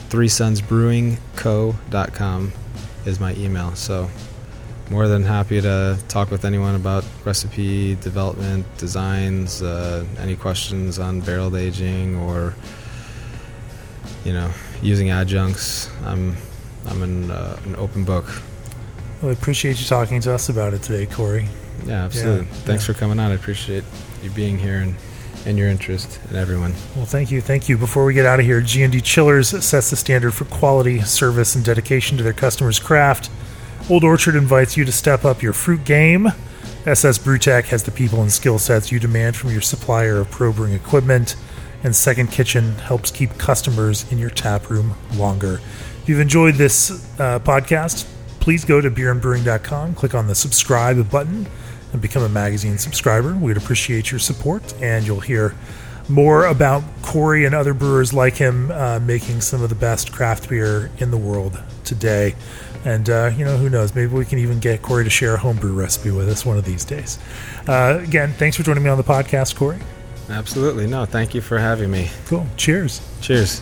Three 0.10 0.30
Sons 0.30 0.62
Brewing 0.62 1.18
Co.com 1.36 2.54
is 3.06 3.20
my 3.20 3.34
email. 3.36 3.76
So 3.76 4.10
more 4.90 5.08
than 5.08 5.24
happy 5.24 5.60
to 5.60 5.98
talk 6.08 6.32
with 6.32 6.46
anyone 6.46 6.76
about 6.76 7.04
recipe 7.26 7.96
development, 7.96 8.66
designs, 8.78 9.62
uh, 9.62 10.06
any 10.20 10.36
questions 10.36 10.98
on 10.98 11.20
barrel 11.22 11.58
aging 11.58 12.16
or 12.16 12.56
you 14.24 14.34
know 14.34 14.50
using 14.82 15.10
adjuncts. 15.12 15.90
I'm 16.06 16.38
I'm 16.88 17.04
an, 17.04 17.32
uh, 17.32 17.60
an 17.66 17.76
open 17.76 18.06
book. 18.06 18.26
Well, 19.22 19.32
I 19.32 19.34
appreciate 19.34 19.80
you 19.80 19.86
talking 19.86 20.22
to 20.22 20.34
us 20.34 20.48
about 20.48 20.74
it 20.74 20.84
today, 20.84 21.06
Corey. 21.06 21.50
Yeah, 21.86 22.06
absolutely. 22.06 22.46
Yeah, 22.46 22.54
Thanks 22.64 22.88
yeah. 22.88 22.94
for 22.94 23.00
coming 23.00 23.20
on. 23.20 23.32
I 23.32 23.36
appreciate 23.36 23.84
you 24.24 24.30
being 24.30 24.58
here 24.58 24.80
and 24.80 24.96
and 25.48 25.58
your 25.58 25.70
interest 25.70 26.20
and 26.28 26.38
everyone. 26.38 26.74
Well, 26.96 27.06
thank 27.06 27.32
you, 27.32 27.40
thank 27.40 27.70
you. 27.70 27.78
Before 27.78 28.04
we 28.04 28.14
get 28.14 28.26
out 28.26 28.40
of 28.40 28.46
here, 28.46 28.60
G 28.60 28.84
and 28.84 28.92
D 28.92 29.00
Chillers 29.00 29.50
sets 29.64 29.90
the 29.90 29.96
standard 29.96 30.34
for 30.34 30.46
quality, 30.46 31.02
service, 31.02 31.56
and 31.56 31.64
dedication 31.64 32.18
to 32.18 32.24
their 32.24 32.34
customers' 32.34 32.80
craft. 32.80 33.32
Old 33.90 34.04
Orchard 34.04 34.36
invites 34.36 34.76
you 34.76 34.84
to 34.84 34.92
step 34.92 35.24
up 35.24 35.42
your 35.42 35.54
fruit 35.54 35.86
game. 35.86 36.28
SS 36.86 37.18
Brewtech 37.20 37.66
has 37.66 37.84
the 37.84 37.92
people 37.92 38.22
and 38.22 38.32
skill 38.32 38.60
sets 38.60 38.92
you 38.92 39.00
demand 39.00 39.38
from 39.38 39.52
your 39.52 39.62
supplier 39.62 40.18
of 40.18 40.30
pro 40.30 40.52
brewing 40.52 40.74
equipment. 40.74 41.38
And 41.84 41.96
Second 41.96 42.32
Kitchen 42.32 42.74
helps 42.74 43.10
keep 43.10 43.38
customers 43.38 44.12
in 44.12 44.18
your 44.18 44.30
tap 44.30 44.70
room 44.70 44.96
longer. 45.14 45.62
If 46.02 46.10
you've 46.10 46.20
enjoyed 46.20 46.56
this 46.56 46.92
uh, 47.20 47.40
podcast, 47.40 48.06
please 48.42 48.66
go 48.66 48.82
to 48.82 48.92
beerandbrewing.com, 48.92 49.96
click 49.96 50.14
on 50.14 50.28
the 50.28 50.36
subscribe 50.36 51.10
button, 51.10 51.48
and 51.94 52.02
become 52.02 52.24
a 52.24 52.30
magazine 52.30 52.78
subscriber. 52.78 53.36
We'd 53.36 53.58
appreciate 53.58 54.12
your 54.12 54.20
support, 54.20 54.74
and 54.82 55.06
you'll 55.06 55.20
hear 55.20 55.56
more 56.10 56.46
about 56.46 56.84
Corey 57.02 57.46
and 57.46 57.54
other 57.54 57.74
brewers 57.74 58.14
like 58.14 58.36
him 58.36 58.72
uh, 58.72 59.00
making 59.00 59.42
some 59.42 59.62
of 59.62 59.70
the 59.70 59.76
best 59.76 60.12
craft 60.12 60.50
beer 60.50 60.90
in 61.00 61.12
the 61.12 61.18
world 61.18 61.62
today. 61.84 62.36
And, 62.86 63.10
uh, 63.10 63.32
you 63.36 63.44
know, 63.44 63.58
who 63.58 63.70
knows? 63.70 63.94
Maybe 63.94 64.14
we 64.14 64.24
can 64.24 64.40
even 64.40 64.60
get 64.60 64.82
Corey 64.82 65.04
to 65.04 65.10
share 65.10 65.34
a 65.34 65.38
homebrew 65.38 65.74
recipe 65.74 66.12
with 66.12 66.30
us 66.30 66.46
one 66.46 66.58
of 66.58 66.64
these 66.64 66.86
days. 66.86 67.20
Uh, 67.68 68.00
again, 68.02 68.32
thanks 68.34 68.56
for 68.56 68.64
joining 68.64 68.84
me 68.84 68.90
on 68.90 68.98
the 68.98 69.04
podcast, 69.04 69.56
Corey. 69.56 69.80
Absolutely. 70.30 70.88
No, 70.88 71.06
thank 71.06 71.34
you 71.34 71.42
for 71.42 71.58
having 71.58 71.92
me. 71.92 72.10
Cool. 72.26 72.46
Cheers. 72.56 73.02
Cheers. 73.22 73.62